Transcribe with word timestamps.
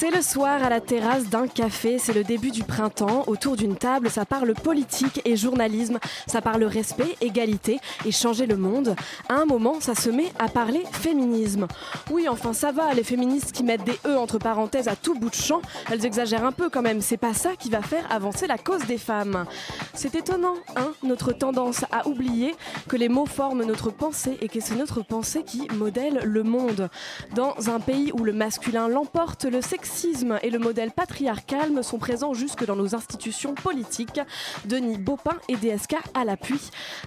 C'est 0.00 0.10
le 0.10 0.22
soir 0.22 0.62
à 0.62 0.70
la 0.70 0.80
terrasse 0.80 1.28
d'un 1.28 1.46
café, 1.46 1.98
c'est 1.98 2.14
le 2.14 2.24
début 2.24 2.50
du 2.50 2.64
printemps. 2.64 3.24
Autour 3.26 3.54
d'une 3.56 3.76
table, 3.76 4.08
ça 4.08 4.24
parle 4.24 4.54
politique 4.54 5.20
et 5.26 5.36
journalisme, 5.36 5.98
ça 6.26 6.40
parle 6.40 6.64
respect, 6.64 7.18
égalité 7.20 7.78
et 8.06 8.10
changer 8.10 8.46
le 8.46 8.56
monde. 8.56 8.96
À 9.28 9.34
un 9.34 9.44
moment, 9.44 9.78
ça 9.80 9.94
se 9.94 10.08
met 10.08 10.32
à 10.38 10.48
parler 10.48 10.84
féminisme. 10.90 11.66
Oui, 12.10 12.28
enfin 12.30 12.54
ça 12.54 12.72
va, 12.72 12.94
les 12.94 13.02
féministes 13.02 13.52
qui 13.52 13.62
mettent 13.62 13.84
des 13.84 13.98
E 14.06 14.16
entre 14.16 14.38
parenthèses 14.38 14.88
à 14.88 14.96
tout 14.96 15.12
bout 15.18 15.28
de 15.28 15.34
champ, 15.34 15.60
elles 15.90 16.06
exagèrent 16.06 16.46
un 16.46 16.52
peu 16.52 16.70
quand 16.70 16.80
même. 16.80 17.02
C'est 17.02 17.18
pas 17.18 17.34
ça 17.34 17.50
qui 17.58 17.68
va 17.68 17.82
faire 17.82 18.10
avancer 18.10 18.46
la 18.46 18.56
cause 18.56 18.86
des 18.86 18.96
femmes. 18.96 19.44
C'est 19.92 20.14
étonnant, 20.14 20.54
hein, 20.76 20.92
notre 21.02 21.32
tendance 21.32 21.84
à 21.92 22.08
oublier 22.08 22.54
que 22.88 22.96
les 22.96 23.10
mots 23.10 23.26
forment 23.26 23.64
notre 23.64 23.90
pensée 23.90 24.38
et 24.40 24.48
que 24.48 24.60
c'est 24.60 24.76
notre 24.76 25.02
pensée 25.02 25.42
qui 25.42 25.68
modèle 25.74 26.22
le 26.24 26.42
monde. 26.42 26.88
Dans 27.34 27.68
un 27.68 27.80
pays 27.80 28.12
où 28.14 28.24
le 28.24 28.32
masculin 28.32 28.88
l'emporte, 28.88 29.44
le 29.44 29.60
sexisme 29.90 30.38
et 30.42 30.50
le 30.50 30.58
modèle 30.58 30.92
patriarcal 30.92 31.82
sont 31.82 31.98
présents 31.98 32.32
jusque 32.32 32.64
dans 32.64 32.76
nos 32.76 32.94
institutions 32.94 33.54
politiques. 33.54 34.20
Denis 34.64 34.98
Baupin 34.98 35.36
et 35.48 35.56
DSK 35.56 35.96
à 36.14 36.24
l'appui. 36.24 36.60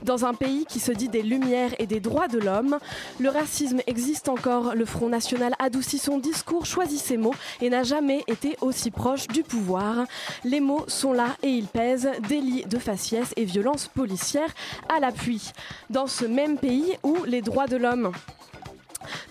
Dans 0.04 0.26
un 0.26 0.34
pays 0.34 0.66
qui 0.66 0.80
se 0.80 0.92
dit 0.92 1.08
des 1.08 1.24
lumières 1.24 1.74
et 1.80 1.88
des 1.88 2.00
droits 2.00 2.28
de 2.28 2.40
l'homme, 2.40 2.78
le 3.20 3.30
racisme 3.30 3.82
existe 3.88 4.28
encore. 4.28 4.76
Le 4.76 4.86
Front 4.86 5.10
National 5.10 5.54
adoucit 5.60 5.98
son 5.98 6.18
discours, 6.18 6.66
choisit 6.66 7.00
ses 7.00 7.18
mots 7.18 7.36
et 7.62 7.70
n'a 7.70 7.84
jamais 7.84 8.24
été 8.28 8.58
aussi 8.62 8.92
proche 8.92 9.28
du 9.28 9.44
pouvoir. 9.44 10.06
Les 10.44 10.60
mots 10.60 10.84
sont 10.88 11.14
là 11.14 11.38
et 11.42 11.50
ils 11.50 11.68
pèsent. 11.68 12.10
Délits 12.28 12.66
de 12.66 12.80
faciès 12.80 13.34
et 13.38 13.46
violences 13.46 13.88
policières 13.88 14.54
à 14.94 15.00
l'appui. 15.00 15.52
Dans 15.90 16.08
ce 16.08 16.26
même 16.26 16.58
pays 16.58 16.98
où 17.04 17.18
les 17.26 17.42
droits 17.42 17.68
de 17.68 17.78
l'homme 17.78 18.12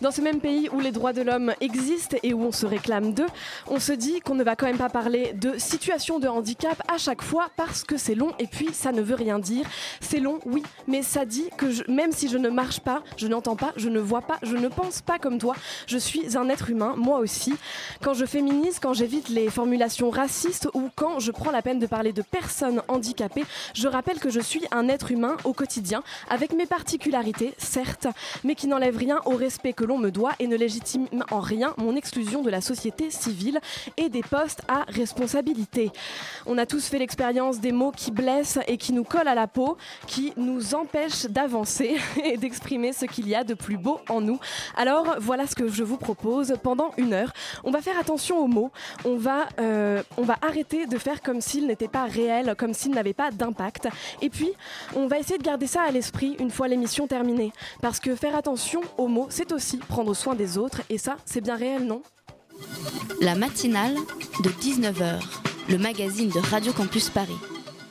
dans 0.01 0.11
ce 0.11 0.21
même 0.21 0.41
pays 0.41 0.69
où 0.73 0.81
les 0.81 0.93
droits 0.93 1.13
de 1.13 1.23
l'homme 1.23 1.55
existent 1.61 2.17
et 2.23 2.35
où 2.35 2.43
on 2.43 2.53
se 2.53 2.67
réclame 2.67 3.13
d'eux, 3.13 3.27
on 3.69 3.81
se 3.81 3.93
dit 3.93 4.21
qu'on 4.21 4.35
ne 4.35 4.45
va 4.45 4.57
quand 4.57 4.67
même 4.67 4.79
pas 4.79 4.89
parler 4.89 5.33
de 5.35 5.59
situation 5.59 6.19
de 6.19 6.29
handicap 6.29 6.83
à 6.93 6.99
chaque 6.99 7.23
fois 7.23 7.49
parce 7.57 7.85
que 7.85 7.97
c'est 7.97 8.15
long 8.15 8.33
et 8.39 8.47
puis 8.47 8.71
ça 8.73 8.93
ne 8.93 9.03
veut 9.03 9.15
rien 9.15 9.39
dire. 9.39 9.67
C'est 10.01 10.21
long, 10.21 10.39
oui, 10.47 10.63
mais 10.87 11.03
ça 11.03 11.25
dit 11.25 11.49
que 11.57 11.91
même 11.91 12.13
si 12.13 12.29
je 12.29 12.39
ne 12.39 12.49
marche 12.49 12.81
pas, 12.81 13.03
je 13.17 13.27
n'entends 13.27 13.57
pas, 13.57 13.73
je 13.77 13.89
ne 13.89 14.01
vois 14.01 14.23
pas, 14.23 14.39
je 14.43 14.57
ne 14.57 14.69
pense 14.69 15.01
pas 15.01 15.19
comme 15.19 15.39
toi, 15.39 15.55
je 15.87 15.99
suis 15.99 16.37
un 16.37 16.49
être 16.49 16.71
humain, 16.71 16.95
moi 16.97 17.19
aussi. 17.19 17.55
Quand 18.03 18.15
je 18.15 18.27
féminise, 18.27 18.79
quand 18.81 18.93
j'évite 18.93 19.29
les 19.29 19.51
formulations 19.51 20.11
racistes 20.11 20.69
ou 20.75 20.91
quand 20.97 21.19
je 21.21 21.31
prends 21.31 21.51
la 21.51 21.63
peine 21.63 21.79
de 21.79 21.87
parler 21.87 22.13
de 22.13 22.23
personnes 22.23 22.83
handicapées, 22.89 23.45
je 23.75 23.89
rappelle 23.89 24.19
que 24.19 24.31
je 24.31 24.41
suis 24.41 24.63
un 24.71 24.89
être 24.89 25.11
humain 25.11 25.37
au 25.45 25.53
quotidien, 25.53 26.03
avec 26.29 26.53
mes 26.53 26.67
particularités, 26.67 27.55
certes, 27.59 28.07
mais 28.45 28.55
qui 28.55 28.67
n'enlève 28.67 28.97
rien 28.97 29.21
au 29.25 29.37
respect 29.37 29.62
que 29.71 29.85
l'on 29.85 29.99
me 29.99 30.11
doit 30.11 30.33
et 30.41 30.49
ne 30.49 30.57
légitime 30.57 31.07
en 31.31 31.39
rien 31.39 31.75
mon 31.77 31.95
exclusion 31.95 32.43
de 32.43 32.51
la 32.51 32.61
société 32.61 33.11
civile 33.11 33.61
et 33.97 34.09
des 34.09 34.23
postes 34.23 34.63
à 34.67 34.85
responsabilité. 34.89 35.93
On 36.47 36.59
a 36.59 36.67
tous 36.67 36.89
fait 36.89 36.99
l'expérience 36.99 37.61
des 37.61 37.71
mots 37.71 37.93
qui 37.93 38.11
blessent 38.11 38.59
et 38.67 38.77
qui 38.77 38.93
nous 38.93 39.05
collent 39.05 39.29
à 39.29 39.37
la 39.37 39.47
peau, 39.47 39.77
qui 40.09 40.33
nous 40.37 40.75
empêchent 40.75 41.27
d'avancer 41.27 41.97
et 42.25 42.37
d'exprimer 42.37 42.93
ce 42.93 43.05
qu'il 43.05 43.29
y 43.29 43.35
a 43.37 43.45
de 43.45 43.55
plus 43.55 43.77
beau 43.77 44.01
en 44.09 44.21
nous. 44.21 44.41
Alors 44.77 45.17
voilà 45.21 45.47
ce 45.47 45.55
que 45.55 45.69
je 45.69 45.85
vous 45.85 45.99
propose 45.99 46.55
pendant 46.63 46.91
une 46.97 47.13
heure. 47.13 47.33
On 47.63 47.71
va 47.71 47.81
faire 47.81 47.99
attention 47.99 48.39
aux 48.39 48.49
mots, 48.49 48.73
on 49.05 49.17
va, 49.17 49.49
euh, 49.61 50.03
on 50.17 50.23
va 50.23 50.37
arrêter 50.43 50.87
de 50.87 50.99
faire 50.99 51.23
comme 51.23 51.41
s'ils 51.41 51.67
n'étaient 51.67 51.89
pas 51.89 52.05
réels, 52.05 52.55
comme 52.57 52.75
s'ils 52.75 52.93
n'avaient 52.93 53.13
pas 53.13 53.31
d'impact. 53.31 53.89
Et 54.21 54.31
puis, 54.31 54.51
on 54.97 55.07
va 55.07 55.19
essayer 55.19 55.39
de 55.39 55.43
garder 55.45 55.67
ça 55.67 55.83
à 55.83 55.91
l'esprit 55.91 56.37
une 56.39 56.51
fois 56.51 56.69
l'émission 56.69 57.07
terminée. 57.07 57.53
Parce 57.81 58.01
que 58.01 58.15
faire 58.15 58.35
attention 58.35 58.81
aux 58.97 59.09
mots, 59.09 59.27
c'est 59.31 59.52
aussi 59.53 59.77
prendre 59.77 60.15
soin 60.15 60.35
des 60.35 60.59
autres. 60.59 60.83
Et 60.91 60.99
ça, 60.99 61.17
c'est 61.25 61.41
bien 61.41 61.57
réel, 61.57 61.87
non? 61.87 62.03
La 63.21 63.35
matinale 63.35 63.97
de 64.43 64.51
19h, 64.51 65.21
le 65.69 65.79
magazine 65.79 66.29
de 66.31 66.39
Radio 66.39 66.73
Campus 66.73 67.11
Paris. 67.11 67.39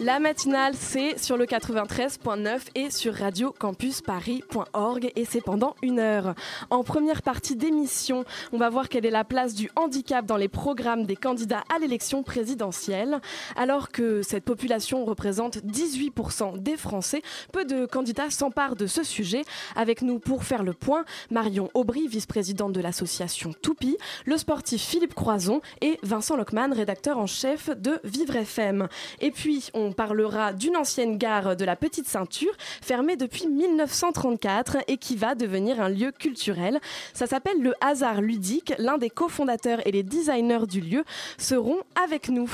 La 0.04 0.20
matinale, 0.20 0.74
c'est 0.76 1.20
sur 1.20 1.38
le 1.38 1.46
93.9 1.46 2.60
et 2.74 2.90
sur 2.90 3.14
radiocampusparis.org 3.14 5.12
et 5.16 5.26
c'est 5.26 5.42
pendant 5.42 5.76
une 5.84 6.00
heure. 6.00 6.34
En 6.72 6.84
première 6.84 7.22
partie 7.22 7.56
d'émission, 7.56 8.26
on 8.52 8.58
va 8.58 8.72
voir 8.72 8.90
quelle 8.90 9.06
est 9.06 9.12
la 9.12 9.24
place 9.24 9.54
du 9.54 9.70
handicap 9.76 10.26
dans 10.26 10.38
les 10.38 10.48
programmes 10.48 11.06
des 11.06 11.16
candidats 11.16 11.64
à 11.72 11.78
l'élection 11.78 12.24
présidentielle. 12.24 13.22
Alors 13.56 13.90
que 13.90 14.24
cette 14.24 14.44
population 14.44 15.06
représente 15.06 15.58
18% 15.58 16.58
des 16.58 16.78
Français, 16.78 17.22
peu 17.54 17.64
de 17.64 17.86
candidats 17.86 18.32
s'emparent 18.32 18.76
de 18.76 18.88
ce 18.88 19.04
sujet. 19.04 19.44
Avec 19.76 20.02
nous 20.02 20.18
pour 20.18 20.44
faire 20.44 20.64
le 20.64 20.74
point, 20.74 21.06
Marion 21.30 21.70
Aubry, 21.76 22.08
vice-présidente 22.08 22.74
de 22.74 22.82
l'association 22.82 23.54
Toupie, 23.54 23.98
le 24.26 24.38
sportif 24.38 24.82
Philippe 24.82 25.14
Croison 25.14 25.62
et 25.82 26.00
Vincent 26.02 26.38
Lockman, 26.38 26.74
rédacteur 26.74 27.20
en 27.20 27.28
chef 27.28 27.70
de 27.70 28.00
Vivre 28.04 28.36
FM. 28.36 28.88
Parlera 29.92 30.54
d'une 30.54 30.78
ancienne 30.78 31.18
gare 31.18 31.56
de 31.56 31.66
la 31.66 31.76
Petite 31.76 32.08
Ceinture, 32.08 32.54
fermée 32.82 33.16
depuis 33.16 33.48
1934 33.48 34.78
et 34.88 34.98
qui 34.98 35.16
va 35.16 35.36
devenir 35.36 35.82
un 35.82 35.90
lieu 35.90 36.12
culturel. 36.12 36.80
Ça 37.14 37.28
s'appelle 37.28 37.62
le 37.62 37.74
Hasard 37.82 38.22
Ludique. 38.22 38.74
L'un 38.78 38.98
des 38.98 39.10
cofondateurs 39.10 39.86
et 39.86 39.92
les 39.92 40.04
designers 40.04 40.68
du 40.68 40.82
lieu 40.82 41.04
seront 41.38 41.82
avec 42.04 42.30
nous. 42.30 42.52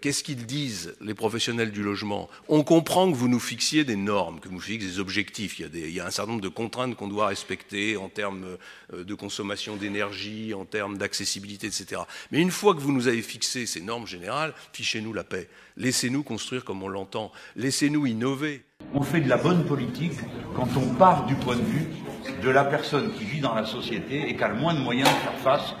Qu'est-ce 0.00 0.22
qu'ils 0.24 0.46
disent 0.46 0.94
les 1.00 1.14
professionnels 1.14 1.72
du 1.72 1.82
logement? 1.82 2.28
On 2.48 2.62
comprend 2.64 3.10
que 3.10 3.16
vous 3.16 3.28
nous 3.28 3.40
fixiez 3.40 3.84
des 3.84 3.96
normes, 3.96 4.40
que 4.40 4.48
vous 4.48 4.60
fixiez 4.60 4.78
des 4.78 4.98
objectifs. 4.98 5.58
Il 5.58 5.62
y 5.62 5.84
a, 5.84 5.86
il 5.88 5.94
y 5.94 6.00
a 6.00 6.06
un 6.06 6.10
certain 6.10 6.32
nombre 6.32 6.42
de 6.42 6.48
contraintes 6.48 6.96
qu'on 6.96 7.08
doit 7.08 7.26
respecter 7.26 7.96
en 7.96 8.08
termes 8.08 8.56
euh, 8.94 9.04
de 9.04 9.14
consommation 9.14 9.76
d'énergie, 9.76 10.54
en 10.54 10.64
termes 10.64 10.96
d'accessibilité, 10.98 11.66
etc. 11.66 12.02
Mais 12.30 12.40
une 12.40 12.50
fois 12.50 12.74
que 12.74 12.80
vous 12.80 12.92
nous 12.92 13.08
avez 13.08 13.22
fixé 13.22 13.66
ces 13.66 13.80
normes 13.80 14.06
générales, 14.06 14.54
fichez-nous 14.72 15.12
la 15.12 15.24
paix. 15.24 15.48
Laissez-nous 15.76 16.22
construire 16.22 16.64
comme 16.64 16.82
on 16.82 16.88
l'entend. 16.88 17.32
Laissez-nous 17.56 18.06
innover. 18.06 18.62
On 18.94 19.02
fait 19.02 19.20
de 19.20 19.28
la 19.28 19.36
bonne 19.36 19.64
politique 19.66 20.18
quand 20.56 20.68
on 20.76 20.94
part 20.94 21.26
du 21.26 21.34
point 21.34 21.56
de 21.56 21.62
vue 21.62 21.86
de 22.42 22.50
la 22.50 22.64
personne 22.64 23.12
qui 23.12 23.24
vit 23.24 23.40
dans 23.40 23.54
la 23.54 23.66
société 23.66 24.28
et 24.28 24.36
qui 24.36 24.42
a 24.42 24.48
le 24.48 24.56
moins 24.56 24.74
de 24.74 24.80
moyens 24.80 25.08
de 25.08 25.14
faire 25.14 25.38
face 25.38 25.74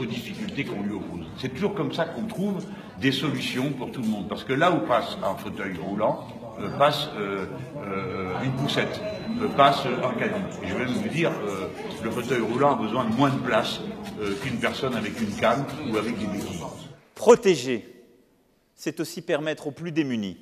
aux 0.00 0.06
difficultés 0.06 0.64
qu'on 0.64 0.82
lui 0.82 0.94
oppose. 0.94 1.26
C'est 1.38 1.48
toujours 1.48 1.74
comme 1.74 1.92
ça 1.92 2.04
qu'on 2.04 2.26
trouve 2.26 2.64
des 3.00 3.12
solutions 3.12 3.70
pour 3.72 3.90
tout 3.90 4.02
le 4.02 4.08
monde. 4.08 4.28
Parce 4.28 4.44
que 4.44 4.52
là 4.52 4.70
où 4.72 4.86
passe 4.86 5.16
un 5.22 5.34
fauteuil 5.36 5.76
roulant, 5.76 6.26
euh, 6.60 6.76
passe 6.78 7.08
euh, 7.16 7.46
euh, 7.78 8.44
une 8.44 8.52
poussette, 8.52 9.00
euh, 9.40 9.48
passe 9.48 9.84
euh, 9.86 10.06
un 10.06 10.12
caddie. 10.14 10.34
Et 10.62 10.68
je 10.68 10.74
vais 10.74 10.84
même 10.84 10.94
vous 10.94 11.08
dire, 11.08 11.32
euh, 11.32 11.68
le 12.02 12.10
fauteuil 12.10 12.40
roulant 12.40 12.72
a 12.72 12.76
besoin 12.76 13.04
de 13.04 13.14
moins 13.14 13.30
de 13.30 13.40
place 13.40 13.80
euh, 14.20 14.34
qu'une 14.42 14.58
personne 14.58 14.94
avec 14.94 15.20
une 15.20 15.34
canne 15.36 15.64
ou 15.90 15.96
avec 15.96 16.18
des 16.18 16.26
béquilles. 16.26 16.60
Protéger, 17.14 18.04
c'est 18.74 19.00
aussi 19.00 19.22
permettre 19.22 19.68
aux 19.68 19.70
plus 19.70 19.92
démunis, 19.92 20.38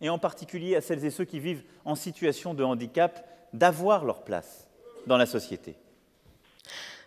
et 0.00 0.10
en 0.10 0.18
particulier 0.18 0.76
à 0.76 0.80
celles 0.80 1.04
et 1.04 1.10
ceux 1.10 1.24
qui 1.24 1.40
vivent 1.40 1.64
en 1.84 1.94
situation 1.94 2.54
de 2.54 2.62
handicap, 2.62 3.26
d'avoir 3.52 4.04
leur 4.04 4.22
place 4.24 4.68
dans 5.06 5.16
la 5.16 5.26
société. 5.26 5.74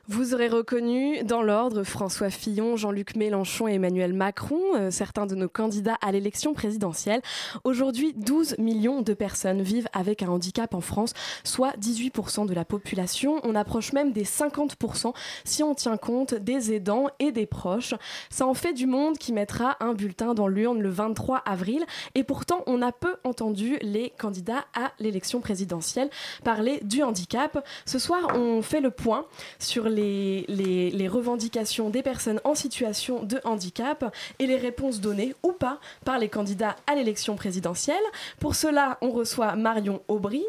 Vous 0.07 0.33
aurez 0.33 0.47
reconnu 0.47 1.23
dans 1.23 1.43
l'ordre 1.43 1.83
François 1.83 2.31
Fillon, 2.31 2.75
Jean-Luc 2.75 3.15
Mélenchon 3.15 3.67
et 3.67 3.75
Emmanuel 3.75 4.13
Macron, 4.13 4.59
euh, 4.75 4.89
certains 4.89 5.27
de 5.27 5.35
nos 5.35 5.47
candidats 5.47 5.97
à 6.01 6.11
l'élection 6.11 6.55
présidentielle. 6.55 7.21
Aujourd'hui, 7.65 8.13
12 8.17 8.55
millions 8.57 9.03
de 9.03 9.13
personnes 9.13 9.61
vivent 9.61 9.87
avec 9.93 10.23
un 10.23 10.29
handicap 10.29 10.73
en 10.73 10.81
France, 10.81 11.13
soit 11.43 11.77
18% 11.79 12.47
de 12.47 12.53
la 12.55 12.65
population. 12.65 13.41
On 13.43 13.53
approche 13.53 13.93
même 13.93 14.11
des 14.11 14.23
50% 14.23 15.13
si 15.43 15.61
on 15.61 15.75
tient 15.75 15.97
compte 15.97 16.33
des 16.33 16.73
aidants 16.73 17.07
et 17.19 17.31
des 17.31 17.45
proches. 17.45 17.93
Ça 18.31 18.47
en 18.47 18.55
fait 18.55 18.73
du 18.73 18.87
monde 18.87 19.19
qui 19.19 19.33
mettra 19.33 19.77
un 19.81 19.93
bulletin 19.93 20.33
dans 20.33 20.47
l'urne 20.47 20.81
le 20.81 20.89
23 20.89 21.37
avril. 21.45 21.85
Et 22.15 22.23
pourtant, 22.23 22.63
on 22.65 22.81
a 22.81 22.91
peu 22.91 23.17
entendu 23.23 23.77
les 23.83 24.09
candidats 24.17 24.65
à 24.73 24.93
l'élection 24.97 25.41
présidentielle 25.41 26.09
parler 26.43 26.79
du 26.81 27.03
handicap. 27.03 27.63
Ce 27.85 27.99
soir, 27.99 28.35
on 28.35 28.63
fait 28.63 28.81
le 28.81 28.89
point 28.89 29.27
sur 29.59 29.87
les 29.87 30.00
les, 30.47 30.91
les, 30.91 31.07
revendications 31.07 31.89
des 31.89 32.03
personnes 32.03 32.39
en 32.43 32.55
situation 32.55 33.23
de 33.23 33.39
handicap 33.43 34.15
et 34.39 34.47
les 34.47 34.55
réponses 34.55 35.01
données 35.01 35.35
ou 35.43 35.51
pas 35.51 35.79
par 36.05 36.19
les 36.19 36.29
candidats 36.29 36.75
à 36.87 36.95
l'élection 36.95 37.35
présidentielle. 37.35 37.95
Pour 38.39 38.55
cela, 38.55 38.97
on 39.01 39.11
reçoit 39.11 39.55
Marion 39.55 40.01
Aubry, 40.07 40.43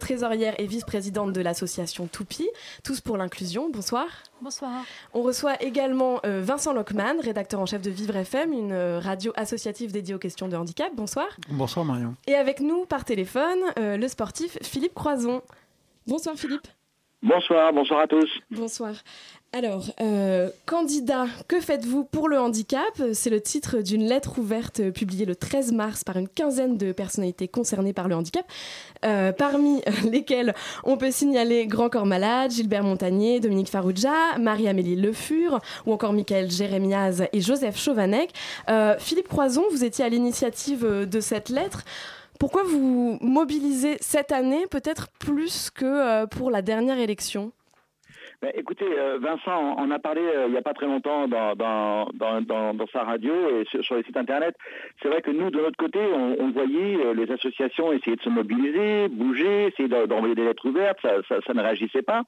trésorière 0.00 0.54
et 0.58 0.66
vice-présidente 0.66 1.32
de 1.32 1.40
l'association 1.40 2.06
Toupi, 2.06 2.48
Tous 2.82 3.00
pour 3.00 3.16
l'inclusion. 3.16 3.68
Bonsoir. 3.70 4.06
Bonsoir. 4.40 4.84
On 5.14 5.22
reçoit 5.22 5.62
également 5.62 6.20
euh, 6.24 6.42
Vincent 6.42 6.72
Lockman, 6.72 7.20
rédacteur 7.22 7.60
en 7.60 7.66
chef 7.66 7.82
de 7.82 7.90
Vivre 7.90 8.16
FM, 8.16 8.52
une 8.52 8.72
euh, 8.72 8.98
radio 8.98 9.32
associative 9.36 9.92
dédiée 9.92 10.14
aux 10.14 10.18
questions 10.18 10.48
de 10.48 10.56
handicap. 10.56 10.90
Bonsoir. 10.94 11.26
Bonsoir 11.48 11.84
Marion. 11.84 12.14
Et 12.26 12.34
avec 12.34 12.60
nous 12.60 12.84
par 12.86 13.04
téléphone, 13.04 13.58
euh, 13.78 13.96
le 13.96 14.08
sportif 14.08 14.58
Philippe 14.62 14.94
Croison. 14.94 15.42
Bonsoir 16.06 16.36
Philippe. 16.36 16.68
Bonsoir, 17.26 17.72
bonsoir 17.72 18.00
à 18.02 18.06
tous. 18.06 18.30
Bonsoir. 18.52 18.94
Alors, 19.52 19.86
euh, 20.00 20.48
candidat, 20.64 21.26
que 21.48 21.60
faites-vous 21.60 22.04
pour 22.04 22.28
le 22.28 22.38
handicap? 22.38 23.02
C'est 23.14 23.30
le 23.30 23.40
titre 23.40 23.78
d'une 23.78 24.06
lettre 24.06 24.38
ouverte 24.38 24.92
publiée 24.92 25.24
le 25.24 25.34
13 25.34 25.72
mars 25.72 26.04
par 26.04 26.18
une 26.18 26.28
quinzaine 26.28 26.76
de 26.76 26.92
personnalités 26.92 27.48
concernées 27.48 27.92
par 27.92 28.06
le 28.06 28.14
handicap, 28.14 28.44
euh, 29.04 29.32
parmi 29.32 29.82
lesquelles 30.08 30.54
on 30.84 30.96
peut 30.96 31.10
signaler 31.10 31.66
Grand 31.66 31.88
Corps 31.88 32.06
Malade, 32.06 32.52
Gilbert 32.52 32.84
Montagnier, 32.84 33.40
Dominique 33.40 33.70
Farrugia, 33.70 34.38
Marie-Amélie 34.38 34.94
Le 34.94 35.12
Fur, 35.12 35.58
ou 35.84 35.92
encore 35.92 36.12
Michael 36.12 36.48
Jérémiaz 36.48 37.26
et 37.32 37.40
Joseph 37.40 37.76
Chauvanec. 37.76 38.30
Euh, 38.68 38.94
Philippe 39.00 39.28
Croison, 39.28 39.64
vous 39.72 39.82
étiez 39.82 40.04
à 40.04 40.08
l'initiative 40.08 40.86
de 40.86 41.20
cette 41.20 41.48
lettre. 41.48 41.82
Pourquoi 42.38 42.62
vous 42.64 43.18
mobilisez 43.20 43.96
cette 44.00 44.32
année 44.32 44.64
peut-être 44.70 45.08
plus 45.18 45.70
que 45.70 46.26
pour 46.26 46.50
la 46.50 46.62
dernière 46.62 46.98
élection? 46.98 47.52
Ben, 48.42 48.50
écoutez, 48.54 48.84
euh, 48.86 49.18
Vincent 49.18 49.76
en 49.78 49.90
a 49.90 49.98
parlé 49.98 50.20
euh, 50.20 50.44
il 50.46 50.52
n'y 50.52 50.58
a 50.58 50.62
pas 50.62 50.74
très 50.74 50.84
longtemps 50.84 51.26
dans, 51.26 52.06
sa 52.92 53.02
radio 53.02 53.32
et 53.32 53.64
sur, 53.82 53.96
les 53.96 54.02
sites 54.02 54.16
internet. 54.16 54.54
C'est 55.00 55.08
vrai 55.08 55.22
que 55.22 55.30
nous, 55.30 55.50
de 55.50 55.58
notre 55.58 55.76
côté, 55.76 55.98
on, 55.98 56.50
voyait 56.50 56.96
euh, 56.96 57.14
les 57.14 57.30
associations 57.32 57.92
essayer 57.92 58.16
de 58.16 58.22
se 58.22 58.28
mobiliser, 58.28 59.08
bouger, 59.08 59.68
essayer 59.68 59.88
d'envoyer 59.88 60.34
des 60.34 60.44
lettres 60.44 60.68
ouvertes, 60.68 60.98
ça, 61.02 61.54
ne 61.54 61.62
réagissait 61.62 62.02
pas. 62.02 62.24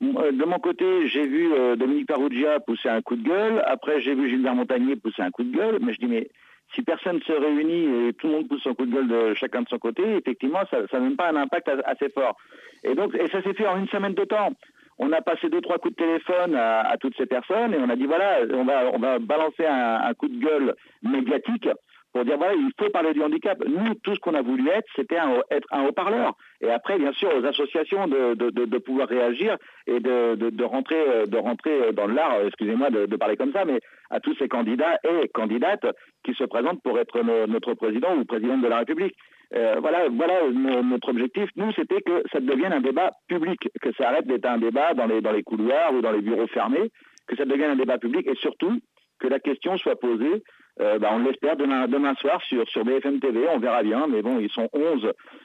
De 0.00 0.44
mon 0.44 0.58
côté, 0.58 1.06
j'ai 1.06 1.26
vu 1.26 1.48
Dominique 1.78 2.08
Parougia 2.08 2.60
pousser 2.60 2.88
un 2.88 3.00
coup 3.00 3.16
de 3.16 3.26
gueule. 3.26 3.62
Après, 3.66 4.00
j'ai 4.00 4.14
vu 4.14 4.28
Gilbert 4.28 4.54
Montagnier 4.54 4.96
pousser 4.96 5.22
un 5.22 5.30
coup 5.30 5.42
de 5.42 5.56
gueule. 5.56 5.78
Mais 5.80 5.94
je 5.94 5.98
dis, 5.98 6.06
mais 6.06 6.28
si 6.74 6.82
personne 6.82 7.20
se 7.22 7.32
réunit 7.32 8.08
et 8.08 8.12
tout 8.14 8.26
le 8.26 8.34
monde 8.34 8.48
pousse 8.48 8.62
son 8.62 8.74
coup 8.74 8.86
de 8.86 8.92
gueule 8.92 9.08
de 9.08 9.34
chacun 9.34 9.62
de 9.62 9.68
son 9.68 9.78
côté, 9.78 10.02
effectivement, 10.16 10.60
ça 10.70 10.78
n'a 10.92 11.00
même 11.00 11.16
pas 11.16 11.30
un 11.30 11.36
impact 11.36 11.70
assez 11.84 12.08
fort. 12.10 12.36
Et 12.84 12.94
donc, 12.94 13.14
et 13.14 13.28
ça 13.28 13.42
s'est 13.42 13.54
fait 13.54 13.66
en 13.66 13.78
une 13.78 13.88
semaine 13.88 14.14
de 14.14 14.24
temps. 14.24 14.50
On 14.98 15.12
a 15.12 15.20
passé 15.20 15.50
deux 15.50 15.60
trois 15.60 15.78
coups 15.78 15.94
de 15.94 16.02
téléphone 16.02 16.54
à, 16.56 16.96
toutes 16.98 17.16
ces 17.16 17.26
personnes 17.26 17.74
et 17.74 17.78
on 17.78 17.90
a 17.90 17.96
dit 17.96 18.06
voilà, 18.06 18.38
on 18.54 18.64
va 18.64 18.90
on 18.94 18.98
va 18.98 19.18
balancer 19.18 19.66
un, 19.66 20.12
coup 20.14 20.28
de 20.28 20.38
gueule 20.38 20.74
médiatique 21.02 21.68
pour 22.16 22.24
dire 22.24 22.38
voilà, 22.38 22.54
il 22.54 22.70
faut 22.78 22.88
parler 22.88 23.12
du 23.12 23.22
handicap. 23.22 23.62
Nous, 23.66 23.94
tout 24.02 24.14
ce 24.14 24.20
qu'on 24.20 24.32
a 24.32 24.40
voulu 24.40 24.66
être, 24.70 24.88
c'était 24.96 25.18
être 25.50 25.68
un 25.70 25.84
haut-parleur. 25.84 26.32
Et 26.62 26.70
après, 26.70 26.98
bien 26.98 27.12
sûr, 27.12 27.28
aux 27.36 27.44
associations 27.44 28.08
de, 28.08 28.78
pouvoir 28.78 29.06
réagir 29.06 29.58
et 29.86 30.00
de, 30.00 30.64
rentrer 30.64 31.26
de 31.26 31.36
rentrer 31.36 31.92
dans 31.92 32.06
l'art. 32.06 32.40
Excusez-moi 32.46 32.88
de, 32.88 33.16
parler 33.16 33.36
comme 33.36 33.52
ça, 33.52 33.66
mais 33.66 33.80
à 34.08 34.18
tous 34.20 34.34
ces 34.36 34.48
candidats 34.48 34.98
et 35.04 35.28
candidates 35.28 35.86
qui 36.24 36.32
se 36.32 36.44
présentent 36.44 36.82
pour 36.82 36.98
être 36.98 37.20
notre 37.48 37.74
président 37.74 38.16
ou 38.16 38.24
présidente 38.24 38.62
de 38.62 38.68
la 38.68 38.78
République. 38.78 39.14
Euh, 39.54 39.76
voilà, 39.80 40.08
voilà 40.08 40.40
notre 40.82 41.10
objectif. 41.10 41.50
Nous, 41.56 41.70
c'était 41.72 42.00
que 42.00 42.22
ça 42.32 42.40
devienne 42.40 42.72
un 42.72 42.80
débat 42.80 43.10
public, 43.28 43.68
que 43.82 43.92
ça 43.92 44.08
arrête 44.08 44.26
d'être 44.26 44.46
un 44.46 44.56
débat 44.56 44.94
dans 44.94 45.06
les 45.06 45.42
couloirs 45.42 45.92
ou 45.92 46.00
dans 46.00 46.12
les 46.12 46.22
bureaux 46.22 46.46
fermés, 46.46 46.90
que 47.26 47.36
ça 47.36 47.44
devienne 47.44 47.72
un 47.72 47.76
débat 47.76 47.98
public 47.98 48.26
et 48.26 48.36
surtout 48.36 48.80
que 49.18 49.28
la 49.28 49.38
question 49.38 49.76
soit 49.78 49.96
posée, 49.96 50.42
euh, 50.80 50.98
bah, 50.98 51.10
on 51.12 51.18
l'espère, 51.18 51.56
demain, 51.56 51.88
demain 51.88 52.14
soir 52.16 52.42
sur, 52.42 52.68
sur 52.68 52.84
BFM 52.84 53.20
TV, 53.20 53.46
on 53.48 53.58
verra 53.58 53.82
bien, 53.82 54.06
mais 54.06 54.22
bon, 54.22 54.38
ils 54.38 54.50
sont 54.50 54.68
11, 54.72 55.00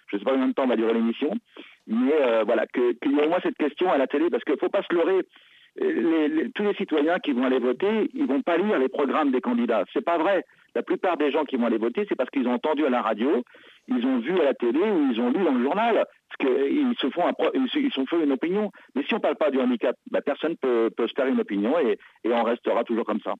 je 0.08 0.16
ne 0.16 0.20
sais 0.20 0.26
pas 0.26 0.32
combien 0.32 0.48
de 0.48 0.54
temps 0.54 0.68
va 0.68 0.76
durer 0.76 0.94
l'émission, 0.94 1.34
mais 1.88 2.14
euh, 2.22 2.44
voilà, 2.46 2.66
qu'il 2.68 2.84
y 2.84 3.20
ait 3.20 3.26
au 3.26 3.30
moins 3.30 3.40
cette 3.42 3.58
question 3.58 3.92
à 3.92 3.98
la 3.98 4.08
télé, 4.08 4.30
parce 4.30 4.44
qu'il 4.44 4.54
ne 4.54 4.60
faut 4.60 4.70
pas 4.70 4.84
se 4.84 4.94
leurrer, 4.94 5.26
tous 6.54 6.64
les 6.64 6.74
citoyens 6.76 7.20
qui 7.20 7.32
vont 7.32 7.46
aller 7.46 7.60
voter, 7.60 8.10
ils 8.14 8.26
vont 8.26 8.42
pas 8.42 8.58
lire 8.58 8.78
les 8.78 8.90
programmes 8.90 9.32
des 9.32 9.40
candidats. 9.40 9.86
C'est 9.94 10.04
pas 10.04 10.18
vrai. 10.18 10.44
La 10.76 10.84
plupart 10.84 11.18
des 11.18 11.32
gens 11.32 11.44
qui 11.46 11.58
vont 11.58 11.66
aller 11.66 11.78
voter, 11.78 12.06
c'est 12.08 12.16
parce 12.16 12.30
qu'ils 12.30 12.48
ont 12.48 12.54
entendu 12.54 12.86
à 12.86 12.90
la 12.90 13.02
radio, 13.02 13.44
ils 13.88 14.06
ont 14.06 14.20
vu 14.20 14.40
à 14.40 14.44
la 14.44 14.54
télé 14.54 14.80
ou 14.80 15.12
ils 15.12 15.20
ont 15.20 15.30
lu 15.30 15.44
dans 15.44 15.54
le 15.54 15.64
journal. 15.64 16.06
Parce 16.38 16.50
qu'ils 16.50 16.96
se 17.00 17.10
font 17.10 17.24
ils 17.54 17.92
se 17.92 18.06
font 18.06 18.24
une 18.24 18.32
opinion. 18.32 18.72
Mais 18.96 19.04
si 19.04 19.14
on 19.14 19.18
ne 19.18 19.22
parle 19.22 19.36
pas 19.36 19.52
du 19.52 19.60
handicap, 19.60 19.96
bah, 20.10 20.22
personne 20.22 20.56
ne 20.64 20.90
peut, 20.90 21.08
se 21.08 21.14
faire 21.14 21.28
une 21.28 21.40
opinion 21.40 21.78
et, 21.80 21.98
et 22.24 22.32
on 22.32 22.44
restera 22.44 22.84
toujours 22.84 23.06
comme 23.06 23.20
ça. 23.22 23.34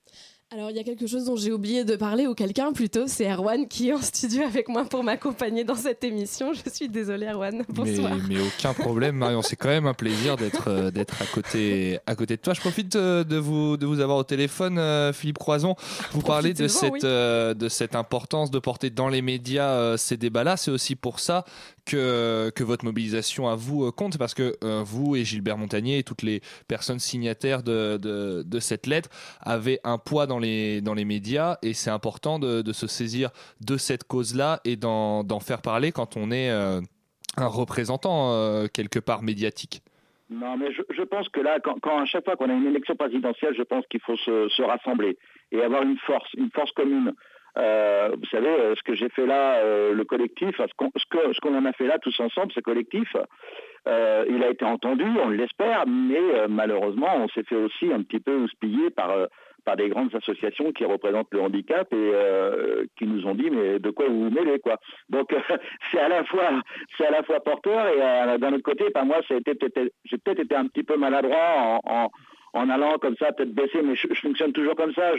Alors 0.54 0.68
il 0.68 0.76
y 0.76 0.80
a 0.80 0.84
quelque 0.84 1.06
chose 1.06 1.24
dont 1.24 1.36
j'ai 1.36 1.50
oublié 1.50 1.82
de 1.82 1.96
parler, 1.96 2.26
ou 2.26 2.34
quelqu'un 2.34 2.74
plutôt, 2.74 3.06
c'est 3.06 3.26
Erwan 3.26 3.66
qui 3.66 3.88
est 3.88 3.94
en 3.94 4.02
studio 4.02 4.42
avec 4.42 4.68
moi 4.68 4.84
pour 4.84 5.02
m'accompagner 5.02 5.64
dans 5.64 5.74
cette 5.74 6.04
émission. 6.04 6.52
Je 6.52 6.68
suis 6.68 6.90
désolée 6.90 7.26
Erwan, 7.26 7.64
bonsoir. 7.70 8.12
Mais, 8.28 8.36
aucun 8.38 8.74
problème 8.74 9.16
Marion, 9.16 9.40
c'est 9.40 9.56
quand 9.56 9.70
même 9.70 9.86
un 9.86 9.94
plaisir 9.94 10.36
d'être 10.36 10.68
euh, 10.68 10.90
d'être 10.90 11.22
à 11.22 11.24
côté, 11.24 11.98
à 12.06 12.14
côté 12.14 12.36
de 12.36 12.42
toi. 12.42 12.52
Je 12.52 12.60
profite 12.60 12.96
euh, 12.96 13.24
de 13.24 13.38
vous, 13.38 13.78
de 13.78 13.86
vous 13.86 14.00
avoir 14.00 14.18
au 14.18 14.24
téléphone, 14.24 14.76
euh, 14.76 15.14
Philippe 15.14 15.38
Croison. 15.38 15.74
Vous 16.10 16.20
parlez 16.20 16.52
de 16.52 16.68
cette, 16.68 17.02
de 17.54 17.68
cette 17.68 17.94
importance 17.94 18.50
de 18.50 18.58
porter 18.58 18.90
dans 18.90 19.08
les 19.08 19.22
médias 19.22 19.96
ces 19.96 20.16
débats-là. 20.16 20.56
C'est 20.56 20.70
aussi 20.70 20.96
pour 20.96 21.20
ça 21.20 21.44
que, 21.84 22.52
que 22.54 22.64
votre 22.64 22.84
mobilisation 22.84 23.48
à 23.48 23.54
vous 23.54 23.90
compte, 23.92 24.18
parce 24.18 24.34
que 24.34 24.56
vous 24.82 25.16
et 25.16 25.24
Gilbert 25.24 25.58
Montagnier 25.58 25.98
et 25.98 26.02
toutes 26.02 26.22
les 26.22 26.42
personnes 26.68 26.98
signataires 26.98 27.62
de, 27.62 27.98
de, 28.00 28.42
de 28.46 28.60
cette 28.60 28.86
lettre 28.86 29.08
avaient 29.40 29.80
un 29.84 29.98
poids 29.98 30.26
dans 30.26 30.38
les, 30.38 30.80
dans 30.80 30.94
les 30.94 31.04
médias 31.04 31.58
et 31.62 31.74
c'est 31.74 31.90
important 31.90 32.38
de, 32.38 32.72
se 32.72 32.86
saisir 32.86 33.30
de 33.60 33.76
cette 33.76 34.04
cause-là 34.04 34.60
et 34.64 34.76
d'en 34.76 35.40
faire 35.40 35.62
parler 35.62 35.92
quand 35.92 36.16
on 36.16 36.30
est 36.30 36.50
euh, 36.50 36.80
un 37.36 37.46
représentant 37.46 38.32
euh, 38.32 38.66
quelque 38.66 38.98
part 38.98 39.22
médiatique. 39.22 39.82
Non, 40.32 40.56
mais 40.56 40.72
je, 40.72 41.02
pense 41.02 41.28
que 41.28 41.40
là, 41.40 41.58
quand, 41.60 41.98
à 41.98 42.04
chaque 42.06 42.24
fois 42.24 42.36
qu'on 42.36 42.50
a 42.50 42.54
une 42.54 42.66
élection 42.66 42.96
présidentielle, 42.96 43.54
je 43.56 43.62
pense 43.62 43.86
qu'il 43.86 44.00
faut 44.00 44.16
se, 44.16 44.62
rassembler 44.62 45.16
et 45.50 45.62
avoir 45.62 45.82
une 45.82 45.98
force, 45.98 46.32
une 46.34 46.50
force 46.50 46.72
commune. 46.72 47.12
Euh, 47.58 48.10
vous 48.16 48.26
savez, 48.26 48.48
ce 48.76 48.82
que 48.82 48.94
j'ai 48.94 49.10
fait 49.10 49.26
là, 49.26 49.62
le 49.92 50.04
collectif, 50.04 50.56
ce 50.56 51.40
qu'on 51.40 51.54
en 51.54 51.64
a 51.66 51.72
fait 51.72 51.86
là 51.86 51.98
tous 51.98 52.18
ensemble, 52.20 52.52
ce 52.52 52.60
collectif, 52.60 53.14
il 53.86 54.42
a 54.42 54.48
été 54.48 54.64
entendu, 54.64 55.04
on 55.22 55.28
l'espère, 55.28 55.86
mais 55.86 56.48
malheureusement, 56.48 57.14
on 57.16 57.28
s'est 57.28 57.44
fait 57.44 57.56
aussi 57.56 57.92
un 57.92 58.02
petit 58.02 58.20
peu 58.20 58.36
houspiller 58.36 58.90
par 58.90 59.28
par 59.64 59.76
des 59.76 59.88
grandes 59.88 60.14
associations 60.14 60.72
qui 60.72 60.84
représentent 60.84 61.32
le 61.32 61.40
handicap 61.40 61.92
et 61.92 61.96
euh, 61.96 62.84
qui 62.98 63.06
nous 63.06 63.26
ont 63.26 63.34
dit 63.34 63.50
mais 63.50 63.78
de 63.78 63.90
quoi 63.90 64.06
vous 64.08 64.24
vous 64.24 64.30
mêlez 64.30 64.58
quoi. 64.58 64.76
Donc 65.08 65.34
c'est 65.90 66.00
à 66.00 66.08
la 66.08 66.24
fois 66.24 66.50
c'est 66.96 67.06
à 67.06 67.10
la 67.10 67.22
fois 67.22 67.40
porteur 67.40 67.88
et 67.88 68.00
euh, 68.00 68.38
d'un 68.38 68.52
autre 68.52 68.62
côté, 68.62 68.90
par 68.90 69.04
moi, 69.04 69.18
j'ai 69.28 69.40
peut-être 69.40 70.40
été 70.40 70.54
un 70.54 70.66
petit 70.66 70.82
peu 70.82 70.96
maladroit 70.96 71.80
en, 71.84 72.10
en, 72.52 72.70
allant 72.70 72.98
comme 72.98 73.16
ça, 73.16 73.32
peut-être 73.32 73.54
mais 73.54 73.94
je, 73.94 74.08
fonctionne 74.14 74.52
toujours 74.52 74.74
comme 74.74 74.92
ça. 74.94 75.12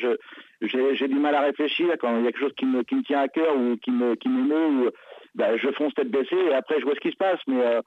j'ai, 0.62 1.07
du 1.07 1.15
mal 1.15 1.35
à 1.35 1.41
réfléchir 1.41 1.88
quand 2.00 2.17
il 2.17 2.25
y 2.25 2.27
a 2.27 2.31
quelque 2.31 2.41
chose 2.41 2.53
qui 2.57 2.65
me, 2.65 2.83
qui 2.83 2.95
me 2.95 3.03
tient 3.03 3.21
à 3.21 3.27
cœur 3.27 3.55
ou 3.55 3.77
qui 3.77 3.91
me 3.91 4.15
qui 4.15 4.29
m'émeut. 4.29 4.91
Ben, 5.35 5.57
je 5.57 5.71
fonce 5.71 5.93
tête 5.95 6.12
baissée 6.12 6.38
et 6.50 6.53
après 6.53 6.79
je 6.79 6.85
vois 6.85 6.93
ce 6.95 7.00
qui 7.00 7.12
se 7.12 7.17
passe. 7.17 7.39
Mais 7.47 7.62
euh, 7.62 7.81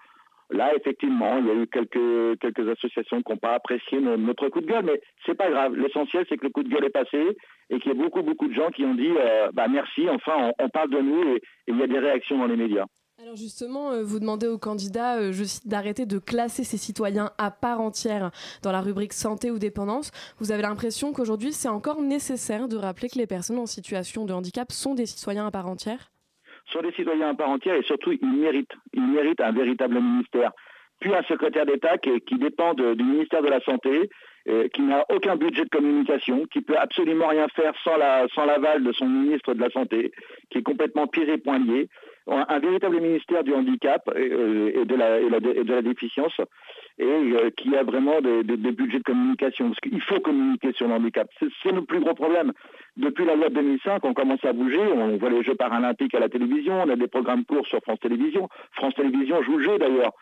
Là, 0.51 0.75
effectivement, 0.77 1.39
il 1.39 1.47
y 1.47 1.51
a 1.51 1.55
eu 1.55 1.67
quelques, 1.67 2.69
associations 2.69 3.23
qui 3.23 3.33
n'ont 3.33 3.39
pas 3.39 3.55
apprécié 3.55 4.01
notre 4.01 4.49
coup 4.49 4.61
de 4.61 4.67
gueule, 4.67 4.85
mais 4.85 5.01
c'est 5.25 5.35
pas 5.35 5.51
grave. 5.51 5.75
L'essentiel, 5.75 6.25
c'est 6.29 6.37
que 6.37 6.45
le 6.45 6.51
coup 6.51 6.63
de 6.63 6.69
gueule 6.69 6.85
est 6.85 6.91
passé 6.91 7.37
et 7.71 7.81
qu'il 7.81 7.93
y 7.93 7.99
a 7.99 8.01
beaucoup, 8.01 8.23
beaucoup 8.23 8.47
de 8.47 8.55
gens 8.55 8.71
qui 8.71 8.85
ont 8.85 8.95
dit 8.95 9.11
euh, 9.11 9.51
bah, 9.53 9.67
merci, 9.69 10.09
enfin, 10.09 10.53
on, 10.59 10.69
parle 10.69 10.91
de 10.91 11.01
nous 11.01 11.23
et, 11.35 11.43
il 11.67 11.77
y 11.77 11.83
a 11.83 11.87
des 11.89 11.99
réactions 11.99 12.39
dans 12.39 12.47
les 12.47 12.57
médias. 12.57 12.87
Alors 13.21 13.35
justement, 13.35 13.91
euh, 13.91 14.05
vous 14.05 14.21
demandez 14.21 14.47
aux 14.47 14.59
candidats, 14.59 15.19
euh, 15.19 15.33
d'arrêter 15.65 16.07
de 16.07 16.19
classer 16.19 16.65
ces 16.65 16.77
citoyens 16.77 17.31
à 17.39 17.51
part 17.51 17.81
entière 17.81 18.31
dans 18.63 18.73
la 18.73 18.83
rubrique 18.83 19.15
santé 19.15 19.51
ou 19.51 19.59
dépendance. 19.59 20.13
Vous 20.39 20.53
avez 20.53 20.63
l'impression 20.63 21.13
qu'aujourd'hui, 21.13 21.53
c'est 21.53 21.69
encore 21.69 22.03
nécessaire 22.03 22.69
de 22.69 22.77
rappeler 22.77 23.09
que 23.09 23.19
les 23.19 23.27
personnes 23.27 23.59
en 23.59 23.67
situation 23.67 24.27
de 24.27 24.33
handicap 24.33 24.71
sont 24.71 24.95
des 24.95 25.07
citoyens 25.07 25.47
à 25.47 25.51
part 25.51 25.67
entière? 25.67 26.13
Sont 26.73 26.83
des 26.83 26.93
citoyens 26.93 27.31
à 27.31 27.35
part 27.35 27.51
entière 27.51 27.75
et 27.75 27.83
surtout 27.83 28.13
ils 28.13 28.27
méritent, 28.27 29.41
un 29.41 29.53
véritable 29.53 30.01
ministère. 30.01 30.53
Puis 31.01 31.15
un 31.15 31.23
secrétaire 31.25 31.67
d'État 31.67 31.99
qui, 31.99 32.39
dépend 32.39 32.73
du 32.73 33.03
ministère 33.03 33.43
de 33.43 33.49
la 33.49 33.61
Santé, 33.61 34.09
euh, 34.49 34.69
qui 34.69 34.83
n'a 34.83 35.05
aucun 35.11 35.37
budget 35.37 35.65
de 35.65 35.69
communication, 35.69 36.47
qui 36.47 36.63
peut 36.63 36.79
absolument 36.79 37.27
rien 37.27 37.49
faire 37.49 37.75
sans 37.85 37.97
la 37.97 38.27
sans 38.29 38.47
l'aval 38.47 38.83
de 38.83 38.93
son 38.93 39.07
ministre 39.07 39.53
de 39.53 39.61
la 39.61 39.71
Santé, 39.71 40.13
qui 40.51 40.59
est 40.59 40.63
complètement 40.63 41.07
pieds 41.07 41.29
et. 41.29 41.89
Un, 42.29 42.59
véritable 42.59 43.01
ministère 43.01 43.45
du 43.45 43.55
handicap 43.55 44.03
euh, 44.09 44.73
et, 44.75 44.85
de 44.85 45.73
la 45.73 45.83
déficience 45.83 46.41
et 46.99 47.05
euh, 47.05 47.51
qui 47.57 47.77
a 47.77 47.83
vraiment 47.83 48.21
des, 48.21 48.43
budgets 48.43 48.99
de 48.99 49.05
communication. 49.05 49.69
Parce 49.69 49.81
qu'il 49.81 50.01
faut 50.01 50.21
communiquer 50.21 50.73
sur 50.73 50.89
le 50.89 50.95
handicap. 50.95 51.29
C'est 51.63 51.73
le 51.73 51.83
plus 51.83 52.01
gros 52.01 52.15
problème. 52.15 52.53
Depuis 52.97 53.25
la 53.25 53.37
loi 53.37 53.49
de 53.49 53.55
2005, 53.55 54.05
on 54.05 54.15
commence 54.15 54.45
à 54.45 54.53
bouger. 54.53 54.81
On 54.81 55.17
voit 55.17 55.31
les 55.31 55.43
Jeux 55.43 55.55
paralympiques 55.55 56.15
à 56.15 56.21
la 56.21 56.29
télévision. 56.29 56.83
On 56.83 56.89
a 56.89 56.97
des 56.97 57.09
programmes 57.09 57.45
courts 57.45 57.67
sur 57.67 57.81
France 57.83 58.01
Télévisions. 58.01 58.49
France 58.73 58.95
Télévisions 58.95 59.43
joue 59.43 59.59
le 59.59 59.65
jeu 59.65 59.79
d'ailleurs 59.79 60.13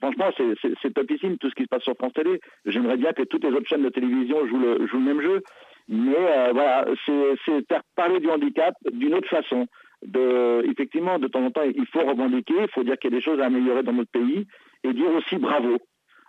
franchement, 0.00 0.30
c'est 0.36 0.94
topissime 0.94 1.38
tout 1.38 1.50
ce 1.50 1.54
qui 1.54 1.64
se 1.64 1.68
passe 1.68 1.82
sur 1.82 1.94
France 1.94 2.12
Télé. 2.12 2.40
J'aimerais 2.66 2.96
bien 2.96 3.12
que 3.12 3.22
toutes 3.22 3.44
les 3.44 3.50
autres 3.50 3.68
chaînes 3.68 3.82
de 3.82 3.88
télévision 3.88 4.46
jouent 4.46 4.58
le, 4.58 4.86
jouent 4.86 4.98
le 4.98 5.14
même 5.14 5.20
jeu. 5.20 5.42
Mais 5.88 6.16
euh, 6.16 6.50
voilà, 6.52 6.86
c'est 7.06 7.66
faire 7.68 7.82
parler 7.96 8.20
du 8.20 8.30
handicap 8.30 8.74
d'une 8.92 9.14
autre 9.14 9.28
façon. 9.28 9.66
De, 10.06 10.64
effectivement, 10.68 11.18
de 11.18 11.28
temps 11.28 11.44
en 11.44 11.50
temps, 11.50 11.62
il 11.62 11.86
faut 11.86 12.04
revendiquer, 12.04 12.54
il 12.60 12.70
faut 12.70 12.82
dire 12.82 12.98
qu'il 12.98 13.12
y 13.12 13.14
a 13.14 13.18
des 13.18 13.22
choses 13.22 13.40
à 13.40 13.46
améliorer 13.46 13.82
dans 13.82 13.92
notre 13.92 14.10
pays 14.10 14.46
et 14.82 14.92
dire 14.92 15.10
aussi 15.14 15.36
bravo. 15.36 15.78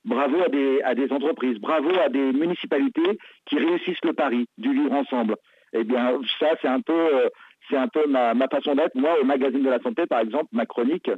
Bravo 0.05 0.37
à 0.83 0.95
des, 0.95 1.11
entreprises, 1.11 1.59
bravo 1.59 1.89
à 2.03 2.09
des 2.09 2.33
municipalités 2.33 3.17
qui 3.45 3.57
réussissent 3.57 4.03
le 4.03 4.13
pari 4.13 4.47
du 4.57 4.73
vivre 4.73 4.93
ensemble. 4.93 5.35
Eh 5.71 5.83
bien, 5.83 6.19
ça, 6.39 6.49
c'est 6.61 6.67
un 6.67 6.81
peu, 6.81 6.93
euh, 6.93 7.29
c'est 7.69 7.77
un 7.77 7.87
peu 7.87 8.05
ma, 8.07 8.33
ma 8.33 8.47
façon 8.47 8.75
d'être. 8.75 8.95
Moi, 8.95 9.19
au 9.21 9.23
magazine 9.23 9.63
de 9.63 9.69
la 9.69 9.79
santé, 9.79 10.05
par 10.05 10.19
exemple, 10.19 10.47
ma 10.51 10.65
chronique, 10.65 11.09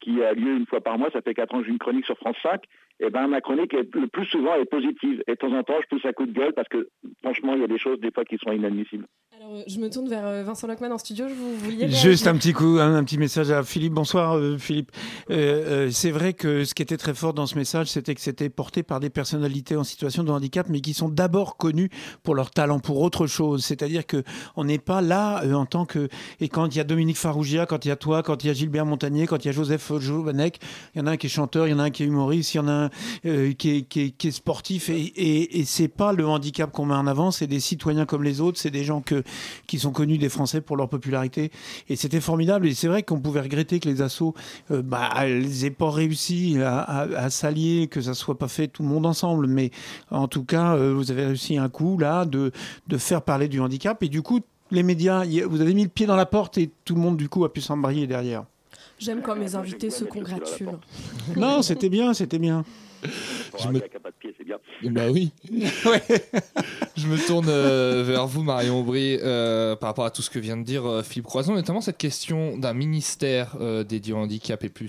qui 0.00 0.22
a 0.22 0.32
lieu 0.32 0.56
une 0.56 0.66
fois 0.66 0.80
par 0.80 0.98
mois, 0.98 1.10
ça 1.10 1.22
fait 1.22 1.34
quatre 1.34 1.54
ans 1.54 1.58
que 1.58 1.66
j'ai 1.66 1.72
une 1.72 1.78
chronique 1.78 2.06
sur 2.06 2.16
France 2.16 2.36
5, 2.42 2.62
et 2.62 2.68
eh 3.00 3.10
ben 3.10 3.26
ma 3.28 3.40
chronique 3.40 3.72
est, 3.74 3.94
le 3.94 4.06
plus 4.08 4.26
souvent 4.26 4.54
est 4.54 4.66
positive. 4.66 5.22
Et 5.26 5.32
de 5.32 5.36
temps 5.36 5.52
en 5.52 5.62
temps, 5.62 5.74
je 5.82 5.86
pousse 5.88 6.04
un 6.04 6.12
coup 6.12 6.26
de 6.26 6.32
gueule 6.32 6.52
parce 6.52 6.68
que 6.68 6.88
franchement, 7.22 7.54
il 7.54 7.62
y 7.62 7.64
a 7.64 7.68
des 7.68 7.78
choses 7.78 7.98
des 8.00 8.10
fois 8.10 8.24
qui 8.24 8.36
sont 8.36 8.52
inadmissibles. 8.52 9.06
Alors, 9.40 9.56
euh, 9.56 9.62
je 9.66 9.78
me 9.78 9.88
tourne 9.88 10.08
vers 10.08 10.26
euh, 10.26 10.42
Vincent 10.42 10.66
Lockman 10.66 10.90
en 10.90 10.98
studio. 10.98 11.26
Je 11.26 11.32
vous 11.32 11.56
vouliez 11.56 11.88
juste 11.88 12.26
un 12.26 12.36
petit 12.36 12.52
coup, 12.52 12.76
un, 12.78 13.02
petit 13.02 13.16
message 13.16 13.50
à 13.50 13.62
Philippe. 13.62 13.94
Bonsoir, 13.94 14.36
euh, 14.36 14.58
Philippe. 14.58 14.90
c'est 15.28 16.10
vrai 16.10 16.34
que 16.34 16.64
ce 16.64 16.74
qui 16.74 16.82
était 16.82 16.98
très 16.98 17.14
fort 17.14 17.32
dans 17.32 17.46
ce 17.46 17.56
message, 17.56 17.86
c'était 17.86 18.14
que 18.14 18.20
c'était 18.20 18.50
porté 18.50 18.82
par 18.82 19.00
des 19.00 19.08
personnalités 19.08 19.76
en 19.76 19.84
situation 19.84 20.22
de 20.22 20.30
handicap, 20.30 20.66
mais 20.68 20.80
qui 20.80 20.92
sont 20.92 21.08
d'abord 21.08 21.56
connues 21.56 21.88
pour 22.22 22.34
leur 22.34 22.50
talent, 22.50 22.80
pour 22.80 23.00
autre 23.00 23.26
chose. 23.26 23.64
C'est-à-dire 23.64 24.06
que 24.06 24.22
on 24.56 24.64
n'est 24.64 24.78
pas 24.78 25.00
là 25.00 25.42
en 25.54 25.64
tant 25.64 25.86
que 25.86 26.08
et 26.40 26.48
quand 26.48 26.66
il 26.66 26.76
y 26.76 26.80
a 26.80 26.84
Dominique 26.84 27.16
Farougia, 27.16 27.64
quand 27.64 27.86
il 27.86 27.88
y 27.88 27.92
a 27.92 27.96
toi, 27.96 28.22
quand 28.22 28.44
il 28.44 28.48
y 28.48 28.50
a 28.50 28.52
Gilbert 28.52 28.84
Montagnier, 28.84 29.26
quand 29.26 29.42
il 29.44 29.46
y 29.46 29.50
a 29.50 29.52
Joseph 29.52 29.90
Jovanek, 29.98 30.58
il 30.94 30.98
y 30.98 31.02
en 31.02 31.06
a 31.06 31.12
un 31.12 31.16
qui 31.16 31.28
est 31.28 31.30
chanteur, 31.30 31.66
il 31.66 31.70
y 31.70 31.74
en 31.74 31.78
a 31.78 31.84
un 31.84 31.90
qui 31.90 32.02
est 32.02 32.06
humoriste, 32.06 32.54
il 32.54 32.58
y 32.58 32.60
en 32.60 32.68
a 32.68 32.72
un 32.72 32.89
euh, 33.26 33.52
qui, 33.52 33.86
est, 33.96 34.30
sportif. 34.30 34.88
Et, 34.88 35.00
et, 35.00 35.60
et 35.60 35.64
c'est 35.64 35.88
pas 35.88 36.12
le 36.12 36.26
handicap 36.26 36.70
qu'on 36.72 36.86
met 36.86 36.94
en 36.94 37.06
avant, 37.06 37.30
c'est 37.30 37.46
des 37.46 37.60
citoyens 37.60 38.06
comme 38.06 38.22
les 38.22 38.40
autres, 38.40 38.58
c'est 38.58 38.70
des 38.70 38.84
gens 38.84 39.02
qui 39.66 39.78
sont 39.78 39.92
connus 39.92 40.18
des 40.18 40.28
Français 40.28 40.60
pour 40.60 40.76
leur 40.76 40.88
popularité. 40.88 41.50
Et 41.88 41.96
c'était 41.96 42.20
formidable. 42.20 42.66
Et 42.66 42.74
c'est 42.74 42.88
vrai 42.88 43.02
qu'on 43.02 43.20
pouvait 43.20 43.40
regretter 43.40 43.80
que 43.80 43.88
les 43.88 44.02
assos 44.02 44.34
euh, 44.70 44.82
bah, 44.82 45.10
elles 45.18 45.64
aient 45.64 45.70
pas 45.70 45.90
réussi 45.90 46.56
à 46.60 47.30
s'allier, 47.30 47.88
que 47.88 48.00
ça 48.00 48.14
soit 48.14 48.38
pas 48.38 48.48
fait 48.48 48.68
tout 48.68 48.82
le 48.82 48.88
monde 48.88 49.06
ensemble, 49.06 49.46
mais 49.46 49.70
en 50.10 50.28
tout 50.28 50.44
cas 50.44 50.76
euh, 50.76 50.92
vous 50.94 51.10
avez 51.10 51.26
réussi 51.26 51.56
un 51.56 51.68
coup 51.68 51.98
là 51.98 52.24
de, 52.24 52.52
de 52.88 52.98
faire 52.98 53.22
parler 53.22 53.48
du 53.48 53.60
handicap. 53.60 54.02
Et 54.02 54.08
du 54.08 54.22
coup 54.22 54.40
les 54.70 54.82
médias, 54.82 55.24
vous 55.48 55.60
avez 55.60 55.74
mis 55.74 55.82
le 55.82 55.88
pied 55.88 56.06
dans 56.06 56.16
la 56.16 56.26
porte 56.26 56.58
et 56.58 56.70
tout 56.84 56.94
le 56.94 57.00
monde 57.00 57.16
du 57.16 57.28
coup 57.28 57.44
a 57.44 57.52
pu 57.52 57.60
s'embrayer 57.60 58.06
derrière. 58.06 58.44
J'aime 59.00 59.22
quand 59.22 59.34
mes 59.34 59.54
invités 59.54 59.88
se 59.88 60.04
congratulent. 60.04 60.78
Non, 61.34 61.62
c'était 61.62 61.88
bien, 61.88 62.12
c'était 62.12 62.38
bien. 62.38 62.64
Je 63.02 63.68
me... 63.68 63.80
pas 63.80 64.10
de 64.10 64.14
pied, 64.18 64.34
c'est 64.36 64.44
bien. 64.44 64.58
Bah 64.84 65.10
oui. 65.10 65.32
je 66.96 67.06
me 67.06 67.26
tourne 67.26 67.46
euh, 67.48 68.02
vers 68.06 68.26
vous, 68.26 68.42
Marion 68.42 68.80
Aubry, 68.80 69.18
euh, 69.22 69.76
par 69.76 69.88
rapport 69.88 70.04
à 70.04 70.10
tout 70.10 70.22
ce 70.22 70.30
que 70.30 70.38
vient 70.38 70.56
de 70.56 70.62
dire 70.62 70.86
euh, 70.86 71.02
Philippe 71.02 71.26
Croison, 71.26 71.54
notamment 71.54 71.80
cette 71.80 71.98
question 71.98 72.56
d'un 72.56 72.74
ministère 72.74 73.56
dédié 73.84 74.12
au 74.12 74.18
handicap 74.18 74.62
et 74.64 74.68
plus 74.68 74.88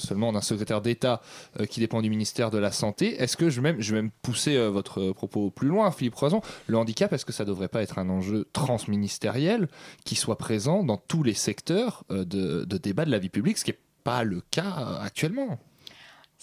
seulement 0.00 0.32
d'un 0.32 0.40
secrétaire 0.40 0.80
d'État 0.80 1.20
qui 1.68 1.80
dépend 1.80 2.02
du 2.02 2.10
ministère 2.10 2.50
de 2.50 2.58
la 2.58 2.72
Santé. 2.72 3.20
Est-ce 3.20 3.36
que 3.36 3.50
je 3.50 3.60
vais 3.60 3.72
même, 3.72 3.80
je 3.80 3.94
vais 3.94 4.02
même 4.02 4.10
pousser 4.22 4.56
votre 4.68 5.12
propos 5.12 5.50
plus 5.50 5.68
loin, 5.68 5.90
Philippe 5.90 6.14
Croison? 6.14 6.40
Le 6.66 6.76
handicap, 6.76 7.12
est-ce 7.12 7.24
que 7.24 7.32
ça 7.32 7.44
ne 7.44 7.48
devrait 7.48 7.68
pas 7.68 7.82
être 7.82 7.98
un 7.98 8.08
enjeu 8.08 8.46
transministériel 8.52 9.68
qui 10.04 10.14
soit 10.14 10.38
présent 10.38 10.84
dans 10.84 10.96
tous 10.96 11.22
les 11.22 11.34
secteurs 11.34 12.04
de, 12.10 12.64
de 12.64 12.78
débat 12.78 13.04
de 13.04 13.10
la 13.10 13.18
vie 13.18 13.28
publique, 13.28 13.58
ce 13.58 13.64
qui 13.64 13.70
n'est 13.70 13.78
pas 14.04 14.24
le 14.24 14.42
cas 14.50 14.98
actuellement? 15.02 15.58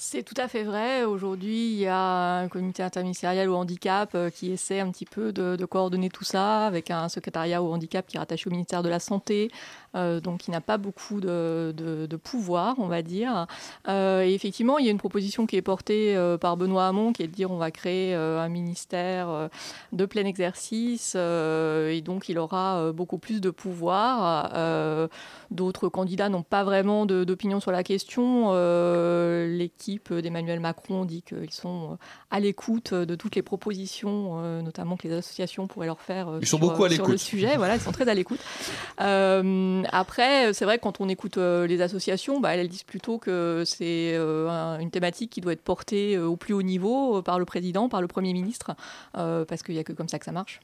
C'est 0.02 0.24
tout 0.24 0.34
à 0.38 0.48
fait 0.48 0.64
vrai. 0.64 1.04
Aujourd'hui, 1.04 1.74
il 1.74 1.80
y 1.80 1.86
a 1.86 2.38
un 2.38 2.48
comité 2.48 2.82
interministériel 2.82 3.50
au 3.50 3.56
handicap 3.56 4.12
euh, 4.16 4.30
qui 4.30 4.50
essaie 4.50 4.80
un 4.80 4.90
petit 4.92 5.04
peu 5.04 5.34
de, 5.34 5.66
coordonner 5.66 6.10
tout 6.10 6.24
ça 6.24 6.66
avec 6.66 6.90
un 6.90 7.10
secrétariat 7.10 7.62
au 7.62 7.74
handicap 7.74 8.08
qui 8.08 8.16
est 8.16 8.20
rattaché 8.20 8.48
au 8.48 8.52
ministère 8.52 8.82
de 8.82 8.88
la 8.88 9.02
Santé, 9.02 9.52
donc 9.94 10.40
qui 10.40 10.52
n'a 10.52 10.62
pas 10.62 10.78
beaucoup 10.78 11.20
de, 11.22 12.20
pouvoir, 12.24 12.76
on 12.80 12.88
va 12.88 13.02
dire. 13.02 13.48
Euh, 13.88 14.24
et 14.24 14.34
effectivement, 14.34 14.78
il 14.78 14.86
y 14.86 14.88
a 14.88 14.92
une 14.92 14.98
proposition 14.98 15.46
qui 15.46 15.56
est 15.56 15.62
portée 15.62 16.16
par 16.40 16.58
Benoît 16.58 16.88
Hamon 16.88 17.14
qui 17.14 17.24
est 17.24 17.28
de 17.28 17.34
dire 17.34 17.52
on 17.52 17.58
va 17.58 17.72
créer 17.72 18.14
un 18.14 18.50
ministère 18.50 19.50
de 19.94 20.06
plein 20.06 20.26
exercice 20.26 21.16
et 21.16 22.02
donc 22.04 22.30
il 22.30 22.38
aura 22.38 22.92
beaucoup 22.92 23.18
plus 23.18 23.42
de 23.42 23.50
pouvoir. 23.50 25.10
D'autres 25.52 25.90
candidats 25.90 26.30
n'ont 26.30 26.44
pas 26.44 26.64
vraiment 26.64 27.06
d'opinion 27.06 27.60
sur 27.60 27.72
la 27.72 27.84
question. 27.84 28.54
L'équipe 29.48 30.14
d'Emmanuel 30.14 30.60
Macron 30.60 31.06
dit 31.06 31.22
qu'ils 31.22 31.52
sont 31.52 31.92
euh, 31.92 31.96
à 32.32 32.40
l'écoute 32.40 32.94
de 32.94 33.16
toutes 33.16 33.36
les 33.36 33.42
propositions, 33.42 34.40
euh, 34.42 34.62
notamment 34.62 34.98
que 34.98 35.08
les 35.08 35.14
associations 35.16 35.68
pourraient 35.68 35.88
leur 35.88 36.02
faire 36.02 36.30
euh, 36.30 36.42
sur, 36.44 36.60
beaucoup 36.60 36.84
à 36.84 36.90
le 36.90 37.18
sujet. 37.18 37.58
Voilà, 37.58 37.76
ils 37.76 37.82
sont 37.82 37.92
très 37.92 38.08
à 38.08 38.14
l'écoute. 38.14 38.40
Après, 39.92 40.54
c'est 40.54 40.66
vrai 40.66 40.78
que 40.78 40.84
quand 40.84 41.02
on 41.02 41.10
écoute 41.10 41.38
les 41.38 41.82
associations, 41.82 42.40
bah, 42.40 42.56
elles 42.56 42.70
disent 42.70 42.84
plutôt 42.84 43.18
que 43.18 43.64
c'est 43.66 44.16
une 44.16 44.90
thématique 44.92 45.32
qui 45.32 45.42
doit 45.42 45.54
être 45.54 45.64
portée 45.64 46.18
au 46.18 46.36
plus 46.36 46.54
haut 46.54 46.62
niveau 46.62 47.22
par 47.22 47.40
le 47.40 47.46
président, 47.46 47.90
par 47.90 48.02
le 48.02 48.08
Premier 48.08 48.34
ministre, 48.34 48.76
parce 49.14 49.64
qu'il 49.64 49.76
n'y 49.76 49.80
a 49.80 49.84
que 49.84 49.94
comme 49.94 50.10
ça 50.10 50.20
que 50.20 50.26
ça 50.26 50.32
marche. 50.32 50.60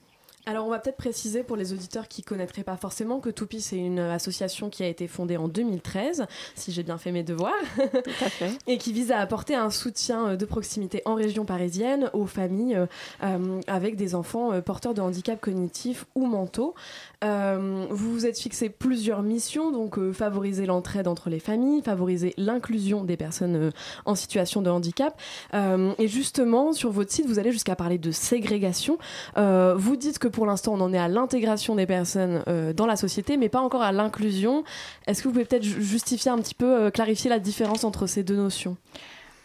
Alors 0.47 0.67
on 0.67 0.69
va 0.69 0.77
peut-être 0.77 0.97
préciser 0.97 1.41
pour 1.41 1.55
les 1.55 1.73
auditeurs 1.73 2.07
qui 2.07 2.21
connaîtraient 2.21 2.63
pas 2.63 2.77
forcément 2.77 3.19
que 3.19 3.31
Toupi 3.31 3.61
c'est 3.61 3.77
une 3.77 3.97
association 3.97 4.69
qui 4.69 4.83
a 4.83 4.87
été 4.87 5.07
fondée 5.07 5.37
en 5.37 5.47
2013, 5.47 6.27
si 6.53 6.71
j'ai 6.71 6.83
bien 6.83 6.99
fait 6.99 7.11
mes 7.11 7.23
devoirs, 7.23 7.53
Tout 7.77 8.25
à 8.25 8.29
fait. 8.29 8.51
et 8.67 8.77
qui 8.77 8.93
vise 8.93 9.11
à 9.11 9.19
apporter 9.19 9.55
un 9.55 9.71
soutien 9.71 10.27
euh, 10.27 10.35
de 10.35 10.45
proximité 10.45 11.01
en 11.05 11.15
région 11.15 11.45
parisienne 11.45 12.11
aux 12.13 12.27
familles 12.27 12.75
euh, 12.75 12.85
euh, 13.23 13.59
avec 13.65 13.95
des 13.95 14.13
enfants 14.13 14.61
porteurs 14.61 14.93
de 14.93 15.01
handicap 15.01 15.41
cognitifs 15.41 16.05
ou 16.13 16.27
mentaux. 16.27 16.75
vous 17.23 18.13
vous 18.13 18.25
êtes 18.27 18.37
fixé 18.37 18.69
plusieurs 18.69 19.23
missions, 19.23 19.71
donc 19.71 19.99
favoriser 20.11 20.67
l'entraide 20.67 21.07
entre 21.07 21.29
les 21.29 21.39
familles, 21.39 21.81
favoriser 21.81 22.35
l'inclusion 22.37 23.03
des 23.03 23.17
personnes 23.17 23.71
en 24.05 24.15
situation 24.15 24.61
de 24.61 24.69
handicap. 24.69 25.19
et 25.53 26.07
justement, 26.07 26.73
sur 26.73 26.91
votre 26.91 27.11
site, 27.11 27.25
vous 27.25 27.39
allez 27.39 27.51
jusqu'à 27.51 27.75
parler 27.75 27.97
de 27.97 28.11
ségrégation. 28.11 28.97
vous 29.35 29.95
dites 29.95 30.19
que 30.19 30.27
pour 30.35 30.45
l'instant, 30.45 30.73
on 30.73 30.81
en 30.81 30.93
est 30.93 30.99
à 30.99 31.07
l'intégration 31.07 31.75
des 31.75 31.87
personnes 31.87 32.43
euh, 32.47 32.73
dans 32.73 32.85
la 32.85 32.97
société, 32.97 33.37
mais 33.37 33.47
pas 33.49 33.61
encore 33.61 33.81
à 33.81 33.93
l'inclusion. 33.93 34.63
Est-ce 35.07 35.23
que 35.23 35.29
vous 35.29 35.33
pouvez 35.33 35.45
peut-être 35.45 35.63
justifier 35.63 36.29
un 36.29 36.37
petit 36.37 36.53
peu, 36.53 36.65
euh, 36.65 36.91
clarifier 36.91 37.29
la 37.29 37.39
différence 37.39 37.85
entre 37.85 38.05
ces 38.05 38.21
deux 38.21 38.35
notions? 38.35 38.75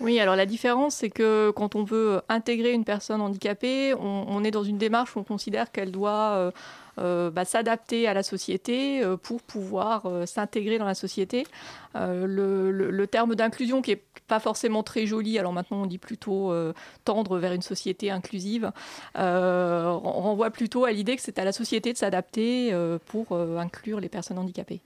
Oui, 0.00 0.18
alors 0.18 0.36
la 0.36 0.46
différence, 0.46 0.96
c'est 0.96 1.10
que 1.10 1.50
quand 1.50 1.74
on 1.74 1.84
veut 1.84 2.22
intégrer 2.28 2.72
une 2.72 2.84
personne 2.84 3.20
handicapée, 3.20 3.94
on, 3.94 4.42
est 4.44 4.50
dans 4.50 4.64
une 4.64 4.78
démarche 4.78 5.14
où 5.16 5.20
on 5.20 5.24
considère 5.24 5.70
qu'elle 5.72 5.90
doit 5.92 6.52
euh, 6.98 7.30
bah, 7.30 7.44
s'adapter 7.44 8.08
à 8.08 8.14
la 8.14 8.22
société 8.22 9.02
pour 9.22 9.42
pouvoir 9.42 10.06
s'intégrer 10.26 10.78
dans 10.78 10.86
la 10.86 10.94
société. 10.94 11.46
le, 11.94 13.04
terme 13.06 13.34
d'inclusion 13.34 13.82
qui 13.82 13.92
est 13.92 14.02
pas 14.30 14.40
forcément 14.40 14.84
très 14.84 15.06
joli, 15.06 15.38
alors 15.40 15.52
maintenant 15.52 15.82
on 15.82 15.86
dit 15.86 15.98
plutôt 15.98 16.52
euh, 16.52 16.72
tendre 17.04 17.36
vers 17.38 17.52
une 17.52 17.62
société 17.62 18.12
inclusive, 18.12 18.70
euh, 19.18 19.86
on 19.86 20.22
renvoie 20.22 20.50
plutôt 20.50 20.84
à 20.84 20.92
l'idée 20.92 21.16
que 21.16 21.22
c'est 21.22 21.40
à 21.40 21.44
la 21.44 21.50
société 21.52 21.92
de 21.92 21.98
s'adapter 21.98 22.72
euh, 22.72 22.98
pour 23.06 23.36
inclure 23.36 23.98
les 23.98 24.08
personnes 24.08 24.38
handicapées. 24.38 24.80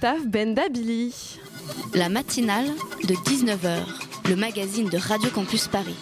Staff 0.00 0.26
Bendabili. 0.26 1.38
La 1.92 2.08
matinale 2.08 2.68
de 3.06 3.12
19h, 3.12 3.80
le 4.30 4.34
magazine 4.34 4.88
de 4.88 4.96
Radio 4.96 5.28
Campus 5.28 5.68
Paris. 5.68 5.94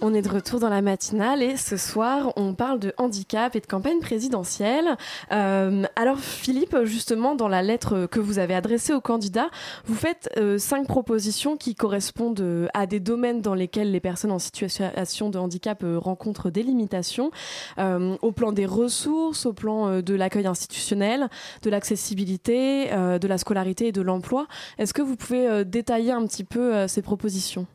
On 0.00 0.14
est 0.14 0.22
de 0.22 0.28
retour 0.28 0.60
dans 0.60 0.68
la 0.68 0.82
matinale 0.82 1.42
et 1.42 1.56
ce 1.56 1.76
soir, 1.76 2.32
on 2.36 2.37
de 2.76 2.92
handicap 2.98 3.56
et 3.56 3.60
de 3.60 3.66
campagne 3.66 4.00
présidentielle. 4.00 4.96
Euh, 5.32 5.84
alors 5.96 6.18
Philippe, 6.18 6.76
justement, 6.84 7.34
dans 7.34 7.48
la 7.48 7.62
lettre 7.62 8.06
que 8.06 8.20
vous 8.20 8.38
avez 8.38 8.54
adressée 8.54 8.92
aux 8.92 9.00
candidats, 9.00 9.50
vous 9.86 9.94
faites 9.94 10.28
euh, 10.36 10.58
cinq 10.58 10.86
propositions 10.86 11.56
qui 11.56 11.74
correspondent 11.74 12.40
euh, 12.40 12.66
à 12.74 12.86
des 12.86 13.00
domaines 13.00 13.40
dans 13.40 13.54
lesquels 13.54 13.90
les 13.90 14.00
personnes 14.00 14.32
en 14.32 14.38
situation 14.38 15.30
de 15.30 15.38
handicap 15.38 15.84
rencontrent 15.96 16.50
des 16.50 16.62
limitations, 16.62 17.30
au 17.78 18.32
plan 18.32 18.52
des 18.52 18.66
ressources, 18.66 19.46
au 19.46 19.52
plan 19.52 20.00
de 20.00 20.14
l'accueil 20.14 20.46
institutionnel, 20.46 21.28
de 21.62 21.70
l'accessibilité, 21.70 22.88
de 22.88 23.28
la 23.28 23.38
scolarité 23.38 23.88
et 23.88 23.92
de 23.92 24.02
l'emploi. 24.02 24.46
Est-ce 24.78 24.92
que 24.92 25.02
vous 25.02 25.16
pouvez 25.16 25.64
détailler 25.64 26.12
un 26.12 26.26
petit 26.26 26.44
peu 26.44 26.86
ces 26.88 27.02
propositions? 27.02 27.66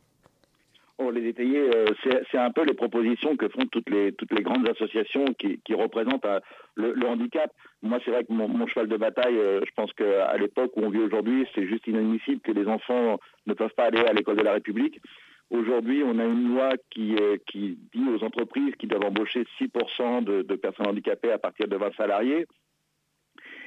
Pour 0.97 1.11
les 1.11 1.21
détailler, 1.21 1.69
euh, 1.75 1.85
c'est 2.31 2.37
un 2.37 2.51
peu 2.51 2.63
les 2.63 2.73
propositions 2.73 3.35
que 3.35 3.47
font 3.49 3.65
toutes 3.71 3.89
les, 3.89 4.11
toutes 4.13 4.31
les 4.31 4.43
grandes 4.43 4.67
associations 4.67 5.25
qui, 5.37 5.59
qui 5.65 5.73
représentent 5.73 6.25
euh, 6.25 6.39
le, 6.75 7.07
handicap. 7.07 7.51
Moi, 7.81 7.99
c'est 8.03 8.11
vrai 8.11 8.23
que 8.23 8.33
mon, 8.33 8.67
cheval 8.67 8.87
de 8.87 8.97
bataille, 8.97 9.37
euh, 9.37 9.61
je 9.65 9.71
pense 9.75 9.91
qu'à 9.93 10.37
l'époque 10.37 10.71
où 10.75 10.81
on 10.81 10.89
vit 10.89 10.99
aujourd'hui, 10.99 11.47
c'est 11.55 11.67
juste 11.67 11.87
inadmissible 11.87 12.41
que 12.41 12.51
les 12.51 12.67
enfants 12.67 13.19
ne 13.47 13.53
peuvent 13.53 13.73
pas 13.75 13.85
aller 13.85 14.01
à 14.01 14.13
l'école 14.13 14.37
de 14.37 14.43
la 14.43 14.53
République. 14.53 15.01
Aujourd'hui, 15.49 16.03
on 16.03 16.17
a 16.19 16.25
une 16.25 16.53
loi 16.53 16.71
qui, 16.89 17.15
qui 17.47 17.77
dit 17.93 18.09
aux 18.09 18.23
entreprises 18.23 18.73
qu'ils 18.79 18.89
doivent 18.89 19.05
embaucher 19.05 19.45
6% 19.61 20.23
de, 20.23 20.41
de 20.41 20.55
personnes 20.55 20.87
handicapées 20.87 21.31
à 21.31 21.37
partir 21.37 21.67
de 21.67 21.75
20 21.75 21.95
salariés. 21.95 22.47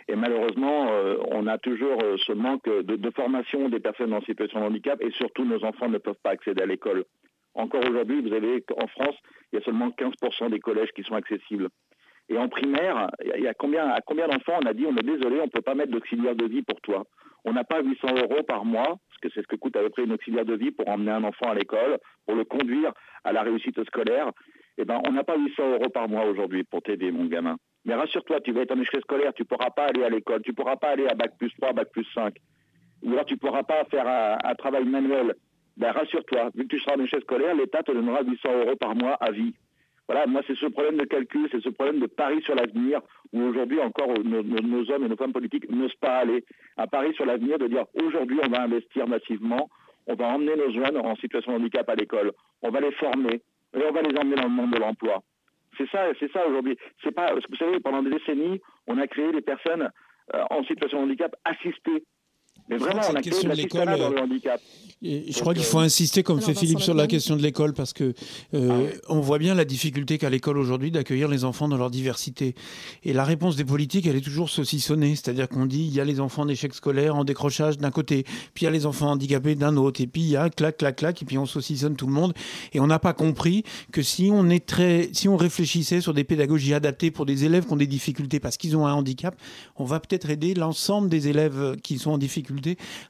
Et 0.09 0.15
malheureusement, 0.15 0.89
euh, 0.91 1.17
on 1.33 1.47
a 1.47 1.59
toujours 1.59 2.01
euh, 2.03 2.17
ce 2.19 2.33
manque 2.33 2.69
de, 2.69 3.11
formation 3.11 3.69
des 3.69 3.81
personnes 3.81 4.13
en 4.13 4.21
situation 4.23 4.61
de 4.61 4.67
handicap 4.67 5.01
et 5.03 5.11
surtout 5.13 5.45
nos 5.45 5.65
enfants 5.65 5.89
ne 5.89 5.99
peuvent 5.99 6.21
pas 6.23 6.31
accéder 6.31 6.63
à 6.63 6.67
l'école. 6.67 7.05
Encore 7.55 7.83
aujourd'hui, 7.89 8.21
vous 8.21 8.33
avez 8.33 8.65
en 8.77 8.87
France, 8.87 9.17
il 9.53 9.59
y 9.59 9.63
a 9.63 9.65
seulement 9.65 9.89
15% 9.89 10.51
des 10.51 10.61
collèges 10.61 10.91
qui 10.95 11.03
sont 11.03 11.15
accessibles. 11.15 11.69
Et 12.29 12.37
en 12.37 12.49
primaire, 12.49 13.09
il 13.37 13.43
y 13.43 13.49
a 13.49 13.55
combien, 13.55 13.89
à 13.89 14.01
combien 14.01 14.29
d'enfants 14.29 14.59
on 14.63 14.67
a 14.67 14.75
dit 14.75 14.85
on 14.87 14.97
est 14.97 15.03
désolé, 15.03 15.41
on 15.41 15.47
ne 15.47 15.51
peut 15.51 15.63
pas 15.63 15.75
mettre 15.75 15.93
d'auxiliaire 15.93 16.35
de 16.35 16.45
vie 16.45 16.63
pour 16.63 16.81
toi. 16.81 17.05
On 17.45 17.53
n'a 17.53 17.65
pas 17.65 17.81
800 17.81 18.09
euros 18.17 18.43
par 18.43 18.65
mois, 18.65 18.99
parce 19.09 19.21
que 19.23 19.29
c'est 19.33 19.43
ce 19.43 19.47
que 19.47 19.57
coûte 19.57 19.77
à 19.77 19.81
peu 19.81 19.91
près 19.91 20.05
une 20.05 20.13
auxiliaire 20.13 20.45
de 20.45 20.57
vie 20.57 20.73
pour 20.73 20.89
emmener 20.89 21.13
un 21.13 21.23
enfant 21.23 21.51
à 21.51 21.55
l'école, 21.55 21.99
pour 22.27 22.35
le 22.35 22.45
conduire 22.45 22.93
à 23.25 23.33
la 23.33 23.43
réussite 23.43 23.83
scolaire. 23.85 24.33
Eh 24.79 24.85
ben, 24.85 25.01
on 25.07 25.13
n'a 25.13 25.23
pas 25.23 25.37
800 25.39 25.71
euros 25.75 25.89
par 25.89 26.09
mois 26.09 26.25
aujourd'hui 26.25 26.65
pour 26.65 26.83
t'aider, 26.83 27.11
mon 27.13 27.27
gamin. 27.27 27.57
Mais 27.87 27.95
rassure-toi, 27.95 28.41
tu 28.41 28.51
vas 28.51 28.63
être 28.63 28.73
en 28.73 28.81
échec 28.81 29.01
scolaire, 29.03 29.33
tu 29.33 29.43
ne 29.43 29.47
pourras 29.47 29.71
pas 29.71 29.85
aller 29.85 30.03
à 30.03 30.11
l'école, 30.11 30.43
tu 30.43 30.51
ne 30.51 30.57
pourras 30.57 30.75
pas 30.75 30.89
aller 30.89 31.07
à 31.07 31.15
Bac 31.15 31.39
plus 31.39 31.53
3, 31.55 31.73
Bac 31.73 31.89
plus 31.93 32.05
5. 32.13 32.35
Ou 33.05 33.13
alors 33.13 33.25
tu 33.25 33.35
ne 33.35 33.39
pourras 33.39 33.63
pas 33.63 33.85
faire 33.85 34.09
un, 34.09 34.55
travail 34.57 34.85
manuel. 34.85 35.37
Ben, 35.77 35.93
rassure-toi, 35.93 36.51
vu 36.57 36.65
que 36.65 36.77
tu 36.77 36.81
seras 36.81 36.97
en 36.97 37.05
échec 37.05 37.21
scolaire, 37.23 37.55
l'État 37.55 37.85
te 37.85 37.93
donnera 37.93 38.23
800 38.25 38.49
euros 38.65 38.77
par 38.77 38.97
mois 38.97 39.15
à 39.15 39.31
vie. 39.31 39.55
Voilà, 40.09 40.27
moi, 40.27 40.41
c'est 40.47 40.57
ce 40.57 40.67
problème 40.67 40.97
de 40.97 41.05
calcul, 41.05 41.49
c'est 41.53 41.63
ce 41.63 41.69
problème 41.69 42.01
de 42.01 42.07
pari 42.07 42.43
sur 42.43 42.57
l'avenir, 42.57 43.01
où 43.33 43.43
aujourd'hui 43.43 43.81
encore 43.81 44.09
nos, 44.25 44.43
nos, 44.43 44.61
nos, 44.61 44.91
hommes 44.91 45.05
et 45.05 45.09
nos 45.09 45.17
femmes 45.17 45.33
politiques 45.33 45.71
n'osent 45.71 45.95
pas 46.01 46.19
aller. 46.19 46.45
Un 46.77 46.89
pari 46.89 47.15
sur 47.15 47.27
l'avenir 47.27 47.59
de 47.59 47.69
dire 47.69 47.85
aujourd'hui, 48.03 48.41
on 48.43 48.49
va 48.49 48.63
investir 48.63 49.07
massivement, 49.07 49.69
on 50.09 50.15
va 50.15 50.27
emmener 50.27 50.57
nos 50.57 50.73
jeunes 50.73 50.97
en 50.97 51.15
situation 51.17 51.53
de 51.53 51.59
handicap 51.59 51.89
à 51.89 51.95
l'école, 51.95 52.33
on 52.63 52.71
va 52.71 52.81
les 52.81 52.93
former, 52.93 53.43
et 53.75 53.85
on 53.89 53.93
va 53.93 54.03
les 54.03 54.17
emmener 54.19 54.37
dans 54.37 54.45
le 54.45 54.49
monde 54.49 54.73
de 54.73 54.79
l'emploi. 54.79 55.23
C'est 55.77 55.89
ça, 55.91 56.07
c'est 56.19 56.31
ça 56.33 56.47
aujourd'hui. 56.47 56.77
C'est 57.03 57.15
pas, 57.15 57.35
vous 57.35 57.57
savez, 57.57 57.81
pendant 57.81 58.03
des 58.03 58.11
décennies, 58.11 58.61
on 58.87 58.99
a 58.99 59.07
créé 59.07 59.31
des 59.33 59.43
personnes 59.43 59.91
euh, 60.35 60.45
en 60.51 60.65
situation 60.65 60.99
de 60.99 61.05
handicap 61.05 61.35
assistées. 61.45 62.05
Mais 62.69 62.79
vraiment, 62.79 63.03
on 63.11 63.15
a 63.15 63.23
créé 63.23 63.43
de 63.43 63.49
l'assistanat 63.49 63.97
dans 63.97 64.11
le 64.11 64.21
handicap. 64.21 64.61
Et 65.03 65.31
je 65.31 65.41
crois 65.41 65.53
qu'il 65.53 65.63
faut 65.63 65.79
insister, 65.79 66.23
comme 66.23 66.41
fait 66.41 66.55
Philippe, 66.55 66.81
sur 66.81 66.95
la 66.95 67.07
question 67.07 67.37
de 67.37 67.43
l'école, 67.43 67.75
parce 67.75 67.93
que 67.93 68.15
euh, 68.55 68.89
ah 68.91 68.99
on 69.11 69.21
voit 69.21 69.39
bien 69.39 69.55
la 69.55 69.67
difficulté 69.67 70.17
qu'a 70.17 70.31
l'école 70.31 70.57
aujourd'hui 70.57 70.91
d'accueillir 70.91 71.29
les 71.29 71.45
enfants 71.45 71.69
dans 71.69 71.77
leur 71.77 71.91
diversité. 71.91 72.55
Et 73.05 73.13
la 73.13 73.25
réponse 73.25 73.57
des 73.57 73.65
politiques, 73.65 74.07
elle 74.07 74.17
est 74.17 74.25
toujours 74.25 74.49
saucissonnée, 74.49 75.11
c'est-à-dire 75.11 75.51
qu'on 75.51 75.67
dit 75.67 75.85
il 75.87 75.95
y 75.95 76.01
a 76.01 76.05
les 76.05 76.19
enfants 76.19 76.43
en 76.43 76.49
échec 76.49 76.73
scolaire, 76.73 77.15
en 77.15 77.25
décrochage 77.25 77.77
d'un 77.77 77.91
côté, 77.91 78.25
puis 78.55 78.63
il 78.63 78.65
y 78.65 78.69
a 78.69 78.71
les 78.71 78.87
enfants 78.87 79.11
handicapés 79.11 79.55
d'un 79.55 79.77
autre, 79.77 80.01
et 80.01 80.07
puis 80.07 80.23
il 80.23 80.29
y 80.31 80.37
a 80.37 80.49
clac, 80.49 80.79
clac, 80.79 80.97
clac, 80.97 81.21
et 81.21 81.27
puis 81.27 81.37
on 81.37 81.47
saucissonne 81.47 81.95
tout 81.95 82.07
le 82.07 82.15
monde. 82.15 82.33
Et 82.73 82.81
on 82.81 82.87
n'a 82.87 82.99
pas 82.99 83.13
compris 83.13 83.65
que 83.93 84.01
si 84.01 84.31
on 84.33 84.49
est 84.49 84.65
très, 84.65 85.11
si 85.13 85.29
on 85.29 85.37
réfléchissait 85.37 86.01
sur 86.01 86.15
des 86.15 86.25
pédagogies 86.25 86.73
adaptées 86.73 87.11
pour 87.11 87.27
des 87.27 87.45
élèves 87.45 87.67
qui 87.67 87.73
ont 87.75 87.77
des 87.77 87.87
difficultés 87.87 88.41
parce 88.41 88.57
qu'ils 88.57 88.79
ont 88.79 88.87
un 88.87 88.95
handicap, 88.95 89.37
on 89.77 89.85
va 89.85 90.01
peut-être 90.01 90.31
aider 90.31 90.55
l'ensemble 90.55 91.11
des 91.11 91.29
élèves 91.29 91.77
qui 91.83 91.99
sont 91.99 92.13
en 92.13 92.19
difficulté 92.19 92.56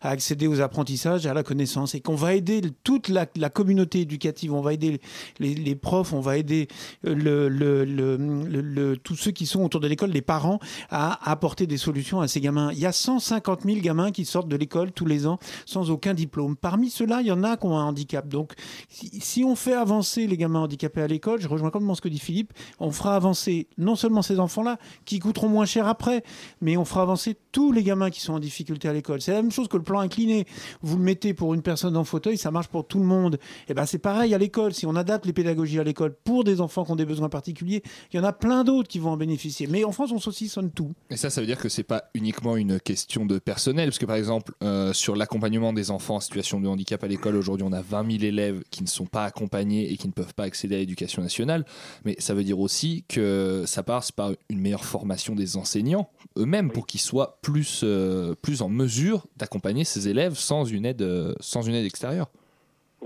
à 0.00 0.10
accéder 0.10 0.46
aux 0.46 0.60
apprentissages, 0.60 1.26
à 1.26 1.34
la 1.34 1.42
connaissance 1.42 1.94
et 1.94 2.00
qu'on 2.00 2.14
va 2.14 2.34
aider 2.34 2.60
toute 2.84 3.08
la, 3.08 3.26
communauté 3.50 4.00
éducative, 4.00 4.52
on 4.52 4.60
va 4.60 4.72
aider 4.72 5.00
les, 5.38 5.74
profs, 5.74 6.12
on 6.12 6.20
va 6.20 6.36
aider 6.36 6.68
euh, 7.06 8.96
tous 9.02 9.16
ceux 9.16 9.30
qui 9.30 9.46
sont 9.46 9.62
autour 9.62 9.80
de 9.80 9.88
l'école, 9.88 10.10
les 10.10 10.22
parents, 10.22 10.58
à 10.90 11.30
apporter 11.30 11.66
des 11.66 11.78
solutions 11.78 12.20
à 12.20 12.28
ces 12.28 12.40
gamins. 12.40 12.70
Il 12.72 12.78
y 12.78 12.86
a 12.86 12.92
150 12.92 13.62
000 13.64 13.80
gamins 13.80 14.10
qui 14.10 14.24
sortent 14.24 14.48
de 14.48 14.56
l'école 14.56 14.92
tous 14.92 15.06
les 15.06 15.26
ans 15.26 15.38
sans 15.64 15.90
aucun 15.90 16.14
diplôme. 16.14 16.56
Parmi 16.56 16.90
ceux-là, 16.90 17.20
il 17.20 17.28
y 17.28 17.32
en 17.32 17.42
a 17.44 17.56
qui 17.56 17.66
ont 17.66 17.78
un 17.78 17.84
handicap. 17.84 18.28
Donc, 18.28 18.52
si, 18.88 19.20
si 19.20 19.44
on 19.44 19.56
fait 19.56 19.74
avancer 19.74 20.26
les 20.26 20.36
gamins 20.36 20.60
handicapés 20.60 21.02
à 21.02 21.06
l'école, 21.06 21.40
je 21.40 21.48
rejoins 21.48 21.70
complètement 21.70 21.94
ce 21.94 22.00
que 22.00 22.08
dit 22.08 22.18
Philippe, 22.18 22.52
on 22.78 22.90
fera 22.90 23.16
avancer 23.16 23.68
non 23.78 23.96
seulement 23.96 24.22
ces 24.22 24.38
enfants-là, 24.38 24.78
qui 25.04 25.18
coûteront 25.18 25.48
moins 25.48 25.66
cher 25.66 25.86
après, 25.86 26.22
mais 26.60 26.76
on 26.76 26.84
fera 26.84 27.02
avancer 27.02 27.36
tous 27.52 27.72
les 27.72 27.82
gamins 27.82 28.10
qui 28.10 28.20
sont 28.20 28.34
en 28.34 28.38
difficulté 28.38 28.88
à 28.88 28.92
l'école. 28.92 29.20
C'est 29.20 29.32
la 29.36 29.42
même 29.42 29.52
chose 29.52 29.68
que 29.68 29.76
le 29.76 29.82
plan 29.82 30.00
incliné. 30.00 30.46
Vous 30.82 30.96
le 30.96 31.02
mettez 31.02 31.34
pour 31.34 31.54
une 31.54 31.62
personne 31.62 31.96
en 31.96 32.04
fauteuil, 32.04 32.38
ça 32.38 32.50
marche 32.50 32.68
pour 32.68 32.86
tout 32.86 32.98
le 32.98 33.04
monde. 33.04 33.34
Et 33.34 33.70
eh 33.70 33.74
ben 33.74 33.86
c'est 33.86 33.98
pareil 33.98 34.34
à 34.34 34.38
l'école. 34.38 34.74
Si 34.74 34.86
on 34.86 34.96
adapte 34.96 35.26
les 35.26 35.32
pédagogies 35.32 35.78
à 35.78 35.84
l'école 35.84 36.14
pour 36.24 36.44
des 36.44 36.60
enfants 36.60 36.84
qui 36.84 36.92
ont 36.92 36.96
des 36.96 37.04
besoins 37.04 37.28
particuliers, 37.28 37.82
il 38.12 38.16
y 38.16 38.20
en 38.20 38.24
a 38.24 38.32
plein 38.32 38.64
d'autres 38.64 38.88
qui 38.88 38.98
vont 38.98 39.10
en 39.10 39.16
bénéficier. 39.16 39.66
Mais 39.66 39.84
en 39.84 39.92
France, 39.92 40.12
on 40.12 40.18
saucissonne 40.18 40.70
tout. 40.70 40.92
Et 41.10 41.16
ça, 41.16 41.30
ça 41.30 41.40
veut 41.40 41.46
dire 41.46 41.58
que 41.58 41.68
c'est 41.68 41.82
pas 41.82 42.04
uniquement 42.14 42.56
une 42.56 42.80
question 42.80 43.26
de 43.26 43.38
personnel, 43.38 43.88
parce 43.88 43.98
que 43.98 44.06
par 44.06 44.16
exemple, 44.16 44.52
euh, 44.62 44.92
sur 44.92 45.16
l'accompagnement 45.16 45.72
des 45.72 45.90
enfants 45.90 46.16
en 46.16 46.20
situation 46.20 46.60
de 46.60 46.68
handicap 46.68 47.02
à 47.04 47.08
l'école, 47.08 47.36
aujourd'hui, 47.36 47.66
on 47.68 47.72
a 47.72 47.82
20 47.82 48.10
000 48.10 48.24
élèves 48.24 48.62
qui 48.70 48.82
ne 48.82 48.88
sont 48.88 49.06
pas 49.06 49.24
accompagnés 49.24 49.92
et 49.92 49.96
qui 49.96 50.06
ne 50.08 50.12
peuvent 50.12 50.34
pas 50.34 50.44
accéder 50.44 50.76
à 50.76 50.78
l'éducation 50.78 51.22
nationale. 51.22 51.64
Mais 52.04 52.16
ça 52.18 52.34
veut 52.34 52.44
dire 52.44 52.58
aussi 52.58 53.04
que 53.08 53.64
ça 53.66 53.82
passe 53.82 54.12
par 54.12 54.32
une 54.48 54.60
meilleure 54.60 54.84
formation 54.84 55.34
des 55.34 55.56
enseignants 55.56 56.10
eux-mêmes 56.38 56.70
pour 56.70 56.86
qu'ils 56.86 57.00
soient 57.00 57.38
plus, 57.42 57.80
euh, 57.84 58.34
plus 58.40 58.62
en 58.62 58.68
mesure 58.68 59.25
d'accompagner 59.36 59.84
ces 59.84 60.08
élèves 60.08 60.34
sans 60.34 60.64
une 60.64 60.86
aide, 60.86 61.02
euh, 61.02 61.34
sans 61.40 61.62
une 61.62 61.74
aide 61.74 61.86
extérieure 61.86 62.28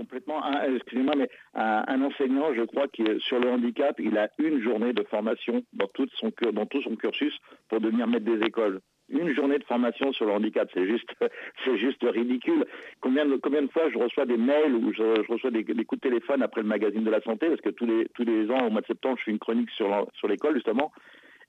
complètement. 0.01 0.41
Excusez-moi, 0.75 1.13
mais 1.15 1.29
un, 1.53 2.01
enseignant, 2.01 2.53
je 2.55 2.63
crois 2.63 2.87
que 2.87 3.19
sur 3.19 3.39
le 3.39 3.49
handicap, 3.49 3.99
il 3.99 4.17
a 4.17 4.29
une 4.39 4.61
journée 4.61 4.93
de 4.93 5.03
formation 5.03 5.63
dans 5.73 5.87
tout 5.87 6.07
son, 6.15 6.31
dans 6.53 6.65
tout 6.65 6.81
son 6.81 6.95
cursus 6.95 7.37
pour 7.69 7.79
devenir 7.79 8.07
maître 8.07 8.25
des 8.25 8.43
écoles. 8.45 8.79
Une 9.09 9.33
journée 9.35 9.59
de 9.59 9.63
formation 9.65 10.11
sur 10.13 10.25
le 10.25 10.31
handicap, 10.31 10.69
c'est 10.73 10.87
juste, 10.87 11.09
c'est 11.65 11.77
juste 11.77 12.01
ridicule. 12.01 12.65
Combien 13.01 13.25
de, 13.25 13.35
combien 13.35 13.61
de 13.61 13.67
fois 13.67 13.89
je 13.91 13.97
reçois 13.97 14.25
des 14.25 14.37
mails 14.37 14.73
ou 14.73 14.91
je, 14.93 15.31
reçois 15.31 15.51
des, 15.51 15.63
coups 15.63 16.01
de 16.01 16.09
téléphone 16.09 16.41
après 16.41 16.61
le 16.61 16.67
magazine 16.67 17.03
de 17.03 17.11
la 17.11 17.21
santé, 17.21 17.49
parce 17.49 17.61
que 17.61 17.69
tous 17.69 17.85
les, 17.85 18.07
tous 18.15 18.23
les 18.23 18.49
ans, 18.49 18.67
au 18.67 18.69
mois 18.71 18.81
de 18.81 18.87
septembre, 18.87 19.17
je 19.19 19.25
fais 19.25 19.31
une 19.31 19.39
chronique 19.39 19.69
sur, 19.71 20.07
sur 20.13 20.27
l'école, 20.27 20.55
justement, 20.55 20.91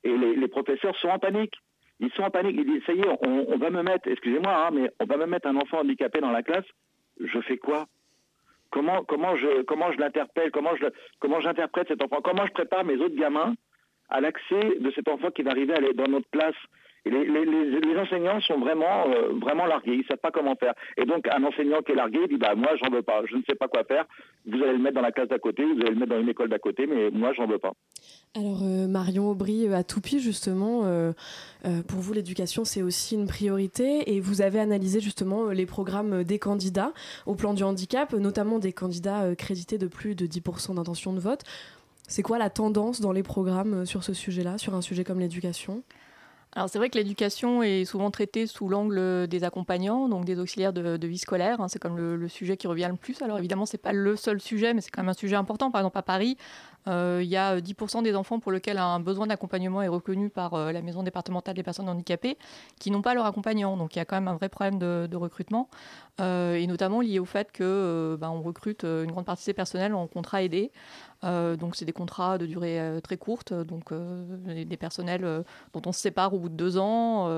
et 0.04 0.14
les 0.16 0.48
professeurs 0.48 0.96
sont 0.96 1.08
en 1.08 1.18
panique. 1.20 1.54
Ils 2.00 2.10
sont 2.12 2.22
en 2.22 2.30
panique. 2.30 2.56
Ils 2.58 2.64
disent, 2.64 2.84
ça 2.84 2.92
y 2.92 3.00
est, 3.00 3.26
on, 3.26 3.56
va 3.56 3.70
me 3.70 3.82
mettre, 3.82 4.08
excusez-moi, 4.08 4.52
hein, 4.52 4.70
mais 4.72 4.90
on 5.00 5.04
va 5.04 5.16
me 5.16 5.26
mettre 5.26 5.48
un 5.48 5.56
enfant 5.56 5.80
handicapé 5.80 6.20
dans 6.20 6.32
la 6.32 6.42
classe. 6.42 6.64
Je 7.20 7.40
fais 7.40 7.58
quoi? 7.58 7.86
Comment 8.70 9.04
je 9.36 9.62
comment 9.62 9.90
l'interpelle, 9.98 10.50
comment 10.50 10.70
comment 11.20 11.40
j'interprète 11.40 11.88
cet 11.88 12.02
enfant, 12.02 12.22
comment 12.22 12.46
je 12.46 12.52
prépare 12.52 12.84
mes 12.84 12.96
autres 12.96 13.16
gamins 13.16 13.54
à 14.08 14.20
l'accès 14.20 14.78
de 14.78 14.90
cet 14.94 15.08
enfant 15.08 15.30
qui 15.30 15.42
va 15.42 15.50
arriver 15.50 15.74
dans 15.94 16.08
notre 16.08 16.28
classe. 16.30 16.54
Les, 17.04 17.98
enseignants 17.98 18.40
sont 18.40 18.58
vraiment 18.58 19.08
euh, 19.08 19.32
vraiment 19.40 19.66
largués, 19.66 19.94
ils 19.94 20.06
savent 20.06 20.18
pas 20.18 20.30
comment 20.30 20.54
faire. 20.54 20.74
Et 20.96 21.04
donc 21.04 21.26
un 21.28 21.42
enseignant 21.42 21.82
qui 21.82 21.92
est 21.92 21.96
largué 21.96 22.28
dit 22.28 22.36
bah 22.36 22.54
moi 22.54 22.70
j'en 22.80 22.90
veux 22.90 23.02
pas, 23.02 23.22
je 23.28 23.36
ne 23.36 23.42
sais 23.48 23.56
pas 23.56 23.66
quoi 23.66 23.82
faire. 23.84 24.04
Vous 24.46 24.62
allez 24.62 24.72
le 24.72 24.78
mettre 24.78 24.94
dans 24.94 25.02
la 25.02 25.10
classe 25.10 25.28
d'à 25.28 25.38
côté, 25.38 25.64
vous 25.64 25.80
allez 25.80 25.90
le 25.90 25.96
mettre 25.96 26.12
dans 26.12 26.20
une 26.20 26.28
école 26.28 26.48
d'à 26.48 26.60
côté, 26.60 26.86
mais 26.86 27.10
moi 27.10 27.32
j'en 27.32 27.46
veux 27.46 27.58
pas. 27.58 27.72
Alors 28.36 28.60
euh, 28.62 28.86
Marion 28.86 29.30
Aubry 29.30 29.66
euh, 29.66 29.74
à 29.74 29.82
Toupie 29.82 30.20
justement, 30.20 30.82
pour 31.88 32.00
vous 32.00 32.12
l'éducation 32.12 32.64
c'est 32.64 32.82
aussi 32.82 33.16
une 33.16 33.26
priorité 33.26 34.14
et 34.14 34.20
vous 34.20 34.40
avez 34.40 34.60
analysé 34.60 35.00
justement 35.00 35.48
les 35.48 35.66
programmes 35.66 36.22
des 36.22 36.38
candidats 36.38 36.92
au 37.26 37.34
plan 37.34 37.52
du 37.52 37.64
handicap, 37.64 38.12
notamment 38.12 38.58
des 38.60 38.72
candidats 38.72 39.34
crédités 39.34 39.76
de 39.76 39.88
plus 39.88 40.14
de 40.14 40.26
10% 40.26 40.76
d'intention 40.76 41.12
de 41.12 41.20
vote. 41.20 41.42
C'est 42.06 42.22
quoi 42.22 42.38
la 42.38 42.50
tendance 42.50 43.00
dans 43.00 43.12
les 43.12 43.22
programmes 43.22 43.86
sur 43.86 44.04
ce 44.04 44.12
sujet-là, 44.12 44.58
sur 44.58 44.74
un 44.74 44.82
sujet 44.82 45.02
comme 45.02 45.18
l'éducation? 45.18 45.82
Alors 46.54 46.68
c'est 46.68 46.78
vrai 46.78 46.90
que 46.90 46.98
l'éducation 46.98 47.62
est 47.62 47.86
souvent 47.86 48.10
traitée 48.10 48.46
sous 48.46 48.68
l'angle 48.68 49.26
des 49.26 49.42
accompagnants, 49.42 50.08
donc 50.08 50.26
des 50.26 50.38
auxiliaires 50.38 50.74
de, 50.74 51.06
vie 51.06 51.16
scolaire. 51.16 51.62
Hein. 51.62 51.68
c'est 51.68 51.78
comme 51.78 51.96
le, 51.96 52.28
sujet 52.28 52.58
qui 52.58 52.66
revient 52.66 52.88
le 52.90 52.96
plus. 52.96 53.22
Alors 53.22 53.38
évidemment, 53.38 53.64
c'est 53.64 53.78
pas 53.78 53.92
le 53.92 54.16
seul 54.16 54.38
sujet, 54.38 54.74
mais 54.74 54.82
c'est 54.82 54.90
quand 54.90 55.02
même 55.02 55.08
un 55.08 55.14
sujet 55.14 55.36
important. 55.36 55.70
Par 55.70 55.80
exemple, 55.80 55.96
à 55.96 56.02
Paris, 56.02 56.36
euh, 56.81 56.81
il 56.86 57.28
y 57.28 57.36
a 57.36 57.60
10% 57.60 58.02
des 58.02 58.14
enfants 58.14 58.40
pour 58.40 58.52
lesquels 58.52 58.78
un 58.78 59.00
besoin 59.00 59.26
d'accompagnement 59.26 59.82
est 59.82 59.88
reconnu 59.88 60.30
par 60.30 60.54
euh, 60.54 60.72
la 60.72 60.82
maison 60.82 61.02
départementale 61.02 61.54
des 61.54 61.62
personnes 61.62 61.88
handicapées 61.88 62.38
qui 62.80 62.90
n'ont 62.90 63.02
pas 63.02 63.14
leur 63.14 63.26
accompagnant. 63.26 63.76
Donc 63.76 63.94
il 63.94 63.98
y 63.98 64.02
a 64.02 64.04
quand 64.04 64.16
même 64.16 64.28
un 64.28 64.36
vrai 64.36 64.48
problème 64.48 64.78
de, 64.78 65.16
recrutement, 65.16 65.68
euh, 66.20 66.54
et 66.54 66.66
notamment 66.66 67.00
lié 67.00 67.18
au 67.18 67.24
fait 67.24 67.52
que 67.52 68.16
ben, 68.20 68.30
on 68.30 68.42
recrute 68.42 68.84
une 68.84 69.10
grande 69.10 69.26
partie 69.26 69.46
des 69.46 69.54
personnels 69.54 69.94
en 69.94 70.06
contrat 70.06 70.42
aidé. 70.42 70.72
Euh, 71.24 71.56
donc 71.56 71.76
c'est 71.76 71.84
des 71.84 71.92
contrats 71.92 72.36
de 72.36 72.46
durée 72.46 72.80
euh, 72.80 73.00
très 73.00 73.16
courte, 73.16 73.52
donc 73.52 73.92
euh, 73.92 74.64
des, 74.64 74.76
personnels 74.76 75.44
dont 75.72 75.82
on 75.86 75.92
se 75.92 76.00
sépare 76.00 76.34
au 76.34 76.38
bout 76.40 76.48
de 76.48 76.56
deux 76.56 76.78
ans 76.78 77.28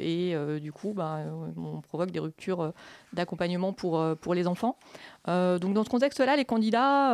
et 0.00 0.34
du 0.60 0.72
coup 0.72 0.94
bah, 0.94 1.20
on 1.56 1.80
provoque 1.82 2.10
des 2.10 2.20
ruptures 2.20 2.72
d'accompagnement 3.12 3.72
pour 3.72 4.34
les 4.34 4.46
enfants. 4.46 4.78
Donc 5.26 5.74
dans 5.74 5.84
ce 5.84 5.90
contexte-là, 5.90 6.36
les 6.36 6.44
candidats, 6.44 7.12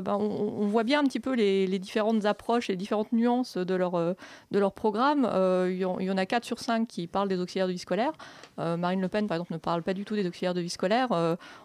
bah, 0.00 0.16
on, 0.18 0.66
voit 0.66 0.84
bien 0.84 1.00
un 1.00 1.04
petit 1.04 1.20
peu 1.20 1.34
les, 1.34 1.78
différentes 1.78 2.24
approches 2.24 2.70
et 2.70 2.74
les 2.74 2.76
différentes 2.76 3.12
nuances 3.12 3.56
de 3.56 3.74
leur, 3.74 3.92
de 3.92 4.58
leur 4.58 4.72
programme. 4.72 5.28
il 5.68 5.76
y, 5.76 5.84
en 5.84 6.16
a 6.16 6.26
4 6.26 6.44
sur 6.44 6.58
5 6.58 6.86
qui 6.86 7.06
parlent 7.06 7.28
des 7.28 7.40
auxiliaires 7.40 7.66
de 7.66 7.72
vie 7.72 7.78
scolaire. 7.78 8.12
Marine 8.58 9.00
Le 9.00 9.08
Pen, 9.08 9.26
par 9.26 9.36
exemple, 9.36 9.52
ne 9.52 9.58
parle 9.58 9.82
pas 9.82 9.94
du 9.94 10.04
tout 10.04 10.14
des 10.14 10.26
auxiliaires 10.26 10.54
de 10.54 10.60
vie 10.60 10.70
scolaire. 10.70 11.08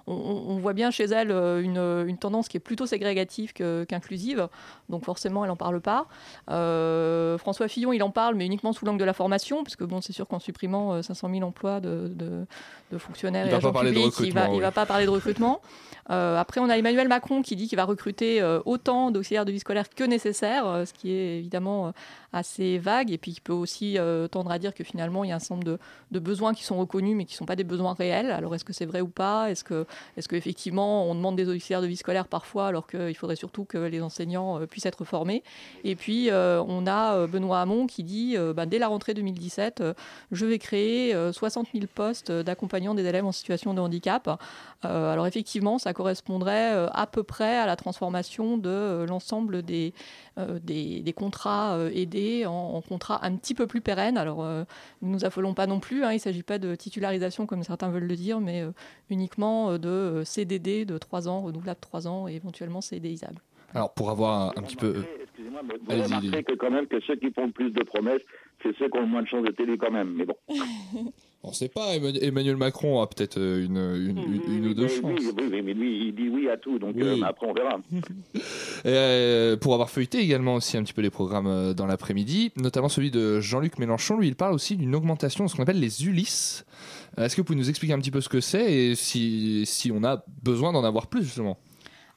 On, 0.07 0.57
voit 0.57 0.73
bien 0.73 0.91
chez 0.91 1.05
elle 1.05 1.31
une, 1.31 1.77
une, 2.07 2.17
tendance 2.17 2.47
qui 2.47 2.57
est 2.57 2.61
plutôt 2.61 2.85
ségrégative 2.85 3.53
qu'inclusive. 3.53 4.47
donc 4.89 5.05
forcément, 5.05 5.43
elle 5.43 5.49
n'en 5.49 5.55
parle 5.55 5.81
pas. 5.81 6.07
Euh, 6.49 7.37
François 7.37 7.67
Fillon, 7.67 7.93
il 7.93 8.03
en 8.03 8.11
parle, 8.11 8.35
mais 8.35 8.45
uniquement 8.45 8.73
sous 8.73 8.85
l'angle 8.85 8.99
de 8.99 9.05
la 9.05 9.13
formation, 9.13 9.63
parce 9.63 9.75
que 9.75 9.83
bon, 9.83 10.01
c'est 10.01 10.13
sûr 10.13 10.27
qu'en 10.27 10.39
supprimant 10.39 11.01
500 11.01 11.27
euh, 11.27 11.33
000 11.33 11.47
emplois 11.47 11.79
de, 11.79 12.11
de, 12.13 12.97
fonctionnaires 12.97 13.47
et 13.47 13.53
agents 13.53 13.73
publics, 13.73 14.13
il 14.19 14.33
ne 14.33 14.61
va, 14.61 14.71
pas 14.71 14.85
parler 14.85 15.05
de 15.05 15.09
recrutement. 15.09 15.61
Euh, 16.09 16.37
après, 16.37 16.61
on 16.61 16.69
a 16.69 16.77
Emmanuel 16.77 17.07
Macron 17.07 17.41
qui 17.41 17.55
dit 17.55 17.67
qu'il 17.67 17.77
va 17.77 17.85
recruter 17.85 18.43
autant 18.65 19.11
d'auxiliaires 19.11 19.45
de 19.45 19.51
vie 19.51 19.59
scolaire 19.59 19.89
que 19.89 20.03
nécessaire, 20.03 20.83
ce 20.85 20.93
qui 20.93 21.11
est 21.11 21.39
évidemment 21.39 21.93
assez 22.35 22.77
vague, 22.77 23.11
et 23.11 23.17
puis 23.17 23.33
qui 23.33 23.41
peut 23.41 23.53
aussi 23.53 23.97
tendre 24.31 24.51
à 24.51 24.59
dire 24.59 24.73
que 24.73 24.83
finalement, 24.83 25.23
il 25.23 25.29
y 25.29 25.31
a 25.31 25.35
un 25.35 25.39
certain 25.39 25.55
nombre 25.55 25.79
de, 26.11 26.19
besoins 26.19 26.53
qui 26.53 26.63
sont 26.63 26.77
reconnus, 26.77 27.15
mais 27.15 27.25
qui 27.25 27.33
ne 27.33 27.37
sont 27.37 27.45
pas 27.45 27.55
des 27.55 27.63
besoins 27.63 27.93
réels. 27.93 28.31
Alors, 28.31 28.55
est-ce 28.55 28.65
que 28.65 28.73
c'est 28.73 28.85
vrai 28.85 29.01
ou 29.01 29.07
pas? 29.07 29.51
Est-ce 29.51 29.63
que, 29.63 29.85
est-ce 30.17 30.27
qu'effectivement, 30.27 31.09
on 31.09 31.15
demande 31.15 31.35
des 31.35 31.47
auxiliaires 31.47 31.81
de 31.81 31.87
vie 31.87 31.95
scolaire 31.95 32.27
parfois, 32.27 32.67
alors 32.67 32.87
qu'il 32.87 33.15
faudrait 33.15 33.35
surtout 33.35 33.65
que 33.65 33.77
les 33.77 34.01
enseignants 34.01 34.59
euh, 34.59 34.65
puissent 34.65 34.85
être 34.85 35.05
formés? 35.05 35.43
Et 35.83 35.95
puis, 35.95 36.29
euh, 36.29 36.61
on 36.67 36.87
a 36.87 37.15
euh, 37.15 37.27
Benoît 37.27 37.61
Hamon 37.61 37.87
qui 37.87 38.03
dit, 38.03 38.35
bah, 38.55 38.65
dès 38.65 38.79
la 38.79 38.87
rentrée 38.87 39.13
2017, 39.13 39.83
je 40.31 40.45
vais 40.45 40.59
créer 40.59 41.15
60 41.31 41.67
000 41.73 41.85
postes 41.93 42.31
d'accompagnants 42.31 42.95
des 42.95 43.05
élèves 43.05 43.25
en 43.25 43.31
situation 43.31 43.73
de 43.73 43.79
handicap. 43.79 44.29
alors 44.83 45.27
effectivement, 45.27 45.77
ça 45.77 45.93
correspondrait 45.93 46.87
à 46.91 47.07
peu 47.07 47.23
près 47.23 47.57
à 47.57 47.65
la 47.65 47.75
transformation 47.75 48.57
de 48.57 49.05
l'ensemble 49.07 49.61
des, 49.61 49.93
des, 50.37 51.13
contrats 51.15 51.77
aidés 51.93 52.45
en, 52.45 52.81
contrats 52.81 53.25
un 53.25 53.35
petit 53.35 53.53
peu 53.53 53.67
plus 53.67 53.81
pérennes. 53.81 54.17
Alors, 54.17 54.45
nous 55.01 55.11
nous 55.11 55.25
affolons 55.25 55.53
pas 55.53 55.67
non 55.67 55.79
plus, 55.79 56.03
hein, 56.03 56.11
il 56.11 56.15
ne 56.15 56.19
s'agit 56.19 56.43
pas 56.43 56.59
de 56.59 56.75
titularisation 56.75 57.45
comme 57.45 57.63
certains 57.63 57.89
veulent 57.89 58.07
le 58.07 58.15
dire, 58.15 58.39
mais 58.39 58.63
uniquement 59.09 59.77
de 59.77 60.23
CDD 60.25 60.85
de 60.85 60.97
3 60.97 61.27
ans, 61.27 61.41
renouvelable 61.41 61.79
3 61.79 62.07
ans 62.07 62.27
et 62.27 62.35
éventuellement 62.35 62.81
CDIsable. 62.81 63.41
Alors, 63.73 63.93
pour 63.93 64.09
avoir 64.09 64.57
un, 64.57 64.61
petit 64.61 64.77
peu. 64.77 65.03
Excusez-moi, 65.55 65.61
mais 65.63 65.95
vous 65.97 66.03
remarquerez 66.03 66.43
que 66.43 66.53
quand 66.53 66.71
même 66.71 66.87
que 66.87 66.99
ceux 67.01 67.15
qui 67.15 67.31
font 67.31 67.45
le 67.45 67.51
plus 67.51 67.71
de 67.71 67.83
promesses, 67.83 68.21
c'est 68.63 68.75
ceux 68.77 68.89
qui 68.89 68.97
ont 68.97 69.01
le 69.01 69.07
moins 69.07 69.21
de 69.21 69.27
chances 69.27 69.43
de 69.43 69.51
télé 69.51 69.77
quand 69.77 69.91
même. 69.91 70.13
Mais 70.15 70.25
bon. 70.25 70.35
On 71.43 71.49
ne 71.49 71.53
sait 71.53 71.69
pas, 71.69 71.95
Emmanuel 71.95 72.55
Macron 72.55 73.03
a 73.03 73.07
peut-être 73.07 73.37
euh, 73.37 73.63
une, 73.63 74.39
une, 74.47 74.67
ou 74.67 74.73
deux 74.73 74.87
chances. 74.87 75.19
Oui, 75.37 75.61
mais 75.61 75.75
lui, 75.75 76.07
il 76.07 76.15
dit 76.15 76.27
oui 76.27 76.49
à 76.49 76.57
tout, 76.57 76.79
donc 76.79 76.97
euh, 76.97 77.21
après 77.23 77.47
on 77.47 77.53
verra. 77.53 77.79
Euh, 78.85 79.57
pour 79.57 79.73
avoir 79.73 79.89
feuilleté 79.89 80.19
également 80.19 80.55
aussi 80.55 80.77
un 80.77 80.83
petit 80.83 80.93
peu 80.93 81.01
les 81.01 81.09
programmes 81.09 81.73
dans 81.73 81.87
l'après-midi, 81.87 82.51
notamment 82.55 82.87
celui 82.87 83.09
de 83.09 83.39
Jean-Luc 83.39 83.79
Mélenchon, 83.79 84.17
lui 84.19 84.27
il 84.27 84.35
parle 84.35 84.53
aussi 84.53 84.75
d'une 84.75 84.93
augmentation 84.93 85.45
de 85.45 85.49
ce 85.49 85.55
qu'on 85.55 85.63
appelle 85.63 85.79
les 85.79 86.05
Ulysses. 86.05 86.65
Est-ce 87.17 87.35
que 87.35 87.41
vous 87.41 87.45
pouvez 87.45 87.57
nous 87.57 87.69
expliquer 87.69 87.93
un 87.93 87.99
petit 87.99 88.11
peu 88.11 88.21
ce 88.21 88.29
que 88.29 88.41
c'est 88.41 88.71
et 88.71 88.95
si, 88.95 89.65
si 89.65 89.91
on 89.91 90.03
a 90.03 90.23
besoin 90.43 90.71
d'en 90.71 90.83
avoir 90.83 91.07
plus 91.07 91.23
justement? 91.23 91.57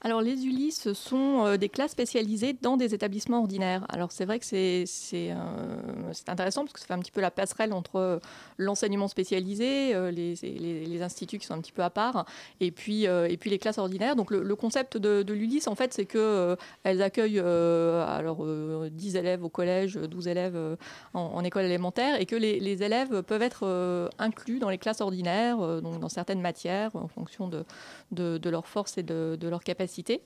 Alors 0.00 0.20
les 0.20 0.46
Ulysses 0.46 0.92
sont 0.92 1.44
euh, 1.44 1.56
des 1.56 1.68
classes 1.68 1.90
spécialisées 1.90 2.52
dans 2.62 2.76
des 2.76 2.94
établissements 2.94 3.40
ordinaires. 3.40 3.84
Alors 3.88 4.12
c'est 4.12 4.24
vrai 4.24 4.38
que 4.38 4.44
c'est 4.44 4.84
euh, 5.12 6.12
intéressant 6.28 6.62
parce 6.62 6.72
que 6.72 6.78
ça 6.78 6.86
fait 6.86 6.94
un 6.94 7.00
petit 7.00 7.10
peu 7.10 7.20
la 7.20 7.32
passerelle 7.32 7.72
entre 7.72 7.96
euh, 7.96 8.18
l'enseignement 8.58 9.08
spécialisé, 9.08 9.92
les, 10.12 10.34
les, 10.86 11.02
instituts 11.02 11.38
qui 11.38 11.46
sont 11.46 11.54
un 11.54 11.60
petit 11.60 11.72
peu 11.72 11.82
à 11.82 11.90
part, 11.90 12.26
et 12.60 12.70
puis, 12.70 13.04
et 13.04 13.36
puis 13.38 13.50
les 13.50 13.58
classes 13.58 13.78
ordinaires. 13.78 14.16
Donc 14.16 14.30
le, 14.30 14.56
concept 14.56 14.96
de, 14.96 15.22
de 15.22 15.32
l'Ulysse 15.32 15.68
en 15.68 15.74
fait 15.76 15.94
c'est 15.94 16.06
que 16.06 16.56
elles 16.82 17.02
accueillent 17.02 17.38
alors 17.38 18.44
10 18.90 19.16
élèves 19.16 19.44
au 19.44 19.48
collège, 19.48 19.94
12 19.94 20.28
élèves 20.28 20.76
en, 21.14 21.44
école 21.44 21.64
élémentaire, 21.64 22.20
et 22.20 22.26
que 22.26 22.34
les, 22.34 22.82
élèves 22.82 23.22
peuvent 23.22 23.42
être 23.42 24.10
inclus 24.18 24.58
dans 24.58 24.70
les 24.70 24.78
classes 24.78 25.00
ordinaires, 25.00 25.80
donc 25.80 26.00
dans 26.00 26.08
certaines 26.08 26.40
matières 26.40 26.94
en 26.94 27.08
fonction 27.08 27.46
de, 27.48 27.64
de, 28.10 28.38
de 28.38 28.50
leur 28.50 28.66
force 28.66 28.98
et 28.98 29.04
de, 29.04 29.36
de 29.40 29.48
leur 29.48 29.62
capacité 29.62 29.87
cité. 29.88 30.22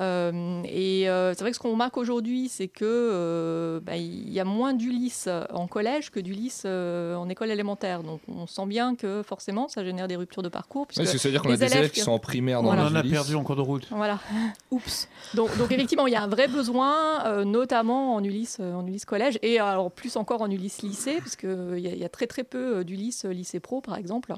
Euh, 0.00 0.62
et 0.64 1.08
euh, 1.08 1.32
c'est 1.34 1.40
vrai 1.40 1.50
que 1.50 1.56
ce 1.56 1.60
qu'on 1.60 1.72
remarque 1.72 1.96
aujourd'hui, 1.96 2.48
c'est 2.48 2.68
que 2.68 2.84
euh, 2.84 3.80
bah, 3.80 3.96
y 3.96 4.40
a 4.40 4.44
moins 4.44 4.74
d'Ulysse 4.74 5.28
en 5.52 5.66
collège 5.66 6.10
que 6.10 6.20
d'Ulysse 6.20 6.64
en 6.64 7.28
école 7.28 7.50
élémentaire. 7.50 8.02
Donc 8.02 8.20
on 8.28 8.46
sent 8.46 8.66
bien 8.66 8.96
que 8.96 9.22
forcément 9.22 9.68
ça 9.68 9.84
génère 9.84 10.08
des 10.08 10.16
ruptures 10.16 10.42
de 10.42 10.48
parcours. 10.48 10.86
Oui, 10.96 11.06
c'est-à-dire 11.06 11.42
qu'on 11.42 11.52
a 11.52 11.56
des 11.56 11.64
élèves 11.64 11.90
qui 11.90 12.00
sont 12.00 12.12
en 12.12 12.18
primaire 12.18 12.62
dans 12.62 12.70
On 12.70 12.78
en 12.78 12.94
a 12.94 13.02
perdu 13.02 13.34
en 13.34 13.44
cours 13.44 13.56
de 13.56 13.60
route. 13.60 13.86
Voilà. 13.90 14.18
Oups. 14.70 15.08
Donc, 15.34 15.56
donc 15.58 15.70
effectivement, 15.70 16.06
il 16.06 16.12
y 16.12 16.16
a 16.16 16.22
un 16.22 16.28
vrai 16.28 16.48
besoin, 16.48 17.44
notamment 17.44 18.14
en 18.14 18.24
Ulysse, 18.24 18.60
en 18.60 18.86
Ulysse 18.86 19.04
collège, 19.04 19.38
et 19.42 19.58
alors 19.58 19.90
plus 19.90 20.16
encore 20.16 20.42
en 20.42 20.50
Ulysse 20.50 20.82
lycée, 20.82 21.18
parce 21.18 21.36
qu'il 21.36 21.78
y, 21.78 21.98
y, 21.98 22.04
a 22.04 22.08
très 22.08 22.26
très 22.26 22.44
peu 22.44 22.84
d'Ulysse 22.84 23.24
lycée 23.24 23.60
pro, 23.60 23.80
par 23.80 23.96
exemple. 23.96 24.34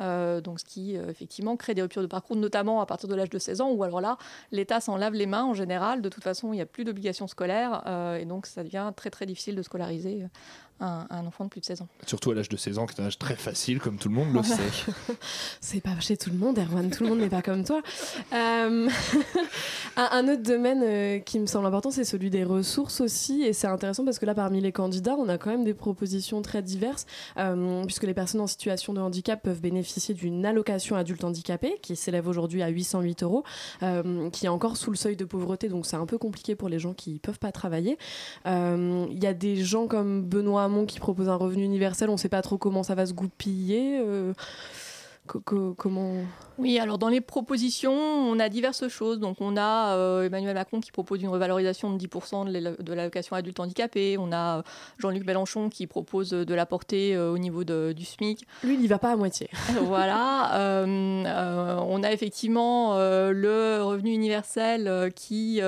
Euh, 0.00 0.40
donc 0.40 0.60
ce 0.60 0.64
qui 0.64 0.96
euh, 0.96 1.08
effectivement 1.08 1.56
crée 1.56 1.74
des 1.74 1.82
ruptures 1.82 2.02
de 2.02 2.06
parcours, 2.06 2.36
notamment 2.36 2.80
à 2.80 2.86
partir 2.86 3.08
de 3.08 3.14
l'âge 3.14 3.30
de 3.30 3.38
16 3.38 3.60
ans, 3.60 3.70
où 3.70 3.82
alors 3.82 4.00
là, 4.00 4.18
l'État 4.52 4.80
s'en 4.80 4.96
lave 4.96 5.14
les 5.14 5.26
mains 5.26 5.44
en 5.44 5.54
général. 5.54 6.02
De 6.02 6.08
toute 6.08 6.24
façon, 6.24 6.52
il 6.52 6.56
n'y 6.56 6.62
a 6.62 6.66
plus 6.66 6.84
d'obligation 6.84 7.26
scolaire, 7.26 7.82
euh, 7.86 8.16
et 8.16 8.24
donc 8.24 8.46
ça 8.46 8.62
devient 8.62 8.92
très 8.94 9.10
très 9.10 9.26
difficile 9.26 9.56
de 9.56 9.62
scolariser 9.62 10.26
un, 10.80 11.26
enfant 11.26 11.44
de 11.44 11.50
plus 11.50 11.60
de 11.60 11.64
16 11.64 11.82
ans. 11.82 11.88
Surtout 12.06 12.30
à 12.30 12.34
l'âge 12.34 12.48
de 12.48 12.56
16 12.56 12.78
ans, 12.78 12.86
qui 12.86 13.00
est 13.00 13.02
un 13.02 13.06
âge 13.06 13.18
très 13.18 13.34
facile, 13.34 13.80
comme 13.80 13.96
tout 13.96 14.08
le 14.08 14.14
monde 14.14 14.34
le 14.34 14.42
sait. 14.42 14.62
c'est 15.60 15.80
pas 15.80 15.98
chez 16.00 16.16
tout 16.16 16.30
le 16.30 16.36
monde, 16.36 16.58
Erwan, 16.58 16.90
tout 16.90 17.04
le 17.04 17.10
monde 17.10 17.20
n'est 17.20 17.30
pas 17.30 17.42
comme 17.42 17.64
toi. 17.64 17.80
Euh, 18.34 18.88
un, 19.96 20.28
autre 20.28 20.42
domaine 20.42 20.82
euh, 20.82 21.18
qui 21.18 21.38
me 21.38 21.46
semble 21.46 21.66
important, 21.66 21.90
c'est 21.90 22.04
celui 22.04 22.28
des 22.28 22.44
ressources 22.44 23.00
aussi, 23.00 23.42
et 23.42 23.52
c'est 23.52 23.66
intéressant 23.66 24.04
parce 24.04 24.18
que 24.18 24.26
là, 24.26 24.34
parmi 24.34 24.60
les 24.60 24.72
candidats, 24.72 25.16
on 25.18 25.28
a 25.28 25.38
quand 25.38 25.50
même 25.50 25.64
des 25.64 25.74
propositions 25.74 26.42
très 26.42 26.62
diverses, 26.62 27.06
euh, 27.38 27.84
puisque 27.84 28.04
les 28.04 28.14
personnes 28.14 28.42
en 28.42 28.46
situation 28.46 28.92
de 28.92 29.00
handicap 29.00 29.42
peuvent 29.42 29.60
bénéficier 29.60 30.14
d'une 30.14 30.44
allocation 30.44 30.96
adulte 30.96 31.24
handicapé, 31.24 31.78
qui 31.80 31.96
s'élève 31.96 32.28
aujourd'hui 32.28 32.62
à 32.62 32.68
808 32.68 33.22
euros, 33.22 33.44
qui 34.32 34.46
est 34.46 34.50
encore 34.50 34.76
sous 34.76 34.90
le 34.90 34.96
seuil 34.96 35.16
de 35.16 35.24
pauvreté, 35.24 35.68
donc 35.68 35.86
c'est 35.86 35.96
un 35.96 36.06
peu 36.06 36.18
compliqué 36.18 36.54
pour 36.54 36.68
les 36.68 36.78
gens 36.78 36.92
qui 36.92 37.14
ne 37.14 37.18
peuvent 37.18 37.38
pas 37.38 37.52
travailler. 37.52 37.96
Il 38.44 39.18
y 39.22 39.26
a 39.26 39.34
des 39.34 39.56
gens 39.56 39.86
comme 39.86 40.22
Benoît 40.22 40.65
qui 40.86 41.00
propose 41.00 41.28
un 41.28 41.36
revenu 41.36 41.64
universel. 41.64 42.08
On 42.08 42.12
ne 42.12 42.18
sait 42.18 42.28
pas 42.28 42.42
trop 42.42 42.58
comment 42.58 42.82
ça 42.82 42.94
va 42.94 43.06
se 43.06 43.12
goupiller. 43.12 43.98
Euh, 44.00 44.32
comment 45.26 46.12
Oui, 46.58 46.78
alors 46.78 46.98
dans 46.98 47.08
les 47.08 47.20
propositions, 47.20 47.92
on 47.92 48.38
a 48.38 48.48
diverses 48.48 48.88
choses. 48.88 49.18
Donc 49.18 49.40
on 49.40 49.56
a 49.56 49.96
euh, 49.96 50.24
Emmanuel 50.24 50.54
Macron 50.54 50.80
qui 50.80 50.92
propose 50.92 51.20
une 51.22 51.28
revalorisation 51.28 51.92
de 51.92 51.98
10% 51.98 52.82
de 52.82 52.92
l'allocation 52.94 53.36
adulte 53.36 53.58
handicapé. 53.58 54.16
On 54.18 54.30
a 54.32 54.58
euh, 54.58 54.62
Jean-Luc 54.98 55.26
Mélenchon 55.26 55.68
qui 55.68 55.86
propose 55.86 56.30
de 56.30 56.54
la 56.54 56.66
porter 56.66 57.18
au 57.18 57.38
niveau 57.38 57.64
du 57.64 58.04
SMIC. 58.04 58.46
Lui, 58.62 58.74
il 58.74 58.80
n'y 58.80 58.86
va 58.86 58.98
pas 58.98 59.12
à 59.12 59.16
moitié. 59.16 59.50
voilà. 59.82 60.84
on 60.86 62.02
a 62.02 62.12
effectivement 62.12 62.96
le 62.96 63.82
revenu 63.82 64.12
universel 64.12 65.12
qui 65.14 65.60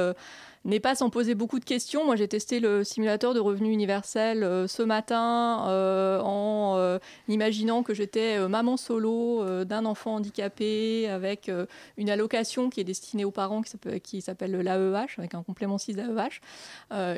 n'est 0.65 0.81
pas 0.81 0.95
sans 0.95 1.11
poser 1.11 1.35
beaucoup 1.35 1.59
de 1.59 1.65
questions. 1.65 2.05
Moi, 2.05 2.17
j'ai 2.17 2.29
testé 2.29 2.61
le 2.61 2.85
simulateur 2.85 3.35
de 3.35 3.41
revenu 3.41 3.71
universel 3.71 4.43
euh, 4.43 4.67
ce 4.67 4.83
matin 4.83 5.67
euh, 5.69 6.21
en 6.21 6.77
euh, 6.77 6.99
imaginant 7.29 7.83
que 7.83 7.95
j'étais 7.95 8.49
maman 8.49 8.77
solo 8.77 9.45
d'un 9.65 9.85
enfant 9.85 10.17
handicapé 10.17 11.09
avec 11.09 11.51
une 11.97 12.11
allocation 12.11 12.71
qui 12.71 12.81
est 12.81 12.85
destinée 12.85 13.25
aux 13.25 13.31
parents 13.31 13.63
qui 14.03 14.21
s'appelle 14.21 14.53
l'AEH, 14.53 15.19
avec 15.19 15.35
un 15.35 15.43
complément 15.43 15.79
6 15.79 15.97
d'AEH. 15.97 16.41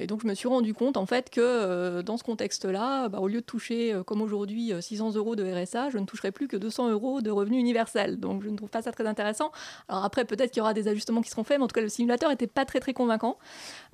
et 0.00 0.06
donc, 0.06 0.22
je 0.22 0.26
me 0.26 0.34
suis 0.34 0.48
rendu 0.48 0.74
compte, 0.74 0.96
en 0.96 1.06
fait, 1.06 1.30
que 1.30 2.00
dans 2.02 2.16
ce 2.16 2.24
contexte-là, 2.24 3.08
bah, 3.08 3.18
au 3.20 3.28
lieu 3.28 3.40
de 3.40 3.46
toucher, 3.46 3.98
comme 4.06 4.22
aujourd'hui, 4.22 4.72
600 4.80 5.14
euros 5.14 5.36
de 5.36 5.44
RSA, 5.44 5.90
je 5.90 5.98
ne 5.98 6.04
toucherai 6.04 6.32
plus 6.32 6.48
que 6.48 6.56
200 6.56 6.90
euros 6.90 7.20
de 7.20 7.30
revenu 7.30 7.58
universel. 7.58 8.18
Donc, 8.18 8.42
je 8.42 8.48
ne 8.48 8.56
trouve 8.56 8.70
pas 8.70 8.82
ça 8.82 8.92
très 8.92 9.06
intéressant. 9.06 9.52
Alors 9.88 10.04
après, 10.04 10.24
peut-être 10.24 10.50
qu'il 10.50 10.58
y 10.58 10.62
aura 10.62 10.74
des 10.74 10.88
ajustements 10.88 11.22
qui 11.22 11.30
seront 11.30 11.44
faits, 11.44 11.58
mais 11.58 11.64
en 11.64 11.68
tout 11.68 11.74
cas, 11.74 11.80
le 11.80 11.88
simulateur 11.88 12.30
n'était 12.30 12.46
pas 12.46 12.64
très, 12.64 12.80
très 12.80 12.92
convaincant. 12.92 13.29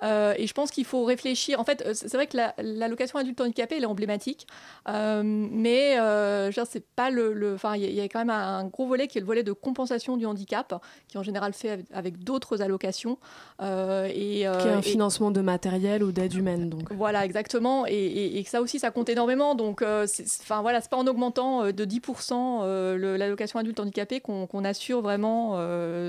Euh, 0.02 0.34
et 0.36 0.46
je 0.46 0.54
pense 0.54 0.70
qu'il 0.70 0.84
faut 0.84 1.04
réfléchir. 1.04 1.60
En 1.60 1.64
fait, 1.64 1.82
euh, 1.86 1.92
c'est 1.94 2.14
vrai 2.14 2.26
que 2.26 2.36
l'allocation 2.58 3.18
adulte 3.18 3.40
handicapé, 3.40 3.76
elle 3.76 3.84
est 3.84 3.86
emblématique, 3.86 4.46
euh, 4.88 5.22
mais 5.24 5.98
euh, 5.98 6.50
c'est 6.68 6.86
pas 6.86 7.10
le. 7.10 7.54
Enfin, 7.54 7.76
il 7.76 7.92
y, 7.92 8.00
a 8.00 8.04
quand 8.04 8.18
même 8.18 8.30
un, 8.30 8.64
gros 8.64 8.86
volet 8.86 9.08
qui 9.08 9.18
est 9.18 9.20
le 9.20 9.26
volet 9.26 9.42
de 9.42 9.52
compensation 9.52 10.16
du 10.16 10.26
handicap, 10.26 10.82
qui 11.08 11.16
est 11.16 11.20
en 11.20 11.22
général 11.22 11.52
fait 11.52 11.84
avec, 11.92 12.22
d'autres 12.22 12.62
allocations. 12.62 13.18
et, 13.60 14.14
qui 14.16 14.42
est 14.42 14.46
un 14.46 14.82
financement 14.82 15.30
de 15.30 15.40
matériel 15.40 16.02
ou 16.02 16.12
d'aide 16.12 16.34
humaine, 16.34 16.70
donc. 16.70 16.92
Voilà, 16.92 17.24
exactement. 17.24 17.86
Et, 17.86 18.38
et, 18.38 18.44
ça 18.44 18.60
aussi, 18.60 18.78
ça 18.78 18.90
compte 18.90 19.08
énormément. 19.08 19.54
Donc, 19.54 19.82
enfin 19.82 20.60
voilà, 20.62 20.80
c'est 20.80 20.90
pas 20.90 20.96
en 20.96 21.06
augmentant 21.06 21.66
de 21.72 21.84
10% 21.84 22.96
l'allocation 22.96 23.58
adulte 23.58 23.80
handicapé 23.80 24.20
qu'on 24.20 24.64
assure 24.64 25.00
vraiment 25.00 25.56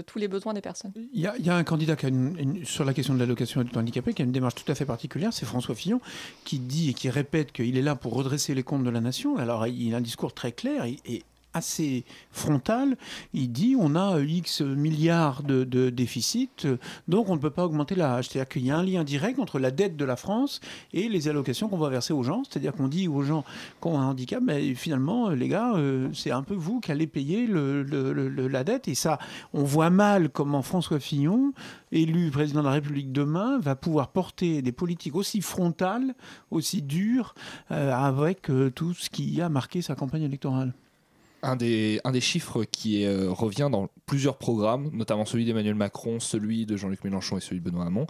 tous 0.06 0.20
les 0.20 0.28
besoins 0.28 0.54
des 0.54 0.62
personnes. 0.62 0.92
Il 1.14 1.20
y, 1.20 1.44
y, 1.44 1.50
a 1.50 1.56
un 1.56 1.64
candidat 1.64 1.96
qui 1.96 2.06
a 2.06 2.10
une, 2.10 2.66
sur 2.66 2.86
la 2.86 2.94
question 2.94 3.14
de 3.18 3.24
l'allocation 3.24 3.62
adulte 3.62 3.78
handicapé 3.78 4.14
qui 4.14 4.22
a 4.22 4.26
une 4.26 4.32
démarche 4.32 4.56
tout 4.56 4.72
à 4.72 4.76
fait 4.76 4.86
particulière, 4.86 5.34
c'est 5.34 5.46
François 5.46 5.76
Fillon, 5.76 6.00
qui 6.44 6.60
dit 6.60 6.90
et 6.90 6.94
qui 6.94 7.10
répète 7.10 7.52
qu'il 7.52 7.78
est 7.78 7.82
là 7.82 7.96
pour 7.96 8.14
redresser 8.14 8.54
les 8.54 8.64
comptes 8.64 8.84
de 8.84 8.90
la 8.90 9.02
nation. 9.02 9.38
Alors 9.38 9.68
il 9.68 9.94
a 9.94 9.98
un 9.98 10.02
discours 10.02 10.34
très 10.34 10.52
clair 10.52 10.86
et 10.86 11.24
assez 11.58 12.06
frontal. 12.32 12.98
Il 13.34 13.52
dit 13.52 13.76
on 13.78 13.96
a 13.96 14.20
X 14.20 14.62
milliards 14.62 15.44
de, 15.44 15.90
déficit, 15.90 16.68
donc 17.08 17.30
on 17.30 17.36
ne 17.36 17.42
peut 17.42 17.50
pas 17.50 17.66
augmenter 17.66 17.96
la 17.96 18.22
C'est-à-dire 18.24 18.48
qu'il 18.48 18.66
y 18.66 18.72
a 18.72 18.78
un 18.78 18.84
lien 18.84 19.04
direct 19.04 19.40
entre 19.40 19.60
la 19.60 19.72
dette 19.72 19.98
de 19.98 20.06
la 20.06 20.16
France 20.16 20.62
et 20.94 21.10
les 21.10 21.28
allocations 21.28 21.68
qu'on 21.68 21.78
va 21.78 21.90
verser 21.90 22.14
aux 22.14 22.24
gens. 22.24 22.44
C'est-à-dire 22.44 22.74
qu'on 22.74 22.88
dit 22.88 23.08
aux 23.08 23.24
gens 23.24 23.44
qui 23.82 23.88
ont 23.88 24.00
un 24.00 24.06
handicap, 24.06 24.42
mais 24.44 24.74
finalement, 24.76 25.30
les 25.30 25.48
gars, 25.48 25.74
euh, 25.76 26.10
c'est 26.14 26.32
un 26.32 26.44
peu 26.44 26.56
vous 26.56 26.80
qui 26.80 26.92
allez 26.92 27.08
payer 27.08 27.48
la 27.48 28.64
dette. 28.64 28.88
Et 28.88 28.96
ça, 28.96 29.20
on 29.54 29.64
voit 29.64 29.90
mal 29.90 30.30
comment 30.30 30.62
François 30.62 31.00
Fillon, 31.00 31.54
élu 31.92 32.32
président 32.32 32.62
de 32.62 32.66
la 32.66 32.74
République 32.74 33.12
demain, 33.12 33.60
va 33.60 33.76
pouvoir 33.76 34.10
porter 34.10 34.62
des 34.62 34.72
politiques 34.72 35.16
aussi 35.16 35.42
frontales, 35.42 36.16
aussi 36.52 36.82
dures, 36.82 37.36
euh, 37.72 37.92
avec 37.94 38.50
euh, 38.50 38.70
tout 38.70 38.94
ce 38.94 39.10
qui 39.10 39.42
a 39.42 39.50
marqué 39.50 39.82
sa 39.82 39.96
campagne 39.96 40.24
électorale 40.24 40.74
un 41.48 41.56
des, 41.56 42.02
chiffres 42.22 42.64
qui 42.64 43.06
euh, 43.06 43.32
revient 43.32 43.70
dans 43.72 43.90
plusieurs 44.06 44.38
programmes, 44.38 44.90
notamment 44.94 45.26
celui 45.26 45.46
d'Emmanuel 45.46 45.76
Macron, 45.76 46.20
celui 46.20 46.66
de 46.66 46.78
Jean-Luc 46.78 47.04
Mélenchon 47.04 47.38
et 47.38 47.42
celui 47.42 47.62
de 47.62 47.66
Benoît 47.66 47.86
Hamon. 47.86 48.08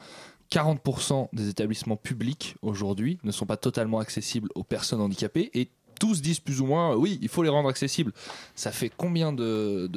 40% 0.52 1.28
des 1.34 1.50
établissements 1.50 1.98
publics 1.98 2.56
aujourd'hui 2.62 3.20
ne 3.24 3.32
sont 3.32 3.46
pas 3.46 3.58
totalement 3.58 4.00
accessibles 4.00 4.50
aux 4.56 4.64
personnes 4.64 5.02
handicapées 5.02 5.50
et 5.54 5.70
tous 6.00 6.22
disent 6.22 6.40
plus 6.40 6.62
ou 6.62 6.66
moins 6.66 6.96
oui, 6.96 7.20
il 7.22 7.28
faut 7.28 7.44
les 7.44 7.50
rendre 7.50 7.70
accessibles. 7.70 8.14
Ça 8.56 8.72
fait 8.72 8.92
combien 8.96 9.34
de, 9.34 9.90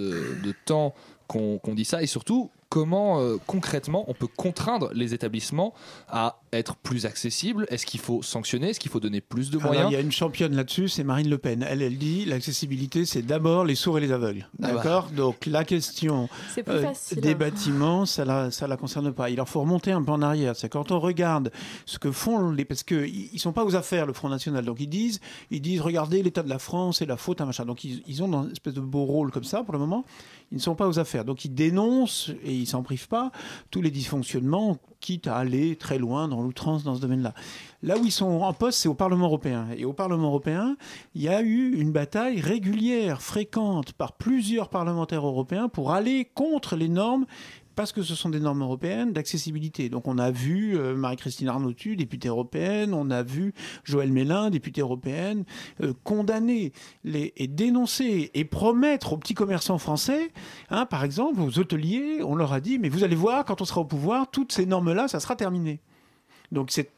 temps 0.64 0.94
qu'on 1.28 1.60
dit 1.74 1.84
ça? 1.84 2.02
Et 2.02 2.06
surtout 2.06 2.50
comment 2.70 3.20
euh, 3.20 3.36
concrètement 3.46 4.04
on 4.08 4.14
peut 4.14 4.28
contraindre 4.28 4.88
les 4.94 5.12
établissements 5.12 5.74
à 6.08 6.38
être 6.52 6.76
plus 6.76 7.04
accessibles? 7.04 7.66
Est-ce 7.68 7.84
qu'il 7.84 8.00
faut 8.00 8.22
sanctionner? 8.22 8.70
Est-ce 8.70 8.80
qu'il 8.80 8.90
faut 8.90 9.00
donner 9.00 9.20
plus 9.20 9.50
de 9.50 9.58
moyens? 9.58 9.88
Il 9.90 9.92
y 9.92 9.96
a 9.96 10.00
une 10.00 10.12
championne 10.12 10.56
là-dessus, 10.56 10.88
c'est 10.88 11.04
Marine 11.04 11.28
Le 11.28 11.36
Pen. 11.36 11.66
Elle, 11.68 11.82
elle 11.82 11.98
dit 11.98 12.24
l'accessibilité, 12.24 13.04
c'est 13.04 13.22
d'abord 13.22 13.64
les 13.64 13.74
sourds 13.74 13.98
et 13.98 14.00
les 14.00 14.12
aveugles. 14.12 14.48
Ah 14.62 14.68
bah. 14.68 14.74
D'accord? 14.74 15.10
Donc 15.10 15.46
la 15.46 15.64
question 15.64 16.28
euh, 16.56 16.92
des 17.16 17.32
hein. 17.32 17.34
bâtiments, 17.34 18.06
ça 18.06 18.24
la, 18.24 18.50
ça 18.50 18.66
la 18.66 18.76
concerne 18.76 19.12
pas. 19.12 19.28
Il 19.30 19.36
leur 19.36 19.48
faut 19.48 19.60
remonter 19.60 19.92
un 19.92 20.02
peu 20.02 20.12
en 20.12 20.22
arrière. 20.22 20.56
C'est 20.56 20.68
quand 20.68 20.92
on 20.92 21.00
regarde 21.00 21.50
ce 21.86 21.98
que 21.98 22.12
font 22.12 22.50
les. 22.50 22.64
Parce 22.64 22.84
qu'ils 22.84 23.30
ne 23.32 23.38
sont 23.38 23.52
pas 23.52 23.64
aux 23.64 23.74
affaires, 23.74 24.06
le 24.06 24.12
Front 24.12 24.28
National. 24.28 24.64
Donc 24.64 24.80
ils 24.80 24.88
disent, 24.88 25.20
ils 25.50 25.60
disent 25.60 25.80
regardez 25.80 26.22
l'état 26.22 26.44
de 26.44 26.48
la 26.48 26.60
France 26.60 27.02
et 27.02 27.06
la 27.06 27.16
faute 27.16 27.40
à 27.40 27.46
machin. 27.46 27.64
Donc 27.64 27.82
ils, 27.84 28.02
ils 28.06 28.22
ont 28.22 28.32
une 28.32 28.52
espèce 28.52 28.74
de 28.74 28.80
beau 28.80 29.04
rôle 29.04 29.32
comme 29.32 29.44
ça 29.44 29.64
pour 29.64 29.72
le 29.72 29.80
moment. 29.80 30.04
Ils 30.52 30.56
ne 30.56 30.60
sont 30.60 30.74
pas 30.74 30.88
aux 30.88 30.98
affaires. 30.98 31.24
Donc 31.24 31.44
ils 31.44 31.54
dénoncent 31.54 32.30
et 32.44 32.52
ils 32.52 32.66
s'en 32.66 32.82
privent 32.82 33.08
pas 33.08 33.30
tous 33.70 33.82
les 33.82 33.90
dysfonctionnements, 33.90 34.78
quitte 35.00 35.28
à 35.28 35.36
aller 35.36 35.76
très 35.76 35.98
loin 35.98 36.28
dans 36.28 36.42
l'outrance 36.42 36.82
dans 36.82 36.96
ce 36.96 37.00
domaine-là. 37.00 37.34
Là 37.82 37.96
où 37.96 38.04
ils 38.04 38.12
sont 38.12 38.26
en 38.26 38.52
poste, 38.52 38.80
c'est 38.80 38.88
au 38.88 38.94
Parlement 38.94 39.26
européen. 39.26 39.68
Et 39.76 39.84
au 39.84 39.92
Parlement 39.92 40.26
européen, 40.26 40.76
il 41.14 41.22
y 41.22 41.28
a 41.28 41.40
eu 41.40 41.74
une 41.76 41.92
bataille 41.92 42.40
régulière, 42.40 43.22
fréquente, 43.22 43.92
par 43.92 44.12
plusieurs 44.12 44.68
parlementaires 44.68 45.26
européens 45.26 45.68
pour 45.68 45.92
aller 45.92 46.28
contre 46.34 46.76
les 46.76 46.88
normes 46.88 47.26
parce 47.74 47.92
que 47.92 48.02
ce 48.02 48.14
sont 48.14 48.30
des 48.30 48.40
normes 48.40 48.62
européennes 48.62 49.12
d'accessibilité. 49.12 49.88
Donc 49.88 50.08
on 50.08 50.18
a 50.18 50.30
vu 50.30 50.76
euh, 50.76 50.94
Marie-Christine 50.94 51.48
Arnautu, 51.48 51.96
députée 51.96 52.28
européenne, 52.28 52.94
on 52.94 53.10
a 53.10 53.22
vu 53.22 53.54
Joël 53.84 54.12
Mélin, 54.12 54.50
députée 54.50 54.80
européenne, 54.80 55.44
euh, 55.82 55.92
condamner 56.04 56.72
les, 57.04 57.32
et 57.36 57.46
dénoncer 57.46 58.30
et 58.34 58.44
promettre 58.44 59.12
aux 59.12 59.16
petits 59.16 59.34
commerçants 59.34 59.78
français, 59.78 60.32
hein, 60.70 60.86
par 60.86 61.04
exemple 61.04 61.40
aux 61.40 61.58
hôteliers, 61.58 62.22
on 62.22 62.34
leur 62.34 62.52
a 62.52 62.60
dit, 62.60 62.78
mais 62.78 62.88
vous 62.88 63.04
allez 63.04 63.16
voir, 63.16 63.44
quand 63.44 63.60
on 63.60 63.64
sera 63.64 63.80
au 63.80 63.84
pouvoir, 63.84 64.30
toutes 64.30 64.52
ces 64.52 64.66
normes-là, 64.66 65.08
ça 65.08 65.20
sera 65.20 65.36
terminé. 65.36 65.80
Donc 66.52 66.70
c'est 66.70 66.90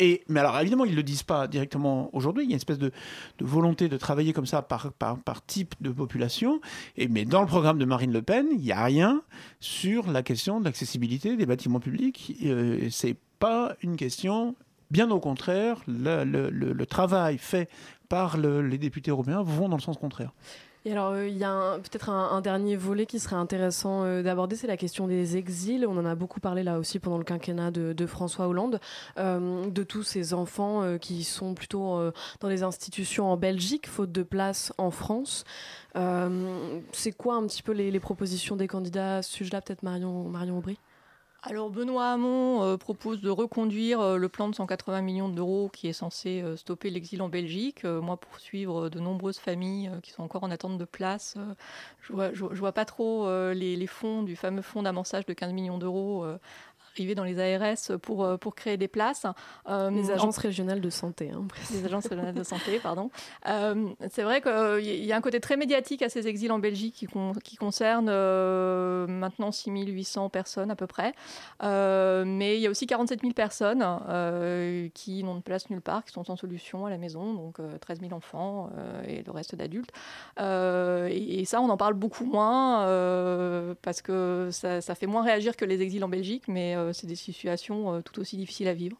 et 0.00 0.22
mais 0.28 0.40
alors 0.40 0.58
évidemment 0.58 0.84
ils 0.84 0.94
le 0.94 1.02
disent 1.02 1.22
pas 1.22 1.46
directement 1.46 2.10
aujourd'hui. 2.14 2.44
Il 2.44 2.50
y 2.50 2.52
a 2.52 2.54
une 2.54 2.56
espèce 2.56 2.78
de, 2.78 2.92
volonté 3.40 3.88
de 3.88 3.96
travailler 3.96 4.32
comme 4.32 4.46
ça 4.46 4.62
par, 4.62 4.92
par, 4.92 5.18
par 5.18 5.44
type 5.44 5.74
de 5.80 5.90
population. 5.90 6.60
Et 6.96 7.08
mais 7.08 7.24
dans 7.24 7.40
le 7.40 7.46
programme 7.46 7.78
de 7.78 7.84
Marine 7.84 8.12
Le 8.12 8.22
Pen, 8.22 8.46
il 8.50 8.58
n'y 8.58 8.72
a 8.72 8.84
rien 8.84 9.22
sur 9.60 10.10
la 10.10 10.22
question 10.22 10.60
de 10.60 10.64
l'accessibilité 10.64 11.36
des 11.36 11.46
bâtiments 11.46 11.80
publics. 11.80 12.36
Euh, 12.44 12.88
c'est 12.90 13.16
pas 13.38 13.76
une 13.82 13.96
question. 13.96 14.54
Bien 14.90 15.10
au 15.10 15.18
contraire, 15.18 15.80
le, 15.88 16.24
le, 16.24 16.50
le 16.50 16.86
travail 16.86 17.38
fait 17.38 17.68
par 18.08 18.36
les 18.38 18.78
députés 18.78 19.10
européens 19.10 19.42
vont 19.42 19.68
dans 19.68 19.76
le 19.76 19.82
sens 19.82 19.96
contraire. 19.96 20.32
Et 20.86 20.92
alors, 20.92 21.14
euh, 21.14 21.26
il 21.26 21.36
y 21.36 21.42
a 21.42 21.78
peut-être 21.78 22.10
un, 22.10 22.40
dernier 22.40 22.76
volet 22.76 23.06
qui 23.06 23.18
serait 23.18 23.34
intéressant 23.34 24.04
euh, 24.04 24.22
d'aborder, 24.22 24.54
c'est 24.54 24.68
la 24.68 24.76
question 24.76 25.08
des 25.08 25.36
exils. 25.36 25.84
On 25.84 25.96
en 25.96 26.04
a 26.04 26.14
beaucoup 26.14 26.38
parlé 26.38 26.62
là 26.62 26.78
aussi 26.78 27.00
pendant 27.00 27.18
le 27.18 27.24
quinquennat 27.24 27.72
de, 27.72 28.06
François 28.06 28.46
Hollande, 28.46 28.78
euh, 29.18 29.68
de 29.68 29.82
tous 29.82 30.04
ces 30.04 30.32
enfants 30.32 30.96
qui 30.98 31.24
sont 31.24 31.54
plutôt 31.54 31.98
dans 32.38 32.48
les 32.48 32.62
institutions 32.62 33.32
en 33.32 33.36
Belgique, 33.36 33.88
faute 33.88 34.12
de 34.12 34.22
place 34.22 34.72
en 34.78 34.92
France. 34.92 35.44
c'est 36.92 37.12
quoi 37.12 37.34
un 37.34 37.46
petit 37.48 37.64
peu 37.64 37.72
les, 37.72 37.98
propositions 37.98 38.54
des 38.54 38.68
candidats 38.68 39.16
à 39.16 39.22
ce 39.22 39.32
sujet-là, 39.32 39.62
peut-être 39.62 39.82
Marion 39.82 40.56
Aubry? 40.56 40.78
Alors 41.48 41.70
Benoît 41.70 42.10
Hamon 42.10 42.64
euh, 42.64 42.76
propose 42.76 43.20
de 43.20 43.30
reconduire 43.30 44.00
euh, 44.00 44.16
le 44.16 44.28
plan 44.28 44.48
de 44.48 44.54
180 44.54 45.00
millions 45.00 45.28
d'euros 45.28 45.70
qui 45.72 45.86
est 45.86 45.92
censé 45.92 46.42
euh, 46.42 46.56
stopper 46.56 46.90
l'exil 46.90 47.22
en 47.22 47.28
Belgique. 47.28 47.84
moi, 47.84 48.16
pour 48.16 48.40
suivre 48.40 48.88
de 48.88 48.98
nombreuses 48.98 49.38
familles 49.38 49.90
qui 50.02 50.10
sont 50.10 50.24
encore 50.24 50.42
en 50.42 50.50
attente 50.50 50.76
de 50.76 50.84
place, 50.84 51.36
je 52.00 52.12
vois, 52.12 52.30
vois 52.32 52.72
pas 52.72 52.84
trop 52.84 53.28
les, 53.52 53.86
fonds 53.86 54.22
du 54.22 54.34
fameux 54.34 54.62
fonds 54.62 54.82
d'amansage 54.82 55.26
de 55.26 55.32
15 55.32 55.52
millions 55.52 55.78
d'euros 55.78 56.26
dans 57.04 57.24
les 57.24 57.38
ARS 57.38 57.98
pour, 58.00 58.24
euh, 58.24 58.36
pour 58.36 58.54
créer 58.54 58.76
des 58.76 58.88
places. 58.88 59.26
Euh, 59.68 59.90
les 59.90 60.10
agences 60.10 60.38
régionales 60.38 60.80
de 60.80 60.90
santé. 60.90 61.30
Hein, 61.30 61.46
les 61.72 61.84
agences 61.84 62.06
régionales 62.06 62.34
de 62.34 62.42
santé, 62.42 62.78
pardon. 62.82 63.10
Euh, 63.48 63.88
c'est 64.10 64.22
vrai 64.22 64.40
qu'il 64.40 65.04
y 65.04 65.12
a 65.12 65.16
un 65.16 65.20
côté 65.20 65.40
très 65.40 65.56
médiatique 65.56 66.02
à 66.02 66.08
ces 66.08 66.26
exils 66.28 66.52
en 66.52 66.58
Belgique 66.58 66.94
qui, 66.94 67.08
qui 67.44 67.56
concerne 67.56 68.06
maintenant 68.06 69.52
6800 69.52 70.30
personnes 70.30 70.70
à 70.70 70.76
peu 70.76 70.86
près. 70.86 71.12
mais 71.62 72.56
il 72.56 72.60
y 72.60 72.66
a 72.66 72.70
aussi 72.70 72.86
47 72.86 73.20
000 73.20 73.32
personnes 73.32 73.84
qui 74.94 75.22
n'ont 75.22 75.36
de 75.36 75.42
place 75.42 75.68
nulle 75.70 75.80
part, 75.80 76.04
qui 76.04 76.12
sont 76.12 76.24
sans 76.24 76.36
solution 76.36 76.86
à 76.86 76.90
la 76.90 76.98
maison, 76.98 77.34
donc 77.34 77.56
13 77.80 78.00
000 78.00 78.12
enfants 78.12 78.70
et 79.06 79.22
le 79.22 79.32
reste 79.32 79.54
d'adultes. 79.54 79.90
Et, 80.38 81.40
et, 81.40 81.44
ça, 81.44 81.60
on 81.60 81.68
en 81.68 81.76
parle 81.76 81.94
beaucoup 81.94 82.24
moins 82.24 82.86
parce 83.82 84.02
que 84.02 84.48
ça, 84.52 84.80
ça, 84.80 84.94
fait 84.94 85.06
moins 85.06 85.22
réagir 85.22 85.56
que 85.56 85.64
les 85.64 85.82
exils 85.82 86.04
en 86.04 86.08
Belgique, 86.08 86.44
mais 86.48 86.76
euh, 86.86 86.92
c'est 86.92 87.06
des 87.06 87.16
situations 87.16 87.94
euh, 87.94 88.00
tout 88.00 88.20
aussi 88.20 88.36
difficiles 88.36 88.68
à 88.68 88.74
vivre. 88.74 88.96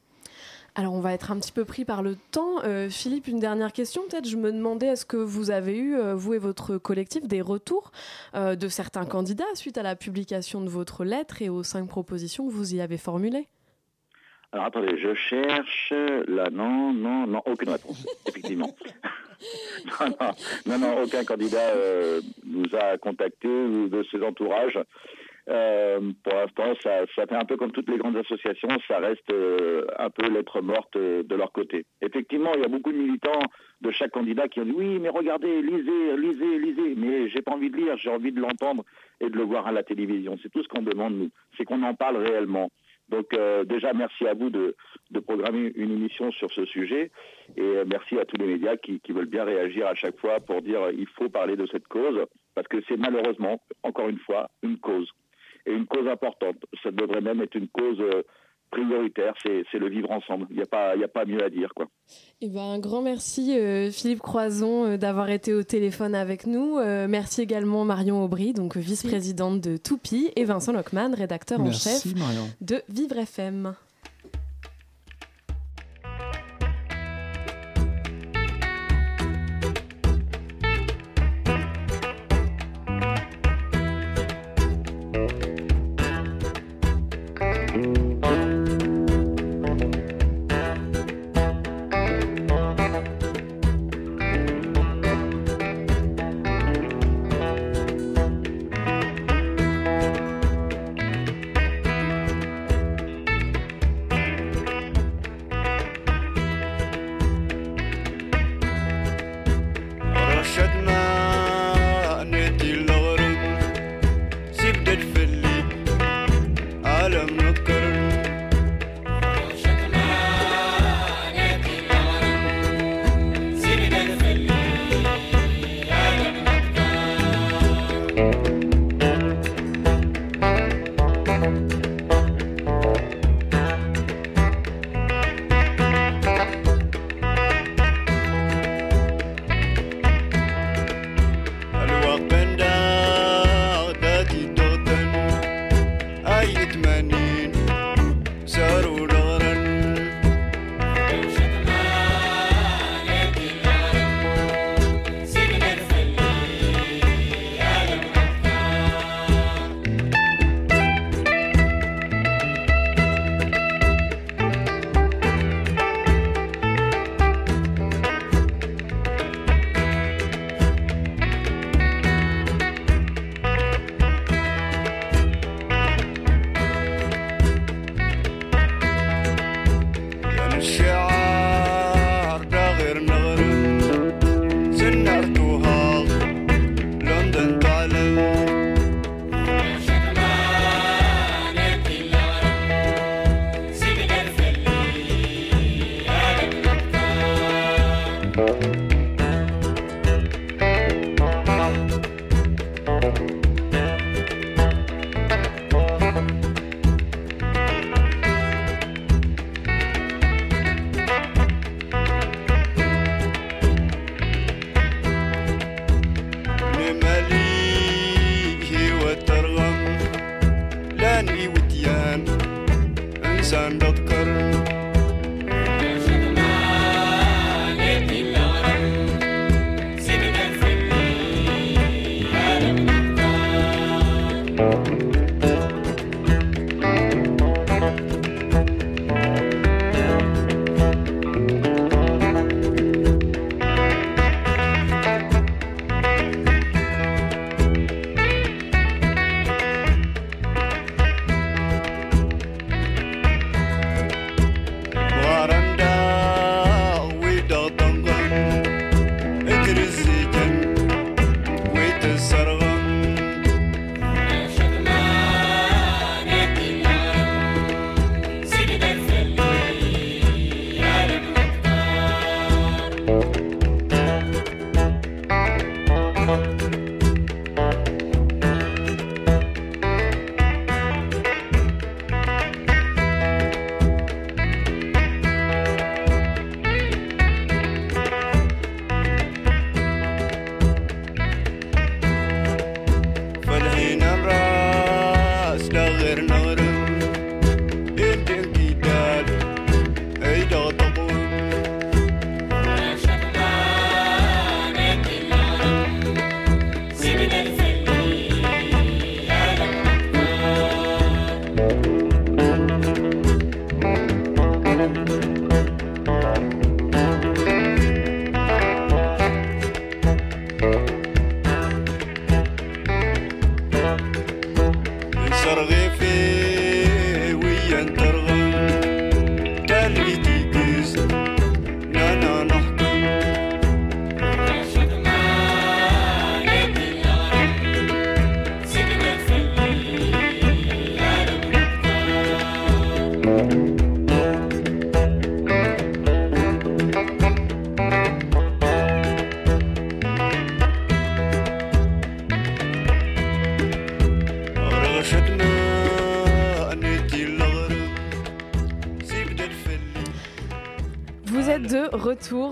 Alors 0.75 0.92
on 0.92 1.01
va 1.01 1.14
être 1.14 1.31
un 1.31 1.38
petit 1.38 1.53
peu 1.53 1.64
pris 1.64 1.87
par 1.87 2.03
le 2.03 2.16
temps. 2.31 2.62
Euh, 2.64 2.90
Philippe, 2.90 3.29
une 3.29 3.40
dernière 3.40 3.72
question 3.72 4.03
peut-être. 4.09 4.29
Je 4.29 4.37
me 4.37 4.53
demandais, 4.53 4.88
est-ce 4.88 5.07
que 5.07 5.16
vous 5.16 5.51
avez 5.51 5.79
eu, 5.79 5.96
vous 6.12 6.35
et 6.35 6.38
votre 6.38 6.77
collectif, 6.77 7.27
des 7.27 7.40
retours 7.40 7.92
de 8.35 8.68
certains 8.68 9.07
candidats 9.07 9.44
suite 9.55 9.79
à 9.79 9.83
la 9.83 9.96
publication 9.96 10.61
de 10.61 10.68
votre 10.68 11.05
lettre 11.05 11.40
et 11.40 11.49
aux 11.49 11.62
cinq 11.62 11.88
propositions 11.88 12.46
que 12.46 12.53
vous 12.53 12.75
y 12.75 12.83
avez 12.83 12.99
formulées? 12.99 13.49
Alors 14.53 14.66
attendez, 14.66 14.99
je 14.99 15.14
cherche. 15.14 15.94
Là, 16.29 16.51
non, 16.53 16.92
non, 16.92 17.27
non, 17.27 17.42
aucune 17.46 17.70
réponse, 17.70 18.07
effectivement. 18.29 18.77
non, 20.66 20.79
non, 20.79 21.03
aucun 21.05 21.25
candidat 21.25 21.72
nous 22.44 22.68
a 22.79 22.99
contactés 22.99 23.49
ou 23.49 23.88
de 23.88 24.03
ses 24.11 24.22
entourages. 24.22 24.79
Euh, 25.49 26.01
pour 26.25 26.35
l'instant, 26.35 26.75
ça, 26.83 27.07
fait 27.07 27.33
un 27.33 27.45
peu 27.45 27.57
comme 27.57 27.71
toutes 27.71 27.89
les 27.89 27.99
grandes 27.99 28.17
associations, 28.17 28.69
ça 28.89 28.99
reste 28.99 29.31
euh, 29.31 29.87
un 29.99 30.11
peu 30.11 30.29
lettre 30.29 30.61
morte 30.61 30.97
euh, 30.97 31.23
de 31.23 31.35
leur 31.37 31.53
côté. 31.53 31.87
Effectivement, 32.03 32.51
il 32.55 32.63
y 32.63 32.65
a 32.65 32.69
beaucoup 32.69 32.91
de 32.91 32.99
militants 32.99 33.41
de 33.81 33.91
chaque 33.93 34.11
candidat 34.11 34.49
qui 34.49 34.61
ont 34.61 34.65
dit 34.65 34.75
oui, 34.75 34.99
mais 34.99 35.09
regardez, 35.09 35.63
lisez, 35.63 36.17
lisez, 36.17 36.59
lisez. 36.59 36.95
Mais 36.97 37.29
j'ai 37.29 37.43
pas 37.43 37.53
envie 37.53 37.71
de 37.71 37.77
lire, 37.77 37.97
j'ai 37.97 38.11
envie 38.11 38.33
de 38.33 38.41
l'entendre 38.41 38.85
et 39.21 39.31
de 39.31 39.37
le 39.37 39.45
voir 39.45 39.69
à 39.69 39.73
la 39.73 39.85
télévision. 39.85 40.37
C'est 40.43 40.51
tout 40.51 40.63
ce 40.65 40.69
qu'on 40.69 40.83
demande 40.83 41.15
nous, 41.15 41.31
c'est 41.57 41.65
qu'on 41.65 41.83
en 41.85 41.95
parle 41.95 42.17
réellement. 42.17 42.71
Donc 43.09 43.39
déjà, 43.67 43.93
merci 43.93 44.27
à 44.27 44.35
vous 44.35 44.51
de, 44.51 44.75
de, 45.13 45.21
programmer 45.21 45.71
une 45.77 45.93
émission 45.93 46.33
sur 46.33 46.51
ce 46.51 46.65
sujet 46.65 47.13
et 47.57 47.75
merci 47.87 48.19
à 48.19 48.25
tous 48.25 48.37
les 48.37 48.47
médias 48.47 48.77
qui, 48.77 48.99
qui 48.99 49.13
veulent 49.13 49.27
bien 49.27 49.45
réagir 49.45 49.87
à 49.87 49.95
chaque 49.95 50.19
fois 50.19 50.41
pour 50.41 50.61
dire 50.61 50.91
il 50.91 51.07
faut 51.11 51.29
parler 51.29 51.55
de 51.55 51.67
cette 51.67 51.87
cause 51.87 52.27
parce 52.57 52.67
que 52.67 52.79
c'est 52.89 52.97
malheureusement, 52.97 53.63
encore 53.85 54.09
une 54.09 54.19
fois, 54.19 54.51
une 54.65 54.79
cause 54.79 55.09
et 55.67 55.73
une 55.73 55.87
cause 55.87 56.07
importante. 56.09 56.57
Ça 56.83 56.91
devrait 56.91 57.21
même 57.21 57.41
être 57.43 57.55
une 57.55 57.69
cause 57.69 58.01
euh, 58.01 58.23
prioritaire, 58.71 59.35
c'est 59.43 59.79
le 59.79 59.89
vivre 59.89 60.11
ensemble. 60.11 60.47
Il 60.51 60.57
n'y 60.57 60.63
a, 60.63 60.67
pas, 60.67 60.93
a 60.93 61.09
pas 61.09 61.25
mieux 61.25 61.43
à 61.43 61.49
dire. 61.49 61.73
Quoi. 61.75 61.87
Eh 62.41 62.49
ben, 62.49 62.61
un 62.61 62.79
grand 62.81 63.01
merci 63.01 63.57
Philippe 63.93 64.19
Croison 64.19 64.97
d'avoir 64.97 65.31
été 65.31 65.55
au 65.55 65.63
téléphone 65.63 66.17
avec 66.17 66.47
nous. 66.47 66.79
merci 67.09 67.43
également 67.43 67.85
Marion 67.85 68.25
Aubry, 68.25 68.55
donc 68.55 68.77
vice-présidente 68.77 69.61
de 69.61 69.77
Toupi, 69.77 70.33
et 70.35 70.45
Vincent 70.45 70.73
Lockman, 70.73 71.15
rédacteur 71.15 71.61
en 71.61 71.71
chef 71.71 72.07
de 72.61 72.83
Vivre 72.89 73.19
FM. 73.19 73.77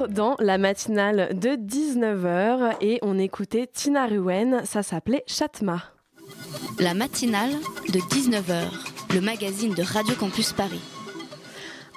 Dans 0.09 0.37
la 0.41 0.59
matinale 0.59 1.31
de 1.33 1.51
19h 1.51 2.77
et 2.81 2.99
on 3.03 3.19
écoutait 3.19 3.67
Tina 3.67 4.07
Ruen, 4.07 4.63
ça 4.65 4.83
s'appelait 4.83 5.25
Chatma. 5.27 5.83
La 6.79 6.95
matinale 6.95 7.53
de 7.93 7.99
19h, 7.99 9.15
le 9.15 9.21
magazine 9.21 9.75
de 9.75 9.83
Radio 9.83 10.15
Campus 10.15 10.53
Paris. 10.53 10.81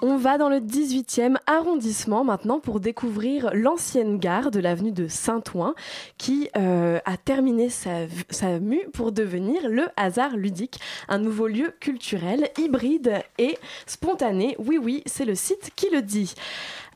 On 0.03 0.18
va 0.18 0.38
dans 0.38 0.49
le 0.49 0.58
18e 0.58 1.38
arrondissement 1.47 2.24
maintenant 2.24 2.60
pour 2.60 2.80
découvrir 2.80 3.49
l'ancienne 3.53 4.20
gare 4.20 4.51
de 4.51 4.60
l'avenue 4.60 4.91
de 4.91 5.08
Saint-Ouen 5.08 5.74
qui 6.20 6.49
euh, 6.55 6.99
a 7.05 7.18
terminé 7.18 7.70
sa, 7.70 8.08
sa 8.30 8.60
mue 8.60 8.88
pour 8.93 9.12
devenir 9.12 9.68
le 9.68 9.88
hasard 9.95 10.38
ludique, 10.38 10.80
un 11.08 11.18
nouveau 11.18 11.47
lieu 11.47 11.74
culturel 11.80 12.49
hybride 12.60 13.24
et 13.39 13.58
spontané. 13.88 14.55
Oui, 14.60 14.78
oui, 14.78 15.01
c'est 15.08 15.26
le 15.26 15.34
site 15.34 15.72
qui 15.76 15.89
le 15.89 16.03
dit. 16.03 16.36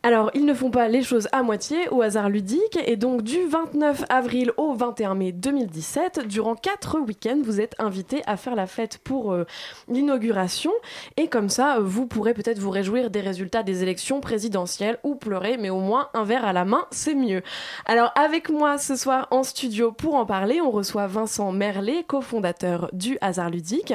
Alors, 0.04 0.32
ils 0.34 0.46
ne 0.46 0.54
font 0.56 0.72
pas 0.72 0.88
les 0.88 1.04
choses 1.04 1.28
à 1.32 1.44
moitié 1.44 1.88
au 1.90 2.02
hasard 2.02 2.28
ludique 2.28 2.80
et 2.88 2.96
donc 2.96 3.22
du 3.22 3.46
29 3.46 4.06
avril 4.10 4.52
au 4.58 4.74
21 4.74 5.14
mai 5.14 5.32
2017, 5.32 6.28
durant 6.28 6.56
quatre 6.56 7.00
week-ends, 7.00 7.40
vous 7.44 7.62
êtes 7.62 7.76
invités 7.78 8.24
à 8.26 8.36
faire 8.36 8.56
la 8.56 8.66
fête 8.66 8.98
pour 8.98 9.32
euh, 9.32 9.46
l'inauguration 9.88 10.72
et 11.18 11.28
comme 11.28 11.50
ça, 11.50 11.78
vous 11.80 12.08
pourrez 12.08 12.34
peut-être 12.34 12.58
vous 12.58 12.72
réjouir 12.72 13.12
des 13.12 13.22
résultats 13.22 13.62
des 13.62 13.84
élections 13.84 14.22
présidentielles 14.22 14.98
ou 15.04 15.14
pleurer, 15.14 15.58
mais 15.58 15.70
au 15.70 15.80
moins 15.80 16.10
un 16.16 16.24
verre 16.24 16.46
à 16.46 16.54
la 16.54 16.66
main, 16.66 16.88
c'est 16.90 17.14
mieux. 17.14 17.44
Alors, 17.86 18.12
avec 18.16 18.50
moi 18.50 18.80
ce 18.80 18.96
soir 18.96 19.28
en 19.30 19.44
studio 19.44 19.92
pour 19.92 20.16
en 20.16 20.26
parler, 20.26 20.62
on 20.62 20.72
reçoit 20.72 21.06
Vincent 21.06 21.52
Merlet, 21.52 22.04
cofondateur 22.08 22.90
du 22.92 23.20
hasard 23.22 23.52
ludique, 23.52 23.94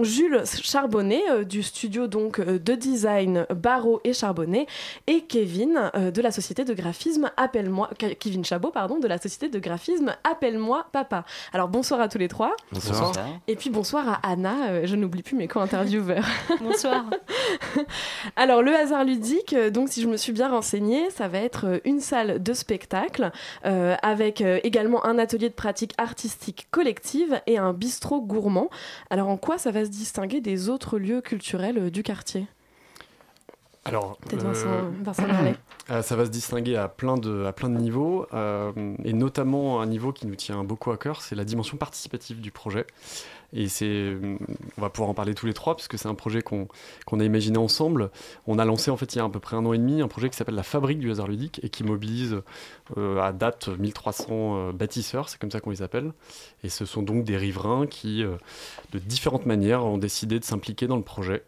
Jules 0.00 0.42
Charbonnet 0.46 1.22
euh, 1.30 1.44
du 1.44 1.62
studio 1.62 2.08
donc 2.08 2.40
euh, 2.40 2.58
de 2.58 2.74
design 2.74 3.46
Barreau 3.54 4.00
et 4.02 4.12
Charbonnet 4.12 4.66
et 5.06 5.22
Kevin 5.44 5.90
euh, 5.94 6.10
de 6.10 6.22
la 6.22 6.30
société 6.30 6.64
de 6.64 6.72
graphisme 6.72 7.30
Appelle-moi 7.36 7.90
Kevin 8.18 8.44
Chabot 8.44 8.70
pardon 8.70 8.98
de 8.98 9.06
la 9.06 9.18
société 9.18 9.48
de 9.48 9.58
graphisme 9.58 10.14
Appelle-moi 10.24 10.86
papa. 10.90 11.24
Alors 11.52 11.68
bonsoir 11.68 12.00
à 12.00 12.08
tous 12.08 12.18
les 12.18 12.28
trois. 12.28 12.56
Bonsoir. 12.72 13.12
Et 13.46 13.56
puis 13.56 13.68
bonsoir 13.68 14.08
à 14.08 14.30
Anna, 14.30 14.68
euh, 14.68 14.86
je 14.86 14.96
n'oublie 14.96 15.22
plus 15.22 15.36
mes 15.36 15.46
co-intervieweurs. 15.48 16.26
Bonsoir. 16.60 17.04
Alors 18.36 18.62
le 18.62 18.74
hasard 18.74 19.04
ludique, 19.04 19.52
euh, 19.52 19.68
donc 19.70 19.90
si 19.90 20.00
je 20.00 20.08
me 20.08 20.16
suis 20.16 20.32
bien 20.32 20.48
renseignée, 20.48 21.10
ça 21.10 21.28
va 21.28 21.38
être 21.38 21.80
une 21.84 22.00
salle 22.00 22.42
de 22.42 22.52
spectacle 22.54 23.30
euh, 23.66 23.96
avec 24.02 24.40
euh, 24.40 24.60
également 24.62 25.04
un 25.04 25.18
atelier 25.18 25.48
de 25.48 25.54
pratique 25.54 25.92
artistique 25.98 26.68
collective 26.70 27.40
et 27.46 27.58
un 27.58 27.72
bistrot 27.72 28.20
gourmand. 28.20 28.70
Alors 29.10 29.28
en 29.28 29.36
quoi 29.36 29.58
ça 29.58 29.70
va 29.70 29.84
se 29.84 29.90
distinguer 29.90 30.40
des 30.40 30.68
autres 30.68 30.98
lieux 30.98 31.20
culturels 31.20 31.78
euh, 31.78 31.90
du 31.90 32.02
quartier? 32.02 32.46
Alors, 33.86 34.18
Vincent- 34.32 34.66
euh, 34.66 34.90
Vincent 35.02 35.24
euh, 35.90 36.02
ça 36.02 36.16
va 36.16 36.24
se 36.24 36.30
distinguer 36.30 36.76
à 36.76 36.88
plein 36.88 37.16
de, 37.18 37.44
à 37.44 37.52
plein 37.52 37.68
de 37.68 37.76
niveaux, 37.78 38.26
euh, 38.32 38.72
et 39.04 39.12
notamment 39.12 39.80
un 39.82 39.86
niveau 39.86 40.10
qui 40.12 40.26
nous 40.26 40.36
tient 40.36 40.64
beaucoup 40.64 40.90
à 40.90 40.96
cœur, 40.96 41.20
c'est 41.20 41.34
la 41.34 41.44
dimension 41.44 41.76
participative 41.76 42.40
du 42.40 42.50
projet. 42.50 42.86
Et 43.52 43.68
c'est, 43.68 44.16
on 44.78 44.80
va 44.80 44.88
pouvoir 44.90 45.10
en 45.10 45.14
parler 45.14 45.34
tous 45.34 45.46
les 45.46 45.52
trois, 45.52 45.76
parce 45.76 45.86
que 45.86 45.96
c'est 45.96 46.08
un 46.08 46.14
projet 46.14 46.40
qu'on 46.42 46.66
a 47.20 47.22
imaginé 47.24 47.56
ensemble. 47.58 48.10
On 48.48 48.58
a 48.58 48.64
lancé 48.64 48.90
en 48.90 48.96
fait 48.96 49.14
il 49.14 49.18
y 49.18 49.20
a 49.20 49.24
à 49.24 49.28
peu 49.28 49.38
près 49.38 49.54
un 49.54 49.64
an 49.64 49.72
et 49.72 49.78
demi 49.78 50.00
un 50.02 50.08
projet 50.08 50.28
qui 50.28 50.36
s'appelle 50.36 50.56
la 50.56 50.64
Fabrique 50.64 50.98
du 50.98 51.10
hasard 51.12 51.28
ludique 51.28 51.60
et 51.62 51.68
qui 51.68 51.84
mobilise 51.84 52.40
euh, 52.96 53.20
à 53.20 53.32
date 53.32 53.68
1300 53.68 54.26
euh, 54.30 54.72
bâtisseurs, 54.72 55.28
c'est 55.28 55.38
comme 55.38 55.52
ça 55.52 55.60
qu'on 55.60 55.70
les 55.70 55.82
appelle. 55.82 56.12
Et 56.64 56.68
ce 56.68 56.84
sont 56.84 57.02
donc 57.02 57.22
des 57.22 57.36
riverains 57.36 57.86
qui, 57.86 58.24
de 58.24 58.98
différentes 58.98 59.46
manières, 59.46 59.84
ont 59.84 59.98
décidé 59.98 60.40
de 60.40 60.44
s'impliquer 60.44 60.86
dans 60.88 60.96
le 60.96 61.02
projet. 61.02 61.44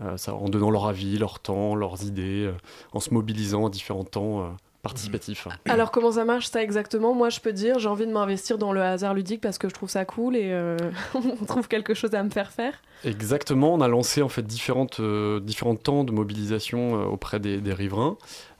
Euh, 0.00 0.16
ça, 0.16 0.34
en 0.34 0.48
donnant 0.48 0.70
leur 0.70 0.86
avis, 0.86 1.18
leur 1.18 1.38
temps, 1.38 1.74
leurs 1.74 2.04
idées, 2.04 2.46
euh, 2.46 2.52
en 2.92 3.00
se 3.00 3.14
mobilisant 3.14 3.66
à 3.66 3.70
différents 3.70 4.04
temps 4.04 4.42
euh, 4.42 4.48
participatifs. 4.84 5.48
Alors 5.64 5.90
comment 5.90 6.12
ça 6.12 6.24
marche 6.24 6.46
ça 6.46 6.62
exactement? 6.62 7.14
Moi 7.14 7.30
je 7.30 7.40
peux 7.40 7.52
dire 7.52 7.80
j'ai 7.80 7.88
envie 7.88 8.06
de 8.06 8.12
m'investir 8.12 8.58
dans 8.58 8.72
le 8.72 8.82
hasard 8.82 9.14
ludique 9.14 9.40
parce 9.40 9.58
que 9.58 9.68
je 9.68 9.74
trouve 9.74 9.88
ça 9.88 10.04
cool 10.04 10.36
et 10.36 10.52
euh, 10.52 10.76
on 11.14 11.44
trouve 11.46 11.66
quelque 11.66 11.94
chose 11.94 12.14
à 12.14 12.22
me 12.22 12.30
faire 12.30 12.52
faire. 12.52 12.74
Exactement, 13.02 13.74
on 13.74 13.80
a 13.80 13.88
lancé 13.88 14.22
en 14.22 14.28
fait 14.28 14.46
différentes, 14.46 15.00
euh, 15.00 15.40
différents 15.40 15.74
temps 15.74 16.04
de 16.04 16.12
mobilisation 16.12 17.00
euh, 17.00 17.04
auprès 17.06 17.40
des, 17.40 17.60
des 17.60 17.72
riverains. 17.72 18.16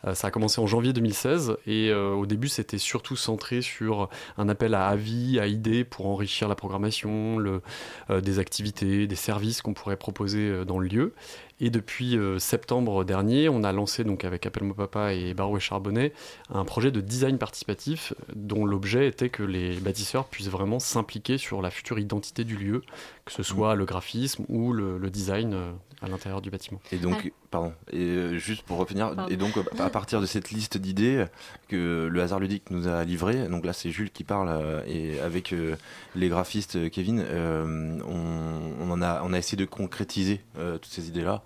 Euh, 0.07 0.15
ça 0.15 0.29
a 0.29 0.31
commencé 0.31 0.61
en 0.61 0.67
janvier 0.67 0.93
2016 0.93 1.57
et 1.67 1.91
euh, 1.91 2.13
au 2.13 2.27
début 2.27 2.49
c'était 2.49 2.79
surtout 2.79 3.17
centré 3.17 3.63
sur 3.63 4.09
un 4.37 4.49
appel 4.49 4.75
à 4.75 4.89
avis, 4.89 5.39
à 5.39 5.47
idées 5.47 5.85
pour 5.85 6.07
enrichir 6.07 6.49
la 6.49 6.55
programmation, 6.55 7.39
le, 7.39 7.63
euh, 8.11 8.21
des 8.21 8.39
activités, 8.39 9.07
des 9.07 9.17
services 9.17 9.63
qu'on 9.63 9.75
pourrait 9.75 9.97
proposer 9.97 10.65
dans 10.65 10.79
le 10.79 10.89
lieu. 10.89 11.13
Et 11.61 11.71
depuis 11.71 12.17
euh, 12.17 12.39
septembre 12.39 13.05
dernier, 13.05 13.49
on 13.49 13.63
a 13.63 13.73
lancé 13.73 14.03
donc 14.03 14.25
avec 14.25 14.45
Appel 14.45 14.65
Mon 14.65 14.75
Papa 14.75 15.15
et 15.15 15.35
Barreau 15.35 15.57
et 15.57 15.61
Charbonnet 15.61 16.13
un 16.53 16.65
projet 16.65 16.91
de 16.91 17.01
design 17.01 17.39
participatif 17.39 18.13
dont 18.35 18.65
l'objet 18.65 19.07
était 19.07 19.29
que 19.29 19.43
les 19.43 19.77
bâtisseurs 19.77 20.27
puissent 20.27 20.49
vraiment 20.49 20.81
s'impliquer 20.81 21.39
sur 21.39 21.63
la 21.63 21.71
future 21.71 21.99
identité 21.99 22.45
du 22.45 22.57
lieu, 22.57 22.83
que 23.25 23.33
ce 23.33 23.43
soit 23.43 23.77
le 23.77 23.85
graphisme 23.85 24.45
ou 24.49 24.73
le, 24.73 24.99
le 24.99 25.11
design 25.11 25.55
euh, 25.55 25.73
à 26.05 26.09
l'intérieur 26.09 26.41
du 26.41 26.51
bâtiment. 26.51 26.81
Et 26.93 26.97
donc, 26.99 27.33
pardon, 27.51 27.73
et 27.91 27.99
euh, 27.99 28.39
juste 28.39 28.63
pour 28.63 28.77
revenir, 28.79 29.15
Pardon. 29.15 29.33
et 29.33 29.37
donc 29.37 29.55
à 29.79 29.91
partir 29.91 30.21
de 30.21 30.27
cette 30.27 30.51
liste 30.51 30.77
d'idées 30.77 31.25
que 31.69 32.09
le 32.11 32.23
hasard 32.23 32.41
ludique 32.41 32.71
nous 32.71 32.89
a 32.89 33.05
livré, 33.05 33.49
donc 33.49 33.65
là 33.65 33.73
c'est 33.73 33.91
Jules 33.91 34.11
qui 34.11 34.25
parle 34.25 34.49
euh, 34.51 34.83
et 34.87 35.19
avec 35.21 35.53
euh, 35.53 35.77
les 36.15 36.29
graphistes 36.29 36.91
Kevin, 36.91 37.25
on, 37.33 38.73
on 38.81 38.91
en 38.91 39.03
a, 39.03 39.23
on 39.25 39.33
a 39.33 39.39
essayé 39.39 39.57
de 39.57 39.65
concrétiser 39.65 40.41
toutes 40.55 40.93
ces 40.93 41.09
idées-là. 41.09 41.43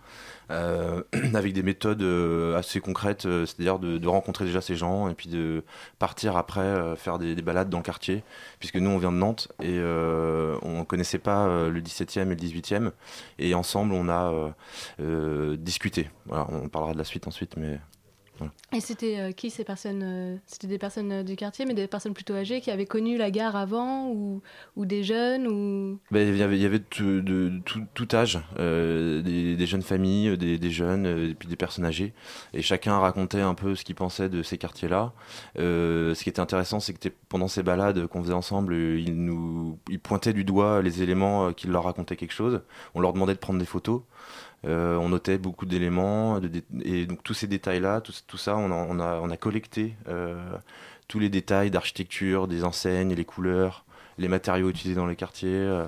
Euh, 0.51 1.03
avec 1.35 1.53
des 1.53 1.63
méthodes 1.63 2.03
euh, 2.03 2.57
assez 2.57 2.81
concrètes, 2.81 3.27
euh, 3.27 3.47
c'est-à-dire 3.47 3.79
de, 3.79 3.99
de 3.99 4.09
rencontrer 4.09 4.45
déjà 4.45 4.61
ces 4.61 4.77
gens 4.77 5.09
et 5.09 5.15
puis 5.15 5.29
de 5.29 5.65
partir 5.99 6.37
après 6.37 6.61
euh, 6.61 6.97
faire 6.97 7.19
des, 7.19 7.35
des 7.35 7.43
balades 7.43 7.71
dans 7.71 7.79
le 7.79 7.85
quartier, 7.85 8.23
puisque 8.59 8.77
nous 8.77 8.91
on 8.91 8.99
vient 8.99 9.13
de 9.13 9.19
Nantes 9.19 9.49
et 9.63 9.79
on 10.63 10.85
connaissait 10.85 11.19
pas 11.19 11.47
le 11.69 11.81
17e 11.81 12.23
et 12.23 12.25
le 12.25 12.37
18e, 12.37 12.93
et 13.39 13.55
ensemble 13.55 13.93
on 13.93 14.09
a 14.09 14.55
discuté. 15.57 16.11
Voilà, 16.27 16.47
on 16.51 16.69
parlera 16.69 16.93
de 16.93 16.99
la 16.99 17.05
suite 17.05 17.27
ensuite, 17.27 17.57
mais 17.57 17.79
voilà. 18.39 18.53
Et 18.73 18.81
c'était 18.81 19.19
euh, 19.19 19.33
qui 19.33 19.51
ces 19.51 19.65
personnes 19.65 20.03
euh, 20.03 20.37
C'était 20.47 20.67
des 20.67 20.79
personnes 20.79 21.13
euh, 21.13 21.23
du 21.23 21.37
quartier, 21.37 21.65
mais 21.67 21.75
des 21.75 21.87
personnes 21.87 22.15
plutôt 22.15 22.35
âgées 22.35 22.61
qui 22.61 22.71
avaient 22.71 22.87
connu 22.87 23.17
la 23.19 23.31
gare 23.31 23.57
avant 23.57 24.09
ou, 24.09 24.43
ou 24.77 24.87
des 24.87 25.03
jeunes 25.03 25.47
ou... 25.47 25.99
Ben, 26.11 26.27
il 26.27 26.37
y 26.37 26.43
avait, 26.43 26.57
il 26.57 26.63
y 26.63 26.67
avait 26.67 26.79
de, 26.79 27.61
tout, 27.65 27.83
tout 27.95 28.09
âge, 28.15 28.39
des, 28.57 29.57
des 29.57 29.67
jeunes 29.67 29.83
familles, 29.83 30.39
des, 30.39 30.59
des 30.59 30.71
jeunes, 30.71 31.07
et 31.07 31.35
puis 31.35 31.49
des 31.49 31.57
personnes 31.57 31.85
âgées. 31.85 32.13
Et 32.55 32.63
chacun 32.63 32.99
racontait 32.99 33.41
un 33.41 33.55
peu 33.55 33.75
ce 33.75 33.85
qu'il 33.85 33.95
pensait 33.95 34.29
de 34.29 34.43
ces 34.43 34.59
quartiers-là. 34.59 35.13
Ce 35.57 36.23
qui 36.23 36.29
était 36.29 36.41
intéressant, 36.41 36.81
c'est 36.81 36.93
que 36.93 37.09
pendant 37.29 37.49
ces 37.49 37.63
balades 37.63 38.07
qu'on 38.07 38.23
faisait 38.23 38.35
ensemble, 38.35 38.75
ils 38.75 39.15
nous 39.15 39.79
ils 39.89 40.01
pointaient 40.01 40.33
du 40.33 40.45
doigt 40.45 40.83
les 40.83 41.03
éléments 41.03 41.53
qui 41.53 41.67
leur 41.67 41.85
racontaient 41.85 42.17
quelque 42.17 42.33
chose. 42.33 42.61
On 42.95 43.01
leur 43.01 43.13
demandait 43.13 43.35
de 43.35 43.39
prendre 43.39 43.59
des 43.59 43.67
photos. 43.67 44.03
Euh, 44.65 44.97
on 44.97 45.09
notait 45.11 45.39
beaucoup 45.39 45.67
d'éléments 45.67 46.41
de 46.41 46.51
et 46.83 47.07
donc 47.07 47.23
tous 47.23 47.35
ces 47.35 47.47
détails-là, 47.47 48.01
tout, 48.01 48.13
tout 48.27 48.37
ça, 48.39 48.57
on 48.57 48.71
a, 48.73 48.75
on 48.75 48.99
a, 48.99 49.21
on 49.21 49.31
a 49.31 49.37
collecté 49.37 49.95
euh, 50.09 50.37
tous 51.07 51.21
les 51.21 51.29
détails 51.29 51.71
d'architecture, 51.71 52.49
des 52.49 52.65
enseignes, 52.65 53.15
les 53.15 53.25
couleurs, 53.25 53.85
les 54.19 54.27
matériaux 54.29 54.69
utilisés 54.69 54.97
dans 54.97 55.07
les 55.07 55.17
quartiers. 55.17 55.49
euh, 55.55 55.85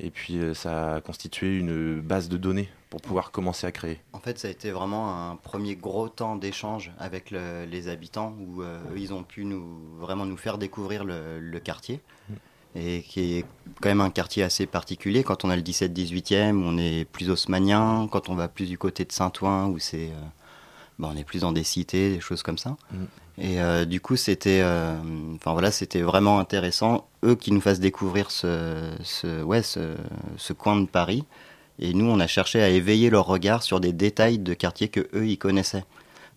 et 0.00 0.10
puis 0.10 0.40
ça 0.54 0.96
a 0.96 1.00
constitué 1.00 1.56
une 1.56 2.00
base 2.00 2.28
de 2.28 2.36
données 2.36 2.68
pour 2.90 3.00
pouvoir 3.00 3.30
commencer 3.30 3.64
à 3.66 3.70
créer. 3.72 4.00
En 4.12 4.18
fait, 4.18 4.38
ça 4.40 4.48
a 4.48 4.50
été 4.50 4.72
vraiment 4.72 5.30
un 5.30 5.36
premier 5.36 5.76
gros 5.76 6.08
temps 6.08 6.34
d'échange 6.34 6.90
avec 6.98 7.30
le- 7.30 7.64
les 7.64 7.86
habitants 7.88 8.34
où 8.40 8.62
euh, 8.62 8.76
eux, 8.92 8.98
ils 8.98 9.14
ont 9.14 9.22
pu 9.22 9.44
nous, 9.44 9.64
vraiment 10.00 10.26
nous 10.26 10.36
faire 10.36 10.58
découvrir 10.58 11.04
le, 11.04 11.38
le 11.40 11.60
quartier. 11.60 12.00
Et 12.76 13.02
qui 13.02 13.38
est 13.38 13.44
quand 13.80 13.88
même 13.88 14.00
un 14.00 14.10
quartier 14.10 14.42
assez 14.42 14.66
particulier. 14.66 15.22
Quand 15.22 15.44
on 15.44 15.50
a 15.50 15.56
le 15.56 15.62
17-18e, 15.62 16.62
on 16.62 16.76
est 16.76 17.04
plus 17.04 17.30
haussmanien. 17.30 18.08
Quand 18.10 18.28
on 18.28 18.34
va 18.34 18.48
plus 18.48 18.68
du 18.68 18.78
côté 18.78 19.04
de 19.04 19.12
Saint-Ouen, 19.12 19.68
où 19.68 19.78
c'est, 19.78 20.08
euh, 20.08 20.20
bah, 20.98 21.08
on 21.12 21.16
est 21.16 21.24
plus 21.24 21.40
dans 21.40 21.52
des 21.52 21.64
cités, 21.64 22.14
des 22.14 22.20
choses 22.20 22.42
comme 22.42 22.58
ça. 22.58 22.76
Et 23.38 23.60
euh, 23.60 23.84
du 23.84 24.00
coup, 24.00 24.16
c'était, 24.16 24.60
euh, 24.62 24.96
enfin 25.36 25.52
voilà, 25.52 25.70
c'était 25.70 26.02
vraiment 26.02 26.38
intéressant. 26.38 27.08
Eux 27.24 27.34
qui 27.34 27.52
nous 27.52 27.60
fassent 27.60 27.80
découvrir 27.80 28.30
ce, 28.30 28.92
ce, 29.02 29.42
ouais, 29.42 29.62
ce, 29.62 29.94
ce 30.36 30.52
coin 30.52 30.80
de 30.80 30.86
Paris. 30.86 31.24
Et 31.80 31.92
nous, 31.94 32.06
on 32.06 32.20
a 32.20 32.26
cherché 32.26 32.62
à 32.62 32.68
éveiller 32.68 33.10
leur 33.10 33.26
regard 33.26 33.62
sur 33.62 33.80
des 33.80 33.92
détails 33.92 34.38
de 34.38 34.54
quartiers 34.54 34.88
que 34.88 35.08
eux 35.14 35.26
ils 35.26 35.38
connaissaient. 35.38 35.84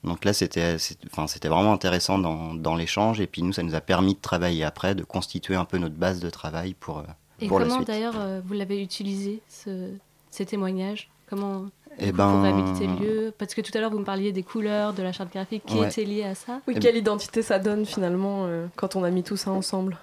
Donc 0.07 0.25
là, 0.25 0.33
c'était, 0.33 0.77
c'est- 0.77 0.97
enfin, 1.11 1.27
c'était 1.27 1.47
vraiment 1.49 1.73
intéressant 1.73 2.17
dans, 2.17 2.53
dans 2.53 2.75
l'échange. 2.75 3.19
Et 3.21 3.27
puis 3.27 3.41
nous, 3.43 3.53
ça 3.53 3.63
nous 3.63 3.75
a 3.75 3.81
permis 3.81 4.15
de 4.15 4.19
travailler 4.21 4.63
après, 4.63 4.95
de 4.95 5.03
constituer 5.03 5.55
un 5.55 5.65
peu 5.65 5.77
notre 5.77 5.95
base 5.95 6.19
de 6.19 6.29
travail 6.29 6.73
pour, 6.73 6.99
euh, 6.99 7.03
Et 7.41 7.47
pour 7.47 7.59
la 7.59 7.65
comment 7.65 7.77
suite. 7.77 7.87
d'ailleurs 7.87 8.15
euh, 8.17 8.41
vous 8.45 8.53
l'avez 8.53 8.81
utilisé, 8.81 9.41
ce, 9.49 9.89
ces 10.31 10.45
témoignages? 10.45 11.09
Comment 11.29 11.65
Eh 11.99 12.07
pour 12.07 12.17
ben- 12.17 12.41
réhabiliter 12.41 12.87
le 12.87 12.93
lieu? 12.95 13.33
Parce 13.37 13.53
que 13.53 13.61
tout 13.61 13.71
à 13.75 13.81
l'heure 13.81 13.91
vous 13.91 13.99
me 13.99 14.05
parliez 14.05 14.31
des 14.31 14.43
couleurs, 14.43 14.93
de 14.93 15.03
la 15.03 15.11
charte 15.11 15.31
graphique 15.33 15.63
qui 15.65 15.75
Ouais. 15.77 15.87
était 15.87 16.05
liée 16.05 16.23
à 16.23 16.35
ça? 16.35 16.61
Oui, 16.67 16.75
quelle 16.79 16.95
identité 16.95 17.41
ça 17.41 17.59
donne 17.59 17.85
finalement 17.85 18.45
euh, 18.45 18.65
quand 18.75 18.95
on 18.95 19.03
a 19.03 19.09
mis 19.11 19.23
tout 19.23 19.35
ça 19.37 19.51
ensemble? 19.51 19.97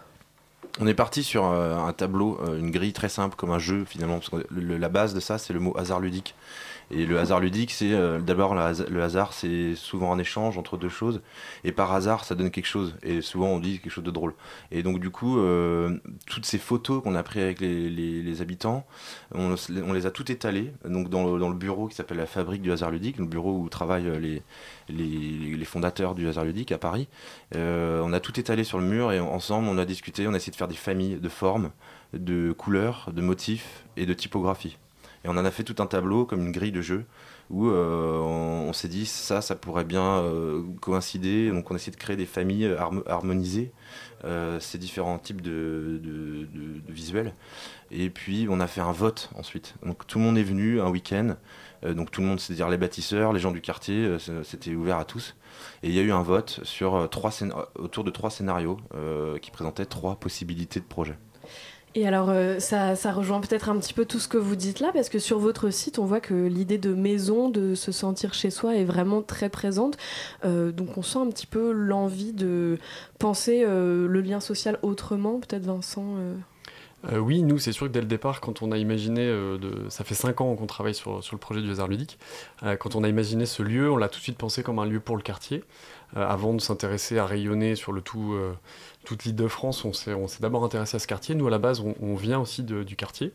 On 0.81 0.87
est 0.89 0.95
parti 0.95 1.23
sur 1.23 1.45
euh, 1.47 1.77
un 1.77 1.93
tableau, 1.93 2.39
euh, 2.47 2.59
une 2.59 2.71
grille 2.73 2.93
très 2.93 3.09
simple 3.09 3.37
comme 3.37 3.53
un 3.53 3.61
jeu 3.61 3.85
finalement, 3.85 4.19
parce 4.19 4.29
que 4.29 4.45
le- 4.51 4.77
la 4.77 4.89
base 4.89 5.15
de 5.15 5.21
ça 5.21 5.39
c'est 5.39 5.53
le 5.53 5.61
mot 5.61 5.73
hasard 5.79 6.01
ludique. 6.01 6.35
Et 6.91 7.07
le 7.07 7.19
hasard 7.19 7.41
ludique, 7.41 7.73
c'est 7.73 7.93
euh, 7.93 8.21
d'abord 8.21 8.55
le 8.55 9.03
hasard, 9.03 9.33
c'est 9.33 9.75
souvent 9.75 10.13
un 10.13 10.19
échange 10.19 10.59
entre 10.59 10.77
deux 10.77 10.89
choses, 10.89 11.23
et 11.65 11.73
par 11.73 11.93
hasard, 11.93 12.25
ça 12.25 12.35
donne 12.35 12.51
quelque 12.51 12.67
chose. 12.67 12.95
Et 13.03 13.21
souvent, 13.21 13.49
on 13.49 13.59
dit 13.59 13.81
quelque 13.81 13.93
chose 13.93 14.05
de 14.05 14.11
drôle. 14.11 14.35
Et 14.71 14.83
donc, 14.83 15.01
du 15.01 15.11
coup, 15.11 15.39
euh, 15.39 15.99
toutes 16.27 16.47
ces 16.47 16.59
photos 16.59 17.03
qu'on 17.03 17.15
a 17.15 17.23
prises 17.23 17.43
avec 17.43 17.61
les, 17.61 18.41
habitants, 18.41 18.85
on, 19.35 19.55
les 19.93 20.07
a 20.07 20.11
toutes 20.11 20.31
étalées 20.31 20.73
donc 20.85 21.09
dans, 21.09 21.37
le, 21.37 21.55
bureau 21.55 21.87
qui 21.89 21.95
s'appelle 21.95 22.19
la 22.19 22.27
Fabrique 22.27 22.63
du 22.63 22.73
hasard 22.73 22.91
ludique, 22.91 23.19
le 23.19 23.27
bureau 23.27 23.59
où 23.59 23.69
travaillent 23.69 24.11
les, 24.21 24.43
les, 24.89 25.65
fondateurs 25.65 26.15
du 26.15 26.29
hasard 26.29 26.45
ludique 26.45 26.73
à 26.73 26.79
Paris. 26.79 27.09
Euh, 27.55 28.03
on 28.05 28.13
a 28.13 28.21
tout 28.21 28.39
étalé 28.39 28.65
sur 28.65 28.79
le 28.79 28.85
mur 28.85 29.13
et 29.13 29.21
ensemble, 29.21 29.69
on 29.69 29.79
a 29.79 29.85
discuté, 29.85 30.27
on 30.27 30.35
a 30.35 30.37
essayé 30.37 30.53
de 30.53 30.57
faire 30.57 30.69
des 30.69 30.75
familles 30.75 31.17
de 31.17 31.29
formes, 31.29 31.71
de 32.13 32.53
couleurs, 32.53 33.11
de 33.13 33.23
motifs 33.23 33.85
et 33.97 34.07
de 34.07 34.15
typographie. 34.15 34.77
Et 35.25 35.29
on 35.29 35.33
en 35.33 35.45
a 35.45 35.51
fait 35.51 35.65
tout 35.65 35.83
un 35.83 35.87
tableau 35.87 36.27
comme 36.27 36.41
une 36.41 36.53
grille 36.53 36.73
de 36.73 36.83
jeu 36.83 37.07
où 37.51 37.69
euh, 37.69 38.19
on, 38.19 38.73
s'est 38.73 38.89
dit 38.89 39.07
ça, 39.07 39.41
ça 39.41 39.55
pourrait 39.55 39.85
bien 39.85 40.19
euh, 40.19 40.63
coïncider. 40.81 41.51
Donc 41.51 41.71
on 41.71 41.75
a 41.75 41.77
essayé 41.77 41.93
de 41.93 41.97
créer 41.97 42.17
des 42.17 42.27
familles 42.27 42.75
harmonisées, 43.07 43.73
euh, 44.25 44.61
ces 44.61 44.79
différents 44.79 45.19
types 45.19 45.41
de, 45.41 46.01
visuels. 46.89 47.35
Et 47.91 48.11
puis 48.11 48.47
on 48.51 48.61
a 48.61 48.67
fait 48.67 48.81
un 48.81 48.93
vote 48.93 49.31
ensuite. 49.35 49.75
Donc 49.85 50.07
tout 50.07 50.19
le 50.19 50.25
monde 50.25 50.39
est 50.39 50.43
venu 50.43 50.81
un 50.81 50.89
week-end. 50.89 51.37
donc 51.83 52.11
tout 52.11 52.21
le 52.21 52.27
monde, 52.27 52.41
c'est-à-dire 52.41 52.69
les 52.69 52.79
bâtisseurs, 52.79 53.33
les 53.33 53.41
gens 53.41 53.53
du 53.53 53.61
quartier, 53.61 54.17
c'était 54.43 54.75
ouvert 54.75 54.99
à 54.99 55.05
tous. 55.05 55.37
Et 55.83 55.89
il 55.89 55.95
y 55.95 55.99
a 55.99 56.03
eu 56.03 56.13
un 56.13 56.23
vote 56.23 56.61
sur 56.65 57.09
trois 57.11 57.33
autour 57.77 58.05
de 58.05 58.11
trois 58.11 58.31
scénarios 58.31 58.79
qui 59.41 59.51
présentaient 59.51 59.87
trois 59.87 60.17
possibilités 60.17 60.81
de 60.81 60.87
projet. 60.87 61.17
Et 61.97 62.09
alors, 62.09 62.29
euh, 62.31 62.59
ça, 62.59 62.95
rejoint 63.13 63.41
peut-être 63.41 63.69
un 63.69 63.79
petit 63.79 63.95
peu 63.95 64.05
tout 64.05 64.19
ce 64.19 64.27
que 64.27 64.37
vous 64.37 64.57
dites 64.57 64.81
là, 64.81 64.91
parce 64.93 65.09
que 65.09 65.21
sur 65.21 65.39
votre 65.39 65.71
site, 65.71 66.01
on 66.01 66.07
voit 66.07 66.21
que 66.21 66.35
l'idée 66.35 66.79
de 66.79 66.93
maison, 66.93 67.49
de 67.49 67.77
se 67.77 67.93
sentir 67.93 68.35
chez 68.35 68.51
soi, 68.51 68.75
est 68.77 68.85
vraiment 68.85 69.23
très 69.23 69.49
présente. 69.49 69.97
Euh, 70.45 70.73
donc, 70.73 70.99
on 70.99 71.03
sent 71.03 71.21
un 71.21 71.29
petit 71.29 71.47
peu 71.47 71.71
l'envie 71.71 72.33
de 72.33 72.79
penser 73.21 73.63
euh, 73.65 74.09
le 74.09 74.21
lien 74.21 74.41
social 74.41 74.79
autrement, 74.83 75.39
peut-être 75.39 75.65
Vincent 75.65 76.05
oui, 77.13 77.43
nous, 77.43 77.59
c'est 77.59 77.73
sûr 77.73 77.87
que 77.87 77.93
dès 77.93 78.01
le 78.01 78.07
départ, 78.07 78.41
quand 78.41 78.63
on 78.63 78.73
a 78.73 78.79
imaginé, 78.79 79.31
ça 79.91 80.05
fait 80.05 80.15
5 80.15 80.41
ans 80.41 80.57
qu'on 80.57 80.65
travaille 80.65 80.95
sur, 80.95 81.23
sur, 81.23 81.35
le 81.35 81.39
projet 81.39 81.61
du 81.61 81.71
hasard 81.71 81.87
ludique, 81.87 82.19
quand 82.81 82.97
on 82.97 83.05
a 83.05 83.09
imaginé 83.11 83.45
ce 83.45 83.63
lieu, 83.63 83.91
on 83.91 83.99
l'a 83.99 84.09
tout 84.09 84.21
de 84.21 84.23
suite 84.23 84.39
pensé 84.39 84.63
comme 84.63 84.79
un 84.79 84.87
lieu 84.87 85.01
pour 85.01 85.15
le 85.19 85.23
quartier, 85.23 85.65
avant 86.17 86.55
de 86.55 86.63
s'intéresser 86.63 87.19
à 87.19 87.27
rayonner 87.27 87.77
sur 87.77 87.93
le 87.93 88.01
tout 88.01 88.35
toute 89.05 89.25
l'île 89.25 89.37
de 89.37 89.49
France, 89.49 89.85
on 89.85 89.93
s'est, 89.93 90.15
d'abord 90.41 90.65
intéressé 90.65 90.97
à 90.97 90.99
ce 90.99 91.07
quartier. 91.07 91.35
Nous, 91.35 91.47
à 91.47 91.51
la 91.51 91.59
base, 91.59 91.83
on, 92.01 92.15
vient 92.15 92.41
aussi 92.41 92.63
du 92.63 92.97
quartier. 92.97 93.33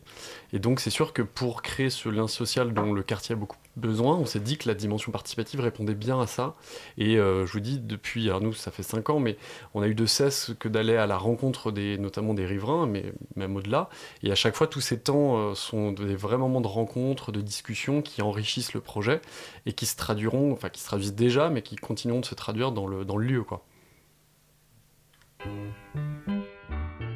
Et 0.52 0.58
donc, 0.58 0.80
c'est 0.80 0.90
sûr 0.90 1.12
que 1.12 1.22
pour 1.22 1.62
créer 1.62 1.90
ce 1.90 2.08
lien 2.08 2.28
social 2.28 2.74
dont 2.74 2.92
le 2.92 3.02
quartier 3.02 3.34
a 3.34 3.36
beaucoup 3.36 3.56
besoin, 3.76 4.16
on 4.16 4.26
s'est 4.26 4.40
dit 4.40 4.58
que 4.58 4.68
la 4.68 4.74
dimension 4.74 5.12
participative 5.12 5.60
répondait 5.60 5.94
bien 5.94 6.20
à 6.20 6.26
ça. 6.26 6.56
Et 6.98 7.18
euh, 7.18 7.46
je 7.46 7.52
vous 7.52 7.60
dis, 7.60 7.78
depuis, 7.78 8.28
alors 8.28 8.40
nous, 8.40 8.52
ça 8.52 8.70
fait 8.70 8.82
cinq 8.82 9.10
ans, 9.10 9.20
mais 9.20 9.36
on 9.74 9.82
a 9.82 9.88
eu 9.88 9.94
de 9.94 10.06
cesse 10.06 10.52
que 10.58 10.68
d'aller 10.68 10.96
à 10.96 11.06
la 11.06 11.16
rencontre 11.16 11.70
des, 11.72 11.98
notamment 11.98 12.34
des 12.34 12.46
riverains, 12.46 12.86
mais 12.86 13.12
même 13.36 13.56
au-delà. 13.56 13.88
Et 14.22 14.32
à 14.32 14.34
chaque 14.34 14.56
fois, 14.56 14.66
tous 14.66 14.80
ces 14.80 14.98
temps 14.98 15.38
euh, 15.38 15.54
sont 15.54 15.92
des 15.92 16.16
vrais 16.16 16.38
moments 16.38 16.60
de 16.60 16.66
rencontre, 16.66 17.32
de 17.32 17.40
discussion 17.40 18.02
qui 18.02 18.22
enrichissent 18.22 18.74
le 18.74 18.80
projet 18.80 19.20
et 19.66 19.72
qui 19.72 19.86
se 19.86 19.96
traduiront, 19.96 20.52
enfin, 20.52 20.68
qui 20.68 20.80
se 20.80 20.86
traduisent 20.86 21.14
déjà, 21.14 21.50
mais 21.50 21.62
qui 21.62 21.76
continueront 21.76 22.20
de 22.20 22.26
se 22.26 22.34
traduire 22.34 22.72
dans 22.72 22.86
le, 22.86 23.04
dans 23.04 23.16
le 23.16 23.26
lieu, 23.26 23.44
quoi. 23.44 23.64
Thank 25.42 25.74
you. 26.28 27.09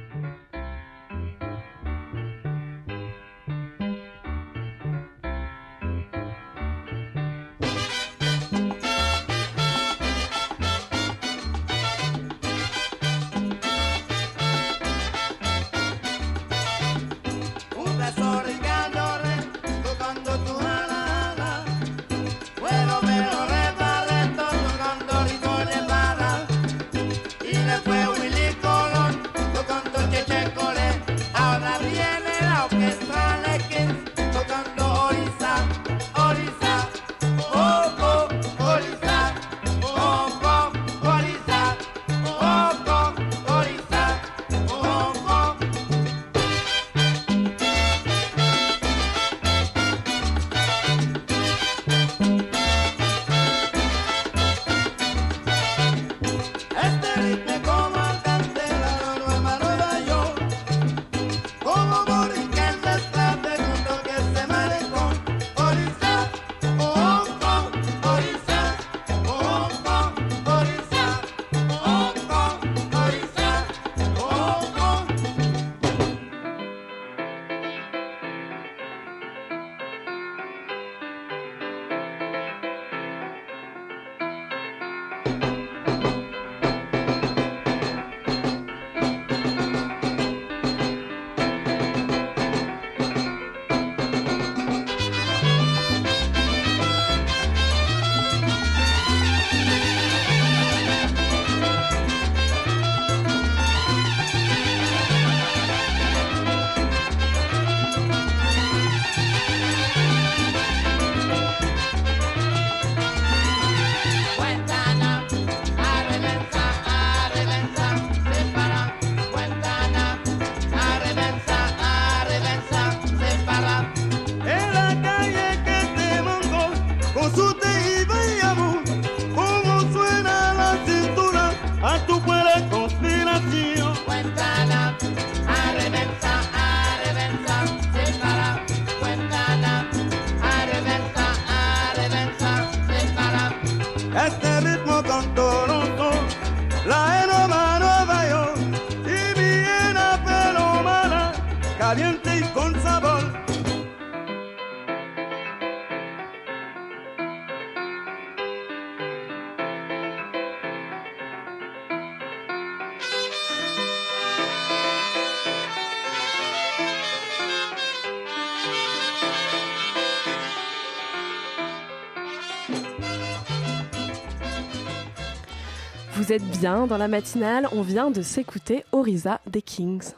Êtes 176.35 176.59
bien 176.59 176.89
dans 176.89 176.99
la 176.99 177.07
matinale, 177.07 177.69
on 177.71 177.83
vient 177.83 178.11
de 178.11 178.21
s'écouter 178.21 178.85
Orisa 178.91 179.41
des 179.47 179.63
Kings. 179.63 180.15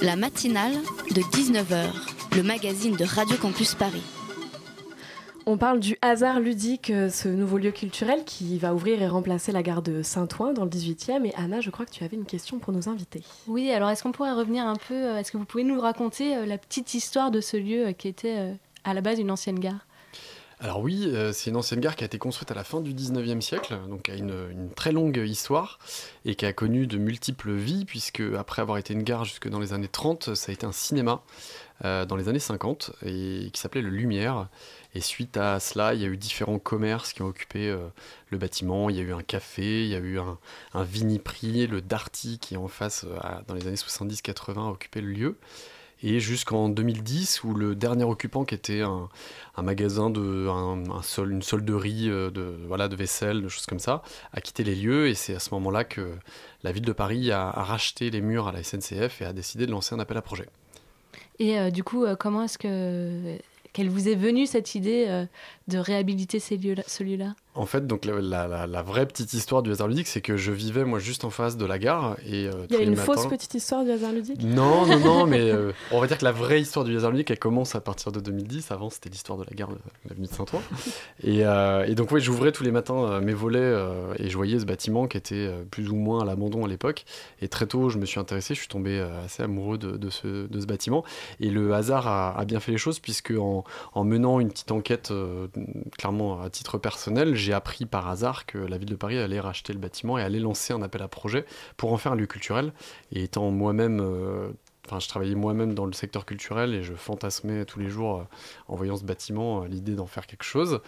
La 0.00 0.16
matinale 0.16 0.72
de 1.14 1.20
19h, 1.20 1.88
le 2.34 2.42
magazine 2.42 2.96
de 2.96 3.04
Radio 3.04 3.36
Campus 3.36 3.74
Paris. 3.74 4.02
On 5.44 5.58
parle 5.58 5.80
du 5.80 5.98
hasard 6.00 6.40
ludique, 6.40 6.88
euh, 6.88 7.10
ce 7.10 7.28
nouveau 7.28 7.58
lieu 7.58 7.70
culturel 7.70 8.24
qui 8.24 8.56
va 8.56 8.72
ouvrir 8.72 9.02
et 9.02 9.08
remplacer 9.08 9.52
la 9.52 9.62
gare 9.62 9.82
de 9.82 10.02
Saint-Ouen 10.02 10.54
dans 10.54 10.64
le 10.64 10.70
18e. 10.70 11.26
Et 11.26 11.34
Anna, 11.34 11.60
je 11.60 11.68
crois 11.68 11.84
que 11.84 11.90
tu 11.92 12.02
avais 12.02 12.16
une 12.16 12.24
question 12.24 12.58
pour 12.58 12.72
nos 12.72 12.88
invités. 12.88 13.22
Oui, 13.46 13.70
alors 13.70 13.90
est-ce 13.90 14.02
qu'on 14.02 14.12
pourrait 14.12 14.32
revenir 14.32 14.66
un 14.66 14.76
peu, 14.76 14.94
euh, 14.94 15.18
est-ce 15.18 15.30
que 15.30 15.36
vous 15.36 15.44
pouvez 15.44 15.64
nous 15.64 15.78
raconter 15.78 16.34
euh, 16.34 16.46
la 16.46 16.56
petite 16.56 16.94
histoire 16.94 17.30
de 17.30 17.42
ce 17.42 17.58
lieu 17.58 17.92
qui 17.92 18.08
était 18.08 18.56
à 18.84 18.94
la 18.94 19.02
base 19.02 19.18
une 19.18 19.30
ancienne 19.30 19.60
gare? 19.60 19.85
Alors 20.60 20.80
oui, 20.80 21.12
c'est 21.32 21.50
une 21.50 21.56
ancienne 21.56 21.80
gare 21.80 21.96
qui 21.96 22.04
a 22.04 22.06
été 22.06 22.18
construite 22.18 22.50
à 22.50 22.54
la 22.54 22.64
fin 22.64 22.80
du 22.80 22.94
19e 22.94 23.42
siècle, 23.42 23.78
donc 23.88 24.08
a 24.08 24.14
une, 24.14 24.70
très 24.74 24.90
longue 24.90 25.18
histoire 25.18 25.78
et 26.24 26.34
qui 26.34 26.46
a 26.46 26.52
connu 26.54 26.86
de 26.86 26.96
multiples 26.96 27.52
vies, 27.52 27.84
puisque 27.84 28.22
après 28.38 28.62
avoir 28.62 28.78
été 28.78 28.94
une 28.94 29.02
gare 29.02 29.26
jusque 29.26 29.48
dans 29.48 29.60
les 29.60 29.74
années 29.74 29.88
30, 29.88 30.34
ça 30.34 30.50
a 30.50 30.54
été 30.54 30.64
un 30.64 30.72
cinéma 30.72 31.22
dans 31.82 32.16
les 32.16 32.28
années 32.28 32.38
50 32.38 32.92
et 33.04 33.50
qui 33.52 33.60
s'appelait 33.60 33.82
le 33.82 33.90
Lumière 33.90 34.48
et 34.96 35.02
suite 35.02 35.36
à 35.36 35.60
cela, 35.60 35.92
il 35.92 36.00
y 36.00 36.06
a 36.06 36.08
eu 36.08 36.16
différents 36.16 36.58
commerces 36.58 37.12
qui 37.12 37.20
ont 37.20 37.26
occupé 37.26 37.68
euh, 37.68 37.86
le 38.30 38.38
bâtiment. 38.38 38.88
Il 38.88 38.96
y 38.96 38.98
a 38.98 39.02
eu 39.02 39.12
un 39.12 39.20
café, 39.20 39.84
il 39.84 39.90
y 39.90 39.94
a 39.94 39.98
eu 39.98 40.18
un, 40.18 40.38
un 40.72 40.84
Viniprix, 40.84 41.66
le 41.66 41.82
Darty 41.82 42.38
qui 42.38 42.56
en 42.56 42.66
face, 42.66 43.04
euh, 43.04 43.18
dans 43.46 43.52
les 43.52 43.66
années 43.66 43.76
70-80, 43.76 44.58
a 44.58 44.70
occupé 44.70 45.02
le 45.02 45.08
lieu. 45.08 45.38
Et 46.02 46.20
jusqu'en 46.20 46.68
2010, 46.68 47.42
où 47.44 47.54
le 47.54 47.74
dernier 47.74 48.04
occupant, 48.04 48.44
qui 48.44 48.54
était 48.54 48.82
un, 48.82 49.08
magasin, 49.62 50.10
de, 50.10 50.48
un, 50.48 50.82
une 51.24 51.42
solderie 51.42 52.10
euh, 52.10 52.30
de, 52.30 52.54
voilà, 52.66 52.88
de 52.88 52.96
vaisselle, 52.96 53.42
de 53.42 53.48
choses 53.48 53.66
comme 53.66 53.78
ça, 53.78 54.02
a 54.32 54.40
quitté 54.40 54.62
les 54.62 54.74
lieux. 54.74 55.08
Et 55.08 55.14
c'est 55.14 55.34
à 55.34 55.40
ce 55.40 55.52
moment-là 55.54 55.84
que 55.84 56.12
la 56.62 56.72
ville 56.72 56.84
de 56.84 56.92
Paris 56.92 57.30
a, 57.30 57.50
racheté 57.50 58.10
les 58.10 58.20
murs 58.20 58.48
à 58.48 58.52
la 58.52 58.62
SNCF 58.62 59.22
et 59.22 59.24
a 59.24 59.32
décidé 59.32 59.66
de 59.66 59.70
lancer 59.70 59.94
un 59.94 59.98
appel 59.98 60.16
à 60.16 60.22
projet. 60.22 60.46
Et 61.38 61.70
du 61.70 61.84
coup, 61.84 62.06
comment 62.18 62.44
est-ce 62.44 62.56
que 62.56 63.38
qu'elle 63.76 63.90
vous 63.90 64.08
est 64.08 64.14
venue 64.14 64.46
cette 64.46 64.74
idée 64.74 65.04
euh, 65.06 65.26
de 65.68 65.76
réhabiliter 65.76 66.40
ces 66.40 66.56
lieux 66.56 66.76
ce 66.86 67.04
lieu-là? 67.04 67.34
En 67.56 67.66
fait, 67.66 67.86
donc 67.86 68.04
la, 68.04 68.82
vraie 68.82 69.06
petite 69.06 69.32
histoire 69.32 69.62
du 69.62 69.70
hasard 69.70 69.88
ludique, 69.88 70.06
c'est 70.06 70.20
que 70.20 70.36
je 70.36 70.52
vivais 70.52 70.84
moi 70.84 70.98
juste 70.98 71.24
en 71.24 71.30
face 71.30 71.56
de 71.56 71.64
la 71.64 71.78
gare 71.78 72.16
et 72.24 72.46
euh, 72.46 72.66
il 72.68 72.76
y 72.76 72.78
a 72.78 72.82
une 72.82 72.96
fausse 72.96 73.26
petite 73.26 73.54
histoire 73.54 73.84
du 73.84 73.90
hasard 73.90 74.12
ludique? 74.12 74.42
Non, 74.42 74.86
non, 74.86 74.98
non, 74.98 75.26
mais 75.26 75.40
euh, 75.50 75.72
on 75.90 76.00
va 76.00 76.06
dire 76.06 76.18
que 76.18 76.24
la 76.24 76.32
vraie 76.32 76.60
histoire 76.60 76.84
du 76.84 76.96
hasard 76.96 77.10
ludique, 77.10 77.30
elle 77.30 77.38
commence 77.38 77.74
à 77.74 77.80
partir 77.80 78.12
de 78.12 78.20
2010. 78.20 78.70
Avant, 78.70 78.90
c'était 78.90 79.08
l'histoire 79.08 79.38
de 79.38 79.44
la 79.44 79.54
gare 79.54 79.68
de 79.68 79.78
l'avenue 80.08 80.26
de 80.26 80.32
Saint-Ouen. 80.32 80.60
et, 81.24 81.46
euh, 81.46 81.86
et, 81.86 81.94
donc 81.94 82.12
oui, 82.12 82.20
j'ouvrais 82.20 82.52
tous 82.52 82.62
les 82.62 82.70
matins 82.70 83.20
mes 83.20 83.32
volets 83.32 83.74
et 84.18 84.28
je 84.28 84.36
voyais 84.36 84.58
ce 84.58 84.66
bâtiment 84.66 85.06
qui 85.06 85.16
était 85.16 85.50
plus 85.70 85.88
ou 85.88 85.96
moins 85.96 86.22
à 86.22 86.24
l'abandon 86.24 86.64
à 86.64 86.68
l'époque. 86.68 87.04
Et 87.40 87.48
très 87.48 87.66
tôt, 87.66 87.88
je 87.88 87.98
me 87.98 88.04
suis 88.04 88.20
intéressé, 88.20 88.54
je 88.54 88.60
suis 88.60 88.68
tombé 88.68 89.00
assez 89.24 89.42
amoureux 89.42 89.78
de, 89.78 90.10
ce, 90.10 90.46
de 90.46 90.60
ce, 90.60 90.66
bâtiment. 90.66 91.04
Et 91.40 91.48
le 91.48 91.72
hasard 91.74 92.06
a, 92.06 92.44
bien 92.44 92.60
fait 92.60 92.72
les 92.72 92.78
choses 92.78 93.00
puisque 93.00 93.32
en, 93.32 93.64
en 93.94 94.04
menant 94.04 94.40
une 94.40 94.50
petite 94.50 94.70
enquête, 94.72 95.12
clairement 95.98 96.40
à 96.42 96.50
titre 96.50 96.78
personnel, 96.78 97.34
j'ai 97.46 97.52
appris 97.52 97.86
par 97.86 98.08
hasard 98.08 98.44
que 98.44 98.58
la 98.58 98.76
ville 98.76 98.88
de 98.88 98.96
Paris 98.96 99.18
allait 99.18 99.38
racheter 99.38 99.72
le 99.72 99.78
bâtiment 99.78 100.18
et 100.18 100.22
allait 100.22 100.40
lancer 100.40 100.72
un 100.72 100.82
appel 100.82 101.00
à 101.00 101.06
projet 101.06 101.44
pour 101.76 101.92
en 101.92 101.96
faire 101.96 102.12
un 102.12 102.16
lieu 102.16 102.26
culturel. 102.26 102.72
Et 103.12 103.22
étant 103.22 103.52
moi-même, 103.52 104.00
euh, 104.00 104.48
enfin, 104.84 104.98
je 104.98 105.06
travaillais 105.06 105.36
moi-même 105.36 105.72
dans 105.72 105.86
le 105.86 105.92
secteur 105.92 106.26
culturel 106.26 106.74
et 106.74 106.82
je 106.82 106.94
fantasmais 106.94 107.64
tous 107.64 107.78
les 107.78 107.88
jours 107.88 108.16
euh, 108.16 108.24
en 108.66 108.74
voyant 108.74 108.96
ce 108.96 109.04
bâtiment 109.04 109.62
euh, 109.62 109.68
l'idée 109.68 109.94
d'en 109.94 110.06
faire 110.06 110.26
quelque 110.26 110.42
chose. 110.42 110.80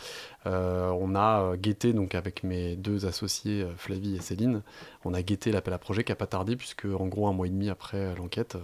on 0.47 1.15
a 1.15 1.57
guetté 1.57 1.93
donc 1.93 2.17
avec 2.17 2.43
mes 2.43 2.75
deux 2.75 3.07
associés 3.07 3.65
Flavie 3.77 4.17
et 4.17 4.21
Céline, 4.21 4.63
on 5.05 5.15
a 5.15 5.23
guetté 5.23 5.53
l'appel 5.53 5.75
à 5.75 5.79
projet 5.79 6.03
qui 6.03 6.11
a 6.11 6.17
pas 6.17 6.27
tardé 6.27 6.57
puisque 6.57 6.87
en 6.87 7.07
gros 7.07 7.29
un 7.29 7.33
mois 7.33 7.47
et 7.47 7.51
demi 7.51 7.71
après 7.71 8.17
l'enquête, 8.17 8.57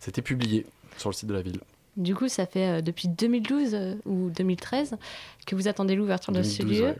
c'était 0.00 0.22
publié 0.22 0.66
sur 0.98 1.08
le 1.08 1.14
site 1.14 1.30
de 1.30 1.34
la 1.34 1.42
ville. 1.42 1.60
Du 1.96 2.14
coup, 2.14 2.28
ça 2.28 2.46
fait 2.46 2.82
depuis 2.82 3.08
2012 3.08 3.98
ou 4.06 4.30
2013 4.30 4.96
que 5.46 5.54
vous 5.54 5.68
attendez 5.68 5.94
l'ouverture 5.94 6.32
de 6.32 6.42
ce 6.42 6.62
lieu. 6.62 6.94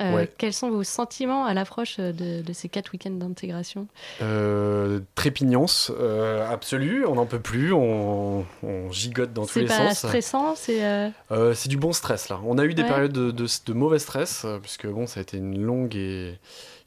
Euh, 0.00 0.26
quels 0.38 0.52
sont 0.52 0.70
vos 0.70 0.84
sentiments 0.84 1.44
à 1.44 1.54
l'approche 1.54 1.98
de, 1.98 2.42
ces 2.52 2.68
quatre 2.68 2.92
week-ends 2.92 3.10
d'intégration? 3.10 3.88
Euh, 4.22 5.00
Trépignance 5.14 5.90
euh, 5.98 6.48
absolue, 6.48 7.04
on 7.04 7.16
n'en 7.16 7.26
peut 7.26 7.40
plus, 7.40 7.72
on, 7.72 8.44
gigote 8.90 9.32
dans 9.32 9.46
tous 9.46 9.58
les 9.58 9.68
sens. 9.68 9.76
C'est 9.76 9.84
pas 9.84 9.94
stressant 9.94 10.54
C'est 10.54 10.84
euh, 10.84 11.54
du 11.66 11.76
bon 11.76 11.92
stress 11.92 12.28
là. 12.28 12.40
On 12.44 12.58
a 12.58 12.64
eu 12.64 12.74
des 12.74 12.84
périodes 12.84 13.12
de, 13.12 13.72
mauvais 13.72 13.98
stress, 13.98 14.46
puisque 14.62 14.86
bon, 14.86 15.06
ça 15.06 15.20
a 15.20 15.22
été 15.22 15.36
une 15.36 15.60
longue, 15.60 15.96
et, 15.96 16.38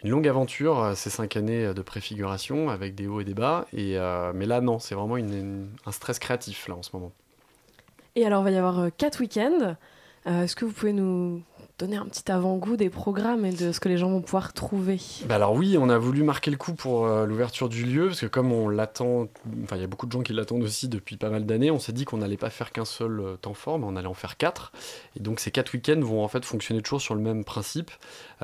une 0.03 0.09
longue 0.09 0.27
aventure, 0.27 0.93
ces 0.95 1.09
cinq 1.09 1.35
années 1.35 1.73
de 1.73 1.81
préfiguration, 1.81 2.69
avec 2.69 2.95
des 2.95 3.07
hauts 3.07 3.21
et 3.21 3.25
des 3.25 3.33
bas. 3.33 3.65
Et, 3.73 3.97
mais 4.33 4.45
là, 4.45 4.61
non, 4.61 4.79
c'est 4.79 4.95
vraiment 4.95 5.15
un 5.15 5.91
stress 5.91 6.17
créatif 6.19 6.67
là 6.67 6.75
en 6.75 6.83
ce 6.83 6.91
moment. 6.93 7.11
Et 8.15 8.25
alors, 8.25 8.41
il 8.41 8.45
va 8.45 8.51
y 8.51 8.57
avoir 8.57 8.89
quatre 8.97 9.19
week-ends. 9.19 9.75
Est-ce 10.25 10.55
que 10.55 10.65
vous 10.65 10.71
pouvez 10.71 10.93
nous 10.93 11.41
donner 11.81 11.97
un 11.97 12.05
petit 12.05 12.31
avant-goût 12.31 12.77
des 12.77 12.91
programmes 12.91 13.43
et 13.43 13.51
de 13.51 13.71
ce 13.71 13.79
que 13.79 13.89
les 13.89 13.97
gens 13.97 14.11
vont 14.11 14.21
pouvoir 14.21 14.53
trouver 14.53 14.99
bah 15.25 15.33
Alors 15.33 15.55
oui, 15.55 15.77
on 15.79 15.89
a 15.89 15.97
voulu 15.97 16.21
marquer 16.21 16.51
le 16.51 16.57
coup 16.57 16.75
pour 16.75 17.07
euh, 17.07 17.25
l'ouverture 17.25 17.69
du 17.69 17.85
lieu, 17.85 18.07
parce 18.07 18.21
que 18.21 18.27
comme 18.27 18.51
on 18.51 18.69
l'attend, 18.69 19.27
enfin 19.63 19.77
il 19.77 19.81
y 19.81 19.83
a 19.83 19.87
beaucoup 19.87 20.05
de 20.05 20.11
gens 20.11 20.21
qui 20.21 20.31
l'attendent 20.31 20.61
aussi 20.61 20.89
depuis 20.89 21.17
pas 21.17 21.31
mal 21.31 21.47
d'années, 21.47 21.71
on 21.71 21.79
s'est 21.79 21.91
dit 21.91 22.05
qu'on 22.05 22.17
n'allait 22.17 22.37
pas 22.37 22.51
faire 22.51 22.71
qu'un 22.71 22.85
seul 22.85 23.19
euh, 23.19 23.35
temps 23.35 23.55
fort, 23.55 23.79
mais 23.79 23.85
on 23.87 23.95
allait 23.95 24.07
en 24.07 24.13
faire 24.13 24.37
quatre. 24.37 24.71
Et 25.15 25.21
donc 25.21 25.39
ces 25.39 25.49
quatre 25.49 25.73
week-ends 25.73 25.99
vont 26.01 26.23
en 26.23 26.27
fait 26.27 26.45
fonctionner 26.45 26.83
toujours 26.83 27.01
sur 27.01 27.15
le 27.15 27.21
même 27.21 27.43
principe. 27.43 27.89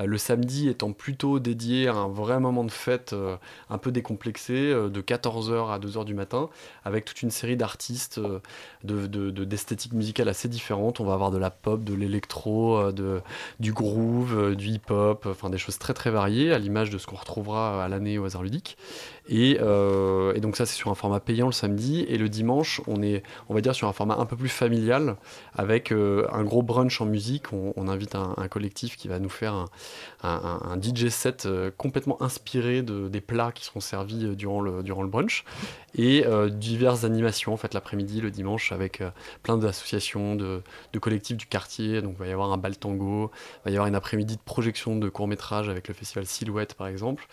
Euh, 0.00 0.06
le 0.06 0.18
samedi 0.18 0.68
étant 0.68 0.92
plutôt 0.92 1.38
dédié 1.38 1.86
à 1.86 1.94
un 1.94 2.08
vrai 2.08 2.40
moment 2.40 2.64
de 2.64 2.72
fête 2.72 3.14
un 3.70 3.78
peu 3.78 3.92
décomplexé, 3.92 4.72
de 4.72 5.00
14h 5.00 5.72
à 5.72 5.78
2h 5.78 6.04
du 6.04 6.14
matin, 6.14 6.48
avec 6.84 7.04
toute 7.04 7.22
une 7.22 7.30
série 7.30 7.56
d'artistes 7.56 8.20
d'esthétique 8.82 9.92
de, 9.92 9.94
de, 9.94 9.98
musicale 9.98 10.28
assez 10.28 10.48
différentes. 10.48 10.98
On 10.98 11.04
va 11.04 11.14
avoir 11.14 11.30
de 11.30 11.38
la 11.38 11.50
pop, 11.50 11.84
de 11.84 11.94
l'électro, 11.94 12.90
de 12.90 13.20
du 13.60 13.72
groove, 13.72 14.36
euh, 14.36 14.54
du 14.54 14.68
hip-hop, 14.68 15.26
enfin 15.26 15.50
des 15.50 15.58
choses 15.58 15.78
très 15.78 15.94
très 15.94 16.10
variées, 16.10 16.52
à 16.52 16.58
l'image 16.58 16.90
de 16.90 16.98
ce 16.98 17.06
qu'on 17.06 17.16
retrouvera 17.16 17.84
à 17.84 17.88
l'année 17.88 18.18
au 18.18 18.24
hasard 18.24 18.42
ludique. 18.42 18.76
Euh, 19.30 20.32
et, 20.34 20.40
donc 20.40 20.56
ça 20.56 20.66
c'est 20.66 20.76
sur 20.76 20.90
un 20.90 20.94
format 20.94 21.20
payant 21.20 21.46
le 21.46 21.52
samedi 21.52 22.00
et 22.08 22.16
le 22.16 22.28
dimanche 22.28 22.80
on 22.86 23.02
est 23.02 23.22
on 23.48 23.54
va 23.54 23.60
dire 23.60 23.74
sur 23.74 23.88
un 23.88 23.92
format 23.92 24.16
un 24.16 24.24
peu 24.24 24.36
plus 24.36 24.48
familial 24.48 25.16
avec 25.54 25.92
euh, 25.92 26.26
un 26.32 26.44
gros 26.44 26.62
brunch 26.62 27.00
en 27.00 27.06
musique. 27.06 27.52
On, 27.52 27.88
invite 27.88 28.14
un, 28.14 28.48
collectif 28.48 28.98
qui 28.98 29.08
va 29.08 29.18
nous 29.18 29.30
faire 29.30 29.66
un, 30.22 30.78
DJ 30.80 31.08
set 31.08 31.48
complètement 31.78 32.22
inspiré 32.22 32.82
de, 32.82 33.08
des 33.08 33.22
plats 33.22 33.50
qui 33.50 33.64
seront 33.64 33.80
servis 33.80 34.36
durant 34.36 34.60
le, 34.60 34.82
durant 34.82 35.02
le 35.02 35.08
brunch 35.08 35.44
et 35.94 36.24
diverses 36.50 37.04
animations 37.04 37.54
en 37.54 37.56
fait 37.56 37.72
l'après-midi, 37.72 38.20
le 38.20 38.30
dimanche 38.30 38.72
avec 38.72 39.02
plein 39.42 39.56
d'associations, 39.56 40.34
de, 40.34 40.62
de, 40.92 40.98
collectifs 40.98 41.38
du 41.38 41.46
quartier. 41.46 42.02
Donc 42.02 42.16
il 42.16 42.18
va 42.18 42.26
y 42.26 42.32
avoir 42.32 42.52
un 42.52 42.58
bal 42.58 42.76
tango, 42.76 43.30
il 43.32 43.64
va 43.64 43.70
y 43.70 43.74
avoir 43.74 43.86
une 43.86 43.94
après-midi 43.94 44.36
de 44.36 44.42
projection 44.42 44.96
de 44.96 45.08
courts 45.08 45.28
métrages 45.28 45.70
avec 45.70 45.88
le 45.88 45.94
festival 45.94 46.26
Silhouette 46.26 46.74
par 46.74 46.88
exemple. 46.88 47.26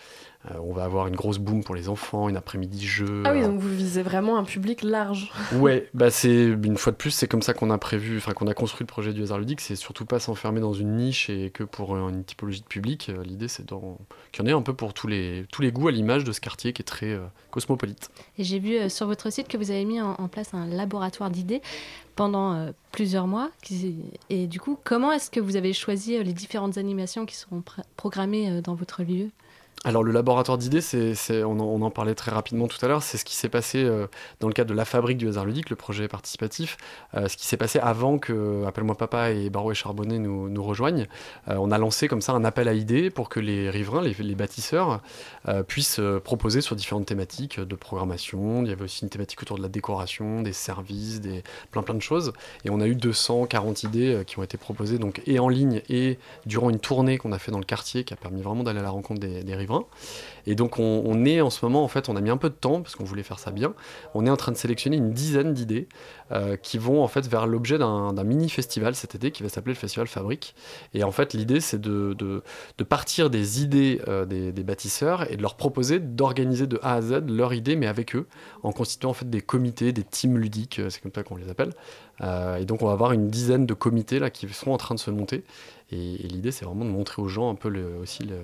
Euh, 0.50 0.58
on 0.62 0.72
va 0.72 0.84
avoir 0.84 1.06
une 1.06 1.16
grosse 1.16 1.38
boom 1.38 1.64
pour 1.64 1.74
les 1.74 1.88
enfants, 1.88 2.28
une 2.28 2.36
après-midi 2.36 2.86
jeu. 2.86 3.22
Ah 3.24 3.32
oui, 3.32 3.42
donc 3.42 3.58
vous 3.58 3.68
visez 3.68 4.02
vraiment 4.02 4.38
un 4.38 4.44
public 4.44 4.82
large. 4.82 5.30
ouais, 5.54 5.88
bah 5.94 6.10
c'est 6.10 6.44
une 6.44 6.76
fois 6.76 6.92
de 6.92 6.96
plus, 6.96 7.10
c'est 7.10 7.26
comme 7.26 7.42
ça 7.42 7.52
qu'on 7.54 7.70
a 7.70 7.78
prévu, 7.78 8.18
enfin 8.18 8.32
qu'on 8.32 8.46
a 8.46 8.54
construit 8.54 8.84
le 8.84 8.88
projet 8.88 9.12
du 9.12 9.22
hasard 9.22 9.38
ludique. 9.38 9.60
C'est 9.60 9.76
surtout 9.76 10.04
pas 10.04 10.20
s'enfermer 10.20 10.60
dans 10.60 10.72
une 10.72 10.96
niche 10.96 11.30
et 11.30 11.50
que 11.50 11.64
pour 11.64 11.96
une 11.96 12.24
typologie 12.24 12.60
de 12.60 12.66
public. 12.66 13.08
Euh, 13.08 13.22
l'idée, 13.24 13.48
c'est 13.48 13.66
qu'il 13.66 13.76
y 14.38 14.42
en 14.42 14.46
ait 14.46 14.52
un 14.52 14.62
peu 14.62 14.74
pour 14.74 14.94
tous 14.94 15.08
les 15.08 15.46
tous 15.50 15.62
les 15.62 15.72
goûts 15.72 15.88
à 15.88 15.92
l'image 15.92 16.24
de 16.24 16.32
ce 16.32 16.40
quartier 16.40 16.72
qui 16.72 16.82
est 16.82 16.84
très 16.84 17.12
euh, 17.12 17.24
cosmopolite. 17.50 18.10
Et 18.38 18.44
j'ai 18.44 18.58
vu 18.58 18.88
sur 18.90 19.06
votre 19.06 19.30
site 19.30 19.48
que 19.48 19.56
vous 19.56 19.70
avez 19.70 19.84
mis 19.84 20.00
en, 20.00 20.28
place 20.28 20.54
un 20.54 20.66
laboratoire 20.66 21.30
d'idées 21.30 21.62
pendant 22.14 22.70
plusieurs 22.92 23.26
mois. 23.26 23.50
Et 24.30 24.46
du 24.46 24.60
coup, 24.60 24.78
comment 24.84 25.12
est-ce 25.12 25.30
que 25.30 25.40
vous 25.40 25.56
avez 25.56 25.72
choisi 25.72 26.22
les 26.22 26.32
différentes 26.32 26.78
animations 26.78 27.26
qui 27.26 27.36
seront 27.36 27.62
programmées 27.96 28.60
dans 28.62 28.74
votre 28.74 29.02
lieu? 29.02 29.30
Alors 29.86 30.02
le 30.02 30.10
laboratoire 30.10 30.58
d'idées, 30.58 30.80
c'est, 30.80 31.44
on, 31.44 31.60
en 31.60 31.90
parlait 31.92 32.16
très 32.16 32.32
rapidement 32.32 32.66
tout 32.66 32.84
à 32.84 32.88
l'heure, 32.88 33.04
c'est 33.04 33.18
ce 33.18 33.24
qui 33.24 33.36
s'est 33.36 33.48
passé 33.48 33.84
euh, 33.84 34.08
dans 34.40 34.48
le 34.48 34.52
cadre 34.52 34.68
de 34.68 34.74
la 34.74 34.84
fabrique 34.84 35.16
du 35.16 35.28
hasard 35.28 35.44
ludique, 35.44 35.70
le 35.70 35.76
projet 35.76 36.08
participatif, 36.08 36.76
euh, 37.14 37.28
ce 37.28 37.36
qui 37.36 37.46
s'est 37.46 37.56
passé 37.56 37.78
avant 37.78 38.18
que 38.18 38.64
Appelle-moi 38.66 38.96
Papa 38.96 39.30
et 39.30 39.48
Barreau 39.48 39.70
et 39.70 39.76
Charbonnet 39.76 40.18
nous, 40.18 40.64
rejoignent. 40.64 41.06
Euh, 41.46 41.54
on 41.60 41.70
a 41.70 41.78
lancé 41.78 42.08
comme 42.08 42.20
ça 42.20 42.32
un 42.32 42.44
appel 42.44 42.66
à 42.66 42.72
idées 42.72 43.10
pour 43.10 43.28
que 43.28 43.38
les 43.38 43.70
riverains, 43.70 44.02
les, 44.02 44.34
bâtisseurs, 44.34 45.02
puissent 45.68 46.00
proposer 46.24 46.60
sur 46.62 46.74
différentes 46.74 47.06
thématiques 47.06 47.60
de 47.60 47.76
programmation. 47.76 48.64
Il 48.64 48.68
y 48.68 48.72
avait 48.72 48.82
aussi 48.82 49.04
une 49.04 49.08
thématique 49.08 49.40
autour 49.42 49.56
de 49.56 49.62
la 49.62 49.68
décoration, 49.68 50.42
des 50.42 50.52
services, 50.52 51.20
des, 51.20 51.44
plein 51.70 51.84
plein 51.84 51.94
de 51.94 52.02
choses. 52.02 52.32
Et 52.64 52.70
on 52.70 52.80
a 52.80 52.88
eu 52.88 52.96
240 52.96 53.84
idées 53.84 54.24
qui 54.26 54.40
ont 54.40 54.42
été 54.42 54.58
proposées 54.58 54.98
donc 54.98 55.22
et 55.26 55.38
en 55.38 55.48
ligne 55.48 55.82
et 55.88 56.18
durant 56.44 56.70
une 56.70 56.80
tournée 56.80 57.18
qu'on 57.18 57.30
a 57.30 57.38
fait 57.38 57.52
dans 57.52 57.60
le 57.60 57.64
quartier 57.64 58.02
qui 58.02 58.12
a 58.12 58.16
permis 58.16 58.42
vraiment 58.42 58.64
d'aller 58.64 58.80
à 58.80 58.82
la 58.82 58.90
rencontre 58.90 59.20
des 59.20 59.54
riverains. 59.54 59.75
Et 60.46 60.54
donc 60.54 60.78
on, 60.78 61.24
est 61.24 61.40
en 61.40 61.50
ce 61.50 61.64
moment, 61.64 61.82
en 61.82 61.88
fait, 61.88 62.08
on 62.08 62.16
a 62.16 62.20
mis 62.20 62.30
un 62.30 62.36
peu 62.36 62.48
de 62.48 62.54
temps 62.54 62.80
parce 62.80 62.94
qu'on 62.94 63.04
voulait 63.04 63.24
faire 63.24 63.38
ça 63.38 63.50
bien. 63.50 63.74
On 64.14 64.24
est 64.26 64.30
en 64.30 64.36
train 64.36 64.52
de 64.52 64.56
sélectionner 64.56 64.96
une 64.96 65.10
dizaine 65.10 65.52
d'idées 65.52 65.88
euh, 66.30 66.56
qui 66.56 66.78
vont 66.78 67.02
en 67.02 67.08
fait 67.08 67.26
vers 67.26 67.46
l'objet 67.46 67.78
d'un 67.78 68.24
mini 68.24 68.48
festival 68.48 68.94
cet 68.94 69.14
été 69.16 69.32
qui 69.32 69.42
va 69.42 69.48
s'appeler 69.48 69.74
le 69.74 69.78
Festival 69.78 70.06
Fabrique. 70.06 70.54
Et 70.94 71.02
en 71.02 71.10
fait, 71.10 71.34
l'idée 71.34 71.60
c'est 71.60 71.80
de, 71.80 72.42
partir 72.88 73.28
des 73.28 73.62
idées 73.62 74.00
euh, 74.06 74.24
des, 74.24 74.52
bâtisseurs 74.62 75.30
et 75.30 75.36
de 75.36 75.42
leur 75.42 75.56
proposer 75.56 75.98
d'organiser 75.98 76.66
de 76.66 76.78
A 76.82 76.94
à 76.94 77.02
Z 77.02 77.24
leur 77.28 77.52
idée, 77.52 77.74
mais 77.74 77.86
avec 77.86 78.14
eux, 78.14 78.26
en 78.62 78.72
constituant 78.72 79.10
en 79.10 79.14
fait 79.14 79.28
des 79.28 79.40
comités, 79.40 79.92
des 79.92 80.04
teams 80.04 80.38
ludiques, 80.38 80.78
euh, 80.78 80.90
c'est 80.90 81.00
comme 81.00 81.12
ça 81.14 81.24
qu'on 81.24 81.36
les 81.36 81.48
appelle. 81.48 81.72
et 82.22 82.64
donc 82.64 82.82
on 82.82 82.86
va 82.86 82.92
avoir 82.92 83.12
une 83.12 83.28
dizaine 83.28 83.66
de 83.66 83.74
comités 83.74 84.18
là 84.20 84.30
qui 84.30 84.48
sont 84.48 84.70
en 84.70 84.78
train 84.78 84.94
de 84.94 85.00
se 85.00 85.10
monter. 85.10 85.44
Et, 85.90 85.96
l'idée 85.96 86.52
c'est 86.52 86.64
vraiment 86.64 86.84
de 86.84 86.90
montrer 86.90 87.20
aux 87.20 87.28
gens 87.28 87.50
un 87.50 87.54
peu 87.56 87.68
aussi 88.00 88.22
le 88.24 88.36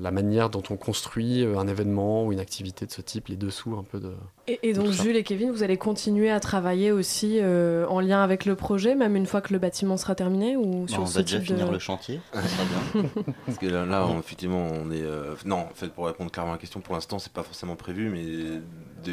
la 0.00 0.10
manière 0.10 0.50
dont 0.50 0.62
on 0.70 0.76
construit 0.76 1.42
euh, 1.42 1.58
un 1.58 1.66
événement 1.66 2.24
ou 2.24 2.32
une 2.32 2.40
activité 2.40 2.86
de 2.86 2.90
ce 2.90 3.00
type, 3.00 3.28
les 3.28 3.36
dessous 3.36 3.76
un 3.76 3.84
peu 3.84 4.00
de. 4.00 4.14
Et, 4.46 4.72
donc 4.72 4.90
Jules 4.90 5.16
et 5.16 5.22
Kevin, 5.22 5.50
vous 5.50 5.62
allez 5.62 5.76
continuer 5.76 6.30
à 6.30 6.40
travailler 6.40 6.92
aussi 6.92 7.38
euh, 7.40 7.86
en 7.88 8.00
lien 8.00 8.22
avec 8.22 8.44
le 8.44 8.54
projet, 8.54 8.94
même 8.94 9.16
une 9.16 9.26
fois 9.26 9.40
que 9.40 9.52
le 9.52 9.58
bâtiment 9.58 9.96
sera 9.96 10.14
terminé 10.14 10.56
ou 10.56 10.82
bah, 10.82 10.88
sur 10.88 11.02
On 11.02 11.04
va 11.04 11.22
déjà 11.22 11.40
finir 11.40 11.70
le 11.70 11.78
chantier. 11.78 12.20
Parce 12.32 13.58
que 13.58 13.66
là, 13.66 14.08
effectivement, 14.18 14.66
on 14.72 14.90
est. 14.90 15.02
Euh, 15.02 15.34
non, 15.44 15.58
en 15.58 15.74
fait, 15.74 15.88
pour 15.88 16.06
répondre 16.06 16.30
clairement 16.30 16.52
à 16.52 16.54
la 16.56 16.60
question, 16.60 16.80
pour 16.80 16.94
l'instant, 16.94 17.18
c'est 17.18 17.32
pas 17.32 17.42
forcément 17.42 17.76
prévu, 17.76 18.10
mais 18.10 18.60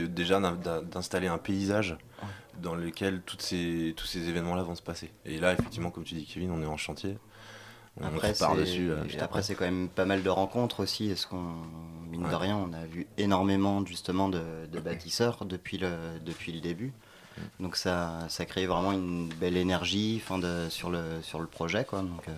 déjà 0.07 0.39
d'installer 0.91 1.27
un 1.27 1.37
paysage 1.37 1.97
dans 2.61 2.75
lequel 2.75 3.21
toutes 3.25 3.41
ces, 3.41 3.93
tous 3.97 4.05
ces 4.05 4.29
événements-là 4.29 4.63
vont 4.63 4.75
se 4.75 4.81
passer. 4.81 5.11
Et 5.25 5.39
là, 5.39 5.53
effectivement, 5.53 5.89
comme 5.89 6.03
tu 6.03 6.15
dis, 6.15 6.25
Kevin, 6.25 6.51
on 6.51 6.61
est 6.61 6.67
en 6.67 6.77
chantier. 6.77 7.17
Après, 8.01 8.33
c'est, 8.33 8.55
dessus. 8.55 8.91
après, 9.19 9.43
c'est 9.43 9.53
quand 9.53 9.65
même 9.65 9.87
pas 9.87 10.05
mal 10.05 10.23
de 10.23 10.29
rencontres 10.29 10.81
aussi. 10.81 11.11
Est-ce 11.11 11.27
qu'on, 11.27 11.53
mine 12.09 12.27
de 12.27 12.35
rien, 12.35 12.57
on 12.57 12.73
a 12.73 12.85
vu 12.85 13.05
énormément 13.17 13.85
justement 13.85 14.29
de, 14.29 14.41
bâtisseurs 14.83 15.45
depuis 15.45 15.77
le, 15.77 16.19
depuis 16.25 16.51
le 16.51 16.59
début. 16.59 16.91
Mm. 17.37 17.41
Donc 17.63 17.75
ça, 17.75 18.19
ça 18.29 18.45
crée 18.45 18.65
vraiment 18.65 18.93
une 18.93 19.27
belle 19.39 19.57
énergie 19.57 20.21
de, 20.29 20.69
sur, 20.69 20.89
le, 20.89 21.21
sur 21.21 21.39
le 21.39 21.47
projet. 21.47 21.85
Quoi. 21.85 22.01
Donc, 22.01 22.27
euh, 22.27 22.33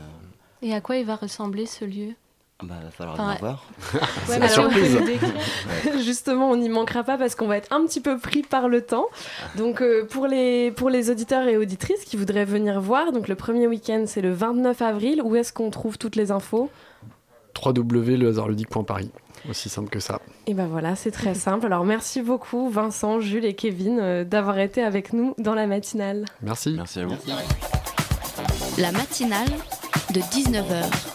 Et 0.62 0.74
à 0.74 0.82
quoi 0.82 0.98
il 0.98 1.06
va 1.06 1.16
ressembler 1.16 1.66
ce 1.66 1.86
lieu? 1.86 2.16
Bah, 2.64 2.76
va 2.82 2.90
falloir 2.90 3.20
enfin, 3.20 3.36
voir. 3.40 3.66
c'est 4.28 4.40
la 4.40 4.48
surprise. 4.48 4.98
Justement, 6.04 6.50
on 6.50 6.56
n'y 6.56 6.70
manquera 6.70 7.04
pas 7.04 7.18
parce 7.18 7.36
qu'on 7.36 7.48
va 7.48 7.58
être 7.58 7.72
un 7.74 7.86
petit 7.86 8.00
peu 8.00 8.18
pris 8.18 8.44
par 8.44 8.70
le 8.70 8.82
temps. 8.82 9.08
Donc, 9.58 9.82
euh, 9.82 10.06
pour, 10.06 10.26
les, 10.26 10.72
pour 10.72 10.90
les 10.90 11.10
auditeurs 11.10 11.48
et 11.48 11.58
auditrices 11.58 12.06
qui 12.06 12.16
voudraient 12.16 12.46
venir 12.46 12.80
voir, 12.80 13.12
donc 13.12 13.28
le 13.28 13.36
premier 13.36 13.68
week-end, 13.68 14.06
c'est 14.08 14.22
le 14.22 14.32
29 14.32 14.82
avril. 14.82 15.22
Où 15.22 15.36
est-ce 15.36 15.52
qu'on 15.52 15.70
trouve 15.70 15.98
toutes 15.98 16.16
les 16.16 16.32
infos? 16.32 16.70
www.lehasardludique.paris. 17.64 19.12
Aussi 19.50 19.70
simple 19.70 19.90
que 19.90 20.00
ça. 20.00 20.22
Et 20.48 20.54
ben 20.54 20.68
voilà, 20.68 20.96
c'est 20.96 21.12
très 21.12 21.34
simple. 21.36 21.66
Alors 21.66 21.86
merci 21.86 22.22
beaucoup 22.22 22.70
Vincent, 22.70 23.20
Jules 23.20 23.46
et 23.46 23.54
Kevin 23.54 24.00
euh, 24.00 24.24
d'avoir 24.24 24.60
été 24.60 24.82
avec 24.82 25.14
nous 25.14 25.36
dans 25.38 25.56
la 25.56 25.68
matinale. 25.68 26.26
Merci. 26.42 26.74
Merci 26.76 27.02
à 27.02 27.06
vous. 27.06 27.16
La 28.78 28.92
matinale 28.92 29.48
de 30.14 30.20
19h 30.20 31.15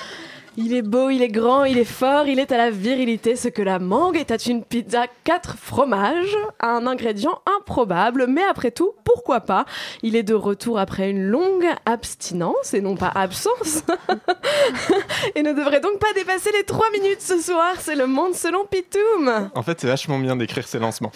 Il 0.57 0.73
est 0.73 0.81
beau, 0.81 1.09
il 1.09 1.21
est 1.21 1.29
grand, 1.29 1.63
il 1.63 1.77
est 1.77 1.85
fort, 1.85 2.27
il 2.27 2.37
est 2.37 2.51
à 2.51 2.57
la 2.57 2.71
virilité 2.71 3.37
ce 3.37 3.47
que 3.47 3.61
la 3.61 3.79
mangue 3.79 4.17
est 4.17 4.31
à 4.31 4.37
une 4.49 4.65
pizza 4.65 5.05
4 5.23 5.55
fromages, 5.57 6.35
un 6.59 6.87
ingrédient 6.87 7.39
improbable, 7.57 8.25
mais 8.27 8.43
après 8.43 8.71
tout, 8.71 8.91
pourquoi 9.05 9.39
pas? 9.39 9.63
Il 10.03 10.13
est 10.17 10.23
de 10.23 10.33
retour 10.33 10.77
après 10.77 11.09
une 11.09 11.23
longue 11.23 11.67
abstinence 11.85 12.73
et 12.73 12.81
non 12.81 12.97
pas 12.97 13.13
absence. 13.15 13.83
et 15.35 15.41
ne 15.41 15.53
devrait 15.53 15.79
donc 15.79 15.99
pas 15.99 16.11
dépasser 16.15 16.49
les 16.51 16.65
3 16.65 16.85
minutes 16.91 17.21
ce 17.21 17.39
soir, 17.39 17.75
c'est 17.79 17.95
le 17.95 18.07
monde 18.07 18.33
selon 18.33 18.65
Pitoum. 18.65 19.51
En 19.55 19.63
fait, 19.63 19.79
c'est 19.79 19.87
vachement 19.87 20.19
bien 20.19 20.35
d'écrire 20.35 20.67
ces 20.67 20.79
lancements. 20.79 21.13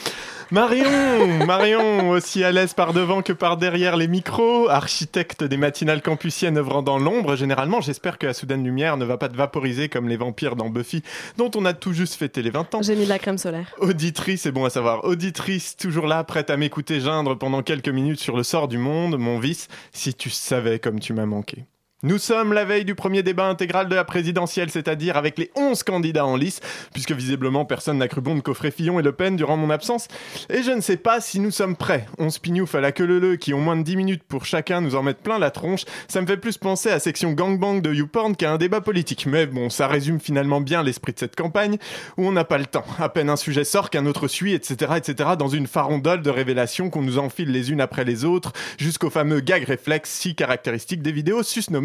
Marion 0.52 1.46
Marion, 1.46 2.10
aussi 2.10 2.42
à 2.46 2.54
l'aise 2.54 2.74
par 2.74 2.94
devant 2.94 3.22
que 3.22 3.34
par 3.34 3.58
derrière 3.58 3.98
les 3.98 4.08
micros, 4.08 4.70
architecte 4.70 5.44
des 5.44 5.58
matinales 5.58 6.02
campusiennes 6.02 6.58
œuvrant 6.58 6.82
dans 6.82 7.00
l'ombre, 7.00 7.36
généralement, 7.36 7.82
j'espère 7.82 8.18
que 8.18 8.28
la 8.28 8.34
soudaine 8.34 8.64
lumière 8.64 8.96
ne 8.96 9.04
va 9.04 9.18
pas 9.18 9.25
de 9.28 9.38
vaporiser 9.38 9.90
comme 9.90 10.08
les 10.08 10.18
vampires 10.18 10.56
dans 10.56 10.70
Buffy, 10.70 11.04
dont 11.38 11.52
on 11.56 11.66
a 11.66 11.74
tout 11.74 11.94
juste 11.94 12.16
fêté 12.16 12.42
les 12.42 12.50
20 12.50 12.76
ans. 12.76 12.82
J'ai 12.82 12.96
mis 12.96 13.06
de 13.06 13.10
la 13.10 13.20
crème 13.20 13.38
solaire. 13.38 13.74
Auditrice, 13.80 14.42
c'est 14.42 14.52
bon 14.52 14.66
à 14.66 14.70
savoir. 14.70 15.06
Auditrice, 15.06 15.76
toujours 15.76 16.08
là, 16.08 16.24
prête 16.24 16.50
à 16.50 16.58
m'écouter 16.58 17.00
geindre 17.00 17.36
pendant 17.36 17.64
quelques 17.64 17.90
minutes 17.90 18.20
sur 18.20 18.36
le 18.38 18.44
sort 18.44 18.68
du 18.68 18.78
monde, 18.78 19.18
mon 19.18 19.40
vice, 19.40 19.68
si 19.92 20.14
tu 20.14 20.30
savais 20.30 20.80
comme 20.80 21.00
tu 21.00 21.14
m'as 21.14 21.26
manqué. 21.26 21.66
Nous 22.04 22.18
sommes 22.18 22.52
la 22.52 22.66
veille 22.66 22.84
du 22.84 22.94
premier 22.94 23.24
débat 23.24 23.48
intégral 23.48 23.88
de 23.88 23.96
la 23.96 24.04
présidentielle, 24.04 24.70
c'est-à-dire 24.70 25.16
avec 25.16 25.38
les 25.38 25.50
11 25.56 25.82
candidats 25.84 26.26
en 26.26 26.36
lice, 26.36 26.60
puisque 26.92 27.14
visiblement 27.14 27.64
personne 27.64 28.00
n'a 28.00 28.10
cru 28.10 28.20
bon 28.20 28.36
de 28.36 28.42
coffrer 28.42 28.70
Fillon 28.70 29.00
et 29.00 29.02
Le 29.02 29.14
Pen 29.14 29.38
durant 29.38 29.56
mon 29.56 29.70
absence. 29.70 30.10
Et 30.50 30.62
je 30.62 30.72
ne 30.72 30.82
sais 30.82 30.98
pas 30.98 31.22
si 31.22 31.40
nous 31.40 31.52
sommes 31.52 31.78
prêts. 31.78 32.06
11 32.18 32.40
pignoufs 32.40 32.76
à 32.76 32.82
la 32.82 32.92
queue 32.92 33.06
leu 33.06 33.38
qui 33.38 33.54
ont 33.54 33.62
moins 33.62 33.78
de 33.78 33.84
10 33.84 33.96
minutes 33.96 34.24
pour 34.28 34.46
chacun 34.46 34.82
nous 34.82 34.96
en 34.96 35.04
mettre 35.04 35.22
plein 35.22 35.40
la 35.40 35.52
tronche. 35.52 35.86
Ça 36.10 36.22
me 36.22 36.28
fait 36.28 36.36
plus 36.36 36.58
penser 36.58 36.90
à 36.90 37.00
section 37.00 37.32
gangbang 37.32 37.82
de 37.82 37.94
YouPorn 37.94 38.36
qu'à 38.36 38.52
un 38.52 38.58
débat 38.58 38.82
politique. 38.82 39.26
Mais 39.26 39.46
bon, 39.46 39.70
ça 39.70 39.88
résume 39.88 40.20
finalement 40.20 40.60
bien 40.60 40.84
l'esprit 40.84 41.14
de 41.14 41.20
cette 41.20 41.38
campagne, 41.38 41.78
où 42.18 42.28
on 42.28 42.34
n'a 42.34 42.44
pas 42.44 42.58
le 42.58 42.66
temps. 42.66 42.86
À 43.00 43.08
peine 43.08 43.30
un 43.30 43.38
sujet 43.38 43.64
sort 43.64 43.90
qu'un 43.90 44.06
autre 44.06 44.28
suit, 44.28 44.54
etc., 44.54 44.92
etc., 44.98 45.30
dans 45.40 45.48
une 45.48 45.66
farandole 45.66 46.22
de 46.22 46.30
révélations 46.30 46.90
qu'on 46.90 47.04
nous 47.04 47.20
enfile 47.20 47.52
les 47.52 47.72
unes 47.72 47.80
après 47.80 48.04
les 48.04 48.26
autres, 48.26 48.52
jusqu'au 48.78 49.10
fameux 49.10 49.40
gag 49.40 49.64
réflexe 49.64 50.10
si 50.10 50.36
caractéristique 50.36 51.02
des 51.02 51.14
vidéos 51.14 51.42
susnommées 51.42 51.85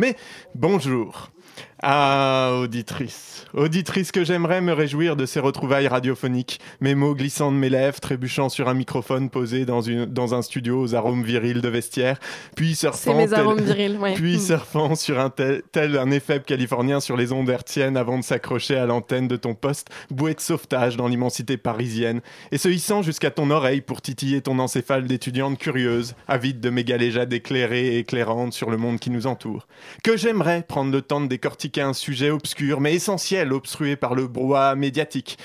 bonjour. 0.55 1.31
Ah, 1.83 2.51
auditrice. 2.61 3.47
Auditrice 3.55 4.13
que 4.13 4.23
j'aimerais 4.23 4.61
me 4.61 4.75
réjouir 4.75 5.17
de 5.17 5.25
ces 5.25 5.41
retrouvailles 5.41 5.89
radiophoniques. 5.89 6.61
Mes 6.83 6.95
mots 6.95 7.15
glissant 7.15 7.51
de 7.51 7.57
mes 7.57 7.71
lèvres, 7.71 7.99
trébuchant 8.01 8.51
sur 8.51 8.69
un 8.69 8.75
microphone 8.75 9.31
posé 9.31 9.65
dans, 9.65 9.81
une, 9.81 10.05
dans 10.05 10.35
un 10.35 10.43
studio 10.43 10.79
aux 10.79 10.95
arômes 10.95 11.23
virils 11.23 11.63
de 11.63 11.69
vestiaire, 11.71 12.21
puis 12.55 12.75
surfant, 12.75 13.17
puis 14.15 14.39
surfant 14.39 14.95
sur 14.95 15.19
un 15.19 15.31
tel, 15.31 15.63
tel 15.73 15.97
un 15.97 16.11
effet 16.11 16.43
californien 16.45 17.01
sur 17.01 17.17
les 17.17 17.33
ondes 17.33 17.49
hertziennes 17.49 17.97
avant 17.97 18.19
de 18.19 18.25
s'accrocher 18.25 18.77
à 18.77 18.85
l'antenne 18.85 19.27
de 19.27 19.37
ton 19.37 19.55
poste, 19.55 19.89
bouée 20.11 20.35
de 20.35 20.41
sauvetage 20.41 20.99
dans 20.99 21.09
l'immensité 21.09 21.57
parisienne, 21.57 22.21
et 22.53 22.59
se 22.59 22.69
hissant 22.69 23.01
jusqu'à 23.01 23.31
ton 23.31 23.51
oreille 23.51 23.81
pour 23.81 24.03
titiller 24.03 24.43
ton 24.43 24.59
encéphale 24.59 25.07
d'étudiante 25.07 25.59
curieuse, 25.59 26.15
avide 26.29 26.61
de 26.61 26.69
mes 26.69 26.85
galéjades 26.85 27.33
éclairées 27.33 27.95
et 27.95 27.99
éclairantes 28.01 28.53
sur 28.53 28.71
le 28.71 28.77
monde 28.77 28.99
qui 28.99 29.09
nous 29.09 29.27
entoure. 29.27 29.67
Que 30.05 30.19
j'aimerais 30.19 30.63
prendre 30.63 30.93
le 30.93 31.01
temps 31.01 31.23
de 31.23 31.27
décortiquer 31.27 31.70
un 31.79 31.93
sujet 31.93 32.31
obscur 32.31 32.81
mais 32.81 32.95
essentiel, 32.95 33.53
obstrué 33.53 33.97
par 33.97 34.15
le 34.15 34.27
brouhaha 34.27 34.75
médiatique. 34.75 35.39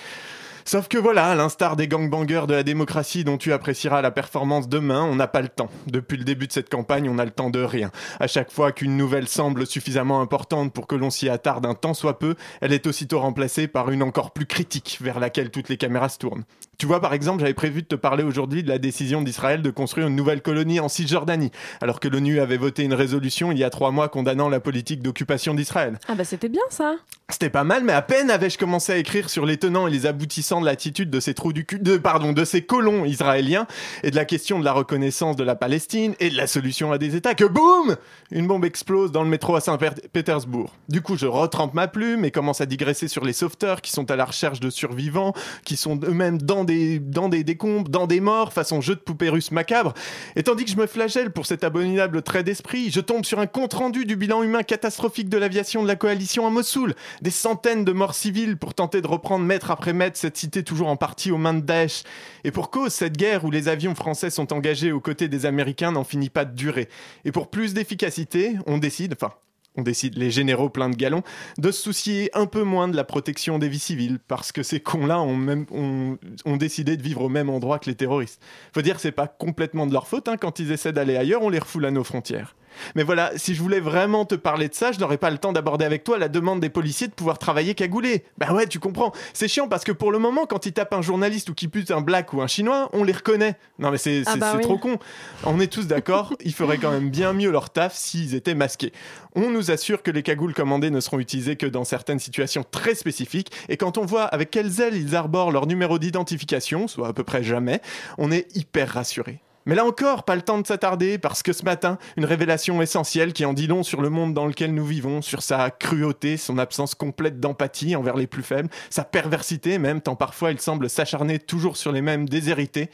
Sauf 0.68 0.88
que 0.88 0.98
voilà, 0.98 1.28
à 1.28 1.36
l'instar 1.36 1.76
des 1.76 1.88
gangbangers 1.88 2.48
de 2.48 2.56
la 2.56 2.64
démocratie 2.64 3.24
dont 3.24 3.38
tu 3.38 3.54
apprécieras 3.54 4.02
la 4.02 4.10
performance 4.10 4.68
demain, 4.68 5.04
on 5.04 5.14
n'a 5.14 5.28
pas 5.28 5.42
le 5.42 5.48
temps. 5.48 5.70
Depuis 5.86 6.18
le 6.18 6.24
début 6.24 6.48
de 6.48 6.52
cette 6.52 6.72
campagne, 6.72 7.08
on 7.08 7.20
a 7.20 7.26
le 7.26 7.30
temps 7.30 7.52
de 7.52 7.62
rien. 7.62 7.92
À 8.20 8.26
chaque 8.26 8.52
fois 8.52 8.72
qu'une 8.72 8.98
nouvelle 8.98 9.28
semble 9.28 9.68
suffisamment 9.68 10.22
importante 10.22 10.74
pour 10.74 10.88
que 10.88 10.96
l'on 10.96 11.12
s'y 11.12 11.30
attarde 11.30 11.68
un 11.68 11.76
temps 11.76 11.94
soit 11.94 12.18
peu, 12.18 12.34
elle 12.62 12.74
est 12.74 12.88
aussitôt 12.88 13.20
remplacée 13.20 13.68
par 13.68 13.92
une 13.92 14.02
encore 14.02 14.32
plus 14.32 14.48
critique 14.48 14.98
vers 15.02 15.20
laquelle 15.20 15.52
toutes 15.52 15.70
les 15.70 15.78
caméras 15.78 16.10
se 16.10 16.18
tournent. 16.18 16.46
Tu 16.80 16.88
vois, 16.88 17.00
par 17.00 17.14
exemple, 17.14 17.42
j'avais 17.42 17.54
prévu 17.54 17.84
de 17.84 17.88
te 17.88 17.96
parler 17.96 18.24
aujourd'hui 18.24 18.64
de 18.64 18.68
la 18.68 18.80
décision 18.80 19.22
d'Israël 19.22 19.62
de 19.62 19.70
construire 19.70 20.08
une 20.08 20.16
nouvelle 20.16 20.42
colonie 20.42 20.80
en 20.80 20.90
Cisjordanie, 20.90 21.52
alors 21.80 22.00
que 22.00 22.08
l'ONU 22.08 22.40
avait 22.40 22.58
voté 22.58 22.84
une 22.84 22.96
résolution 22.96 23.52
il 23.52 23.60
y 23.60 23.64
a 23.64 23.70
trois 23.70 23.92
mois 23.92 24.10
condamnant 24.10 24.50
la 24.50 24.60
politique 24.60 25.04
d'occupation 25.04 25.54
d'Israël. 25.54 26.00
Ah 26.08 26.16
bah 26.16 26.26
c'était 26.26 26.50
bien 26.50 26.64
ça. 26.70 26.96
C'était 27.30 27.50
pas 27.50 27.64
mal, 27.64 27.84
mais 27.84 27.94
à 27.94 28.02
peine 28.02 28.30
avais-je 28.30 28.58
commencé 28.58 28.92
à 28.92 28.98
écrire 28.98 29.30
sur 29.30 29.46
les 29.46 29.58
tenants 29.58 29.88
et 29.88 29.92
les 29.92 30.06
aboutissants 30.06 30.55
de 30.62 30.66
l'attitude 30.66 31.10
de 31.10 31.20
ces 31.20 31.34
trous 31.34 31.54
du 31.54 31.66
cul, 31.66 31.80
de, 31.80 31.98
pardon, 31.98 32.34
de 32.34 32.46
ces 32.46 32.62
colons 32.62 33.06
israéliens 33.06 33.68
et 34.04 34.12
de 34.12 34.16
la 34.16 34.26
question 34.26 34.60
de 34.60 34.66
la 34.66 34.74
reconnaissance 34.74 35.36
de 35.36 35.44
la 35.44 35.56
Palestine 35.56 36.16
et 36.20 36.30
de 36.30 36.38
la 36.38 36.48
solution 36.48 36.92
à 36.92 36.98
des 36.98 37.16
États 37.16 37.36
que 37.36 37.46
boum, 37.46 37.96
une 38.32 38.48
bombe 38.48 38.66
explose 38.66 39.12
dans 39.12 39.24
le 39.24 39.30
métro 39.30 39.56
à 39.56 39.62
Saint-Pétersbourg. 39.62 40.74
Du 40.90 41.02
coup, 41.02 41.18
je 41.18 41.26
retrempe 41.26 41.74
ma 41.74 41.88
plume 41.88 42.26
et 42.26 42.32
commence 42.32 42.62
à 42.62 42.66
digresser 42.66 43.08
sur 43.08 43.26
les 43.26 43.34
sauveteurs 43.34 43.82
qui 43.82 43.92
sont 43.92 44.10
à 44.12 44.16
la 44.16 44.26
recherche 44.26 44.60
de 44.60 44.70
survivants, 44.70 45.34
qui 45.64 45.78
sont 45.78 46.00
eux-mêmes 46.04 46.42
dans 46.42 46.64
des, 46.64 47.00
dans 47.00 47.30
des 47.30 47.44
décombres, 47.44 47.90
dans 47.90 48.08
des 48.08 48.20
morts, 48.20 48.54
façon 48.54 48.82
jeu 48.82 48.96
de 48.96 49.00
poupée 49.00 49.30
russe 49.30 49.52
macabre. 49.52 49.94
Et 50.36 50.44
tandis 50.44 50.66
que 50.66 50.72
je 50.72 50.78
me 50.78 50.88
flagelle 50.88 51.32
pour 51.32 51.46
cet 51.46 51.64
abominable 51.64 52.22
trait 52.22 52.44
d'esprit, 52.44 52.92
je 52.92 53.00
tombe 53.00 53.26
sur 53.26 53.40
un 53.40 53.48
compte-rendu 53.48 54.06
du 54.06 54.16
bilan 54.16 54.44
humain 54.44 54.64
catastrophique 54.64 55.30
de 55.30 55.38
l'aviation 55.38 55.84
de 55.84 55.88
la 55.88 55.96
coalition 55.96 56.48
à 56.48 56.50
Mossoul. 56.50 56.96
Des 57.22 57.32
centaines 57.32 57.86
de 57.86 57.92
morts 57.92 58.16
civiles 58.16 58.58
pour 58.58 58.74
tenter 58.74 59.02
de 59.02 59.08
reprendre 59.08 59.46
mètre 59.46 59.72
après 59.72 59.94
mètre 59.94 60.18
cette 60.18 60.38
toujours 60.50 60.88
en 60.88 60.98
partie 60.98 61.32
aux 61.32 61.38
mains 61.38 61.54
de 61.54 61.62
Daesh. 61.62 62.04
Et 62.44 62.52
pour 62.52 62.70
cause, 62.70 62.94
cette 62.94 63.18
guerre 63.18 63.46
où 63.46 63.52
les 63.52 63.68
avions 63.68 63.96
français 63.96 64.30
sont 64.30 64.54
engagés 64.54 64.92
aux 64.92 65.00
côtés 65.00 65.28
des 65.28 65.46
Américains 65.46 65.92
n'en 65.92 66.04
finit 66.04 66.30
pas 66.30 66.46
de 66.46 66.56
durer. 66.56 66.90
Et 67.24 67.32
pour 67.32 67.50
plus 67.50 67.74
d'efficacité, 67.74 68.56
on 68.66 68.78
décide, 68.78 69.14
enfin, 69.14 69.34
on 69.78 69.82
décide, 69.82 70.18
les 70.18 70.32
généraux 70.32 70.70
pleins 70.70 70.90
de 70.90 70.96
galons, 70.96 71.24
de 71.58 71.72
se 71.72 71.82
soucier 71.82 72.30
un 72.34 72.46
peu 72.46 72.64
moins 72.64 72.88
de 72.88 72.96
la 72.96 73.04
protection 73.04 73.60
des 73.60 73.68
vies 73.68 73.80
civiles, 73.80 74.20
parce 74.28 74.52
que 74.52 74.64
ces 74.64 74.80
cons-là 74.80 75.22
ont, 75.22 75.36
même, 75.36 75.66
ont 75.72 76.58
décidé 76.58 76.98
de 76.98 77.02
vivre 77.02 77.22
au 77.22 77.30
même 77.30 77.50
endroit 77.50 77.80
que 77.80 77.90
les 77.90 77.96
terroristes. 77.96 78.42
Faut 78.74 78.82
dire, 78.82 79.00
c'est 79.00 79.12
pas 79.12 79.28
complètement 79.28 79.86
de 79.86 79.94
leur 79.94 80.08
faute, 80.08 80.28
hein, 80.28 80.38
quand 80.38 80.60
ils 80.60 80.72
essaient 80.72 80.94
d'aller 80.94 81.18
ailleurs, 81.18 81.42
on 81.42 81.50
les 81.50 81.60
refoule 81.60 81.86
à 81.86 81.92
nos 81.92 82.04
frontières. 82.04 82.56
Mais 82.96 83.04
voilà, 83.04 83.32
si 83.36 83.56
je 83.56 83.62
voulais 83.62 83.80
vraiment 83.80 84.26
te 84.26 84.36
parler 84.36 84.70
de 84.70 84.74
ça, 84.74 84.92
je 84.92 85.00
n'aurais 85.00 85.18
pas 85.18 85.30
le 85.30 85.38
temps 85.38 85.54
d'aborder 85.54 85.86
avec 85.86 86.04
toi 86.04 86.18
la 86.18 86.28
demande 86.30 86.60
des 86.60 86.70
policiers 86.70 87.08
de 87.08 87.14
pouvoir 87.14 87.38
travailler 87.38 87.76
cagoulé. 87.76 88.24
Bah 88.38 88.54
ouais, 88.54 88.68
tu 88.68 88.80
comprends. 88.80 89.12
C'est 89.34 89.48
chiant 89.48 89.68
parce 89.68 89.84
que 89.84 89.92
pour 89.92 90.12
le 90.12 90.20
moment, 90.20 90.46
quand 90.46 90.66
ils 90.66 90.74
tapent 90.74 90.94
un 90.94 91.02
journaliste 91.02 91.50
ou 91.50 91.54
qu'ils 91.54 91.70
pute 91.70 91.92
un 91.92 92.02
black 92.02 92.34
ou 92.34 92.42
un 92.42 92.48
chinois, 92.48 92.90
on 92.94 93.04
les 93.04 93.14
reconnaît. 93.14 93.56
Non 93.80 93.92
mais 93.92 93.98
c'est 93.98 94.24
Ah 94.26 94.36
bah 94.38 94.54
oui. 94.58 94.64
trop 94.64 94.78
con. 94.78 94.98
On 95.44 95.60
est 95.60 95.72
tous 95.72 95.88
d'accord, 95.88 96.34
ils 96.44 96.54
feraient 96.54 96.78
quand 96.78 96.92
même 96.92 97.10
bien 97.10 97.34
mieux 97.34 97.52
leur 97.52 97.70
taf 97.70 97.96
s'ils 97.96 98.36
étaient 98.36 98.56
masqués. 98.56 98.92
On 99.36 99.50
nous 99.50 99.72
assure 99.72 100.02
que 100.02 100.12
les 100.12 100.24
cagoules 100.24 100.54
commandées 100.54 100.90
ne 100.90 101.00
seront 101.00 101.20
utilisées 101.20 101.56
que 101.58 101.66
dans 101.66 101.84
certaines 101.84 102.20
situations 102.20 102.64
très 102.70 102.96
spécifiques, 102.96 103.52
et 103.70 103.78
quand 103.78 103.98
on 103.98 104.06
voit 104.06 104.24
avec 104.24 104.50
quelles 104.52 104.80
ailes 104.82 104.96
ils 104.96 105.16
arborent 105.16 105.52
leur 105.52 105.68
numéro 105.68 106.00
d'identification, 106.00 106.88
soit 106.88 107.10
à 107.10 107.14
peu 107.14 107.24
près 107.24 107.44
jamais, 107.44 107.82
on 108.18 108.32
est 108.32 108.48
hyper 108.56 108.90
rassuré. 108.90 109.42
Mais 109.66 109.74
là 109.74 109.84
encore, 109.84 110.24
pas 110.24 110.36
le 110.36 110.44
temps 110.44 110.60
de 110.60 110.68
s'attarder, 110.68 111.18
parce 111.18 111.42
que 111.42 111.52
ce 111.52 111.66
matin, 111.66 111.98
une 112.18 112.26
révélation 112.26 112.82
essentielle 112.82 113.34
qui 113.34 113.46
en 113.46 113.54
dit 113.54 113.66
long 113.66 113.82
sur 113.82 114.02
le 114.02 114.10
monde 114.10 114.34
dans 114.34 114.46
lequel 114.46 114.74
nous 114.74 114.86
vivons, 114.86 115.24
sur 115.24 115.42
sa 115.42 115.72
cruauté, 115.72 116.38
son 116.38 116.60
absence 116.60 116.94
complète 116.94 117.40
d'empathie 117.40 117.96
envers 117.96 118.16
les 118.16 118.28
plus 118.28 118.44
faibles, 118.44 118.70
sa 118.92 119.04
perversité 119.04 119.80
même, 119.80 120.02
tant 120.02 120.16
parfois 120.16 120.52
il 120.52 120.60
semble 120.60 120.90
s'acharner 120.90 121.40
toujours 121.40 121.78
sur 121.78 121.92
les 121.92 122.02
mêmes 122.02 122.30
déshérités. 122.30 122.92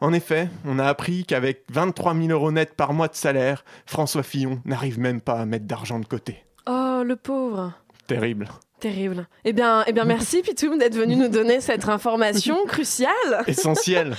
En 0.00 0.12
effet, 0.12 0.48
on 0.66 0.78
a 0.78 0.84
appris 0.84 1.24
qu'avec 1.24 1.64
23 1.70 2.14
000 2.14 2.28
euros 2.28 2.52
net 2.52 2.74
par 2.74 2.92
mois 2.92 3.08
de 3.08 3.14
salaire, 3.14 3.64
François 3.86 4.22
Fillon 4.22 4.60
n'arrive 4.66 4.98
même 4.98 5.20
pas 5.20 5.40
à 5.40 5.46
mettre 5.46 5.66
d'argent 5.66 6.00
de 6.00 6.06
côté. 6.06 6.44
Oh, 6.66 7.02
le 7.04 7.16
pauvre. 7.16 7.72
Terrible. 8.06 8.48
Terrible. 8.80 9.26
Eh 9.44 9.52
bien, 9.52 9.84
eh 9.86 9.92
bien 9.92 10.04
merci 10.04 10.42
Pitoum 10.42 10.78
d'être 10.78 10.96
venu 10.96 11.14
nous 11.14 11.28
donner 11.28 11.60
cette 11.60 11.88
information 11.88 12.64
cruciale. 12.66 13.44
Essentiel. 13.46 14.16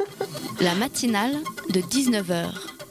La 0.60 0.74
matinale 0.74 1.34
de 1.70 1.80
19h. 1.80 2.81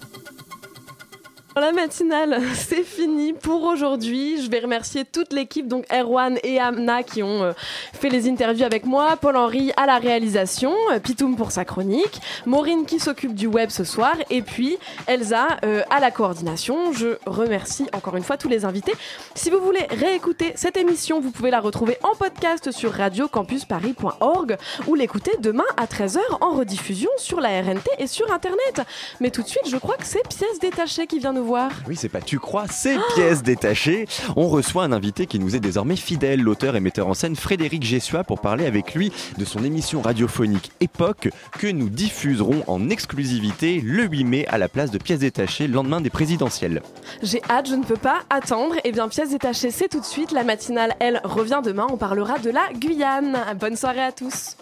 La 1.58 1.74
matinale, 1.74 2.40
c'est 2.54 2.84
fini 2.84 3.34
pour 3.34 3.64
aujourd'hui. 3.64 4.42
Je 4.42 4.50
vais 4.50 4.60
remercier 4.60 5.04
toute 5.04 5.34
l'équipe, 5.34 5.68
donc 5.68 5.86
Erwan 5.92 6.40
et 6.44 6.62
Amna 6.62 7.04
qui 7.04 7.24
ont 7.24 7.44
euh, 7.44 7.52
fait 7.92 8.08
les 8.08 8.30
interviews 8.30 8.64
avec 8.64 8.86
moi, 8.86 9.18
Paul-Henri 9.18 9.74
à 9.76 9.86
la 9.86 9.98
réalisation, 9.98 10.74
euh, 10.94 11.00
Pitoum 11.00 11.36
pour 11.36 11.52
sa 11.52 11.66
chronique, 11.66 12.22
Maureen 12.46 12.86
qui 12.86 13.00
s'occupe 13.00 13.36
du 13.36 13.48
web 13.48 13.70
ce 13.70 13.84
soir, 13.84 14.16
et 14.30 14.42
puis 14.42 14.78
Elsa 15.08 15.58
euh, 15.66 15.84
à 15.90 16.00
la 16.00 16.10
coordination. 16.10 16.94
Je 16.94 17.18
remercie 17.26 17.86
encore 17.92 18.16
une 18.16 18.24
fois 18.24 18.38
tous 18.38 18.48
les 18.48 18.64
invités. 18.64 18.94
Si 19.36 19.50
vous 19.50 19.60
voulez 19.60 19.86
réécouter 19.90 20.54
cette 20.56 20.78
émission, 20.78 21.20
vous 21.20 21.32
pouvez 21.32 21.52
la 21.52 21.60
retrouver 21.60 21.98
en 22.04 22.16
podcast 22.16 22.72
sur 22.72 22.94
radiocampusparis.org 22.94 24.56
ou 24.88 24.96
l'écouter 24.96 25.32
demain 25.40 25.66
à 25.76 25.86
13h 25.86 26.20
en 26.40 26.52
rediffusion 26.52 27.10
sur 27.18 27.42
la 27.42 27.62
RNT 27.62 27.90
et 27.98 28.08
sur 28.08 28.32
Internet. 28.32 28.84
Mais 29.20 29.32
tout 29.32 29.42
de 29.42 29.50
suite, 29.50 29.68
je 29.68 29.76
crois 29.76 29.98
que 29.98 30.06
c'est 30.06 30.26
Pièce 30.30 30.60
détachée 30.60 31.08
qui 31.08 31.20
vient 31.20 31.34
nous 31.34 31.41
voir. 31.42 31.72
Oui, 31.88 31.96
c'est 31.96 32.10
pas 32.10 32.22
tu 32.22 32.40
crois, 32.40 32.66
c'est 32.70 32.98
pièce 33.16 33.44
détachée. 33.44 34.08
On 34.36 34.48
reçoit 34.48 34.84
un 34.84 34.92
invité 34.92 35.26
qui 35.26 35.40
nous 35.40 35.56
est 35.56 35.60
désormais 35.60 35.96
fidèle, 35.96 36.42
l'auteur 36.42 36.76
et 36.76 36.80
metteur 36.80 37.08
en 37.08 37.14
scène 37.14 37.36
Frédéric 37.36 37.84
Gessua, 37.84 38.24
pour 38.24 38.40
parler 38.40 38.66
avec 38.66 38.94
lui 38.94 39.12
de 39.38 39.46
son 39.46 39.64
émission 39.64 40.02
radiophonique 40.02 40.72
Époque 40.80 41.30
que 41.52 41.68
nous 41.68 41.90
diffuserons 41.90 42.64
en 42.68 42.90
exclusivité 42.90 43.82
le 43.82 44.04
8 44.04 44.24
mai 44.24 44.46
à 44.48 44.58
la 44.58 44.70
place 44.70 44.92
de 44.92 44.98
pièce 44.98 45.20
détachée, 45.20 45.68
le 45.68 45.74
lendemain 45.74 46.02
des 46.02 46.10
présidentielles. 46.10 46.82
J'ai 47.22 47.42
hâte, 47.50 47.70
je 47.70 47.76
ne 47.76 47.84
peux 47.84 47.98
pas 47.98 48.20
attendre. 48.30 48.76
Eh 48.84 48.92
bien, 48.92 49.08
pièce 49.10 49.30
détachée, 49.30 49.72
c'est 49.72 49.90
tout 49.90 50.00
de 50.00 50.06
suite. 50.06 50.32
La 50.32 50.44
matinale, 50.44 50.96
elle, 51.00 51.22
revient 51.24 51.62
demain. 51.64 51.88
On 51.90 51.98
parlera 51.98 52.40
de 52.40 52.50
la 52.50 52.72
Guyane. 52.74 53.38
Bonne 53.60 53.76
soirée 53.76 54.04
à 54.04 54.12
tous. 54.12 54.56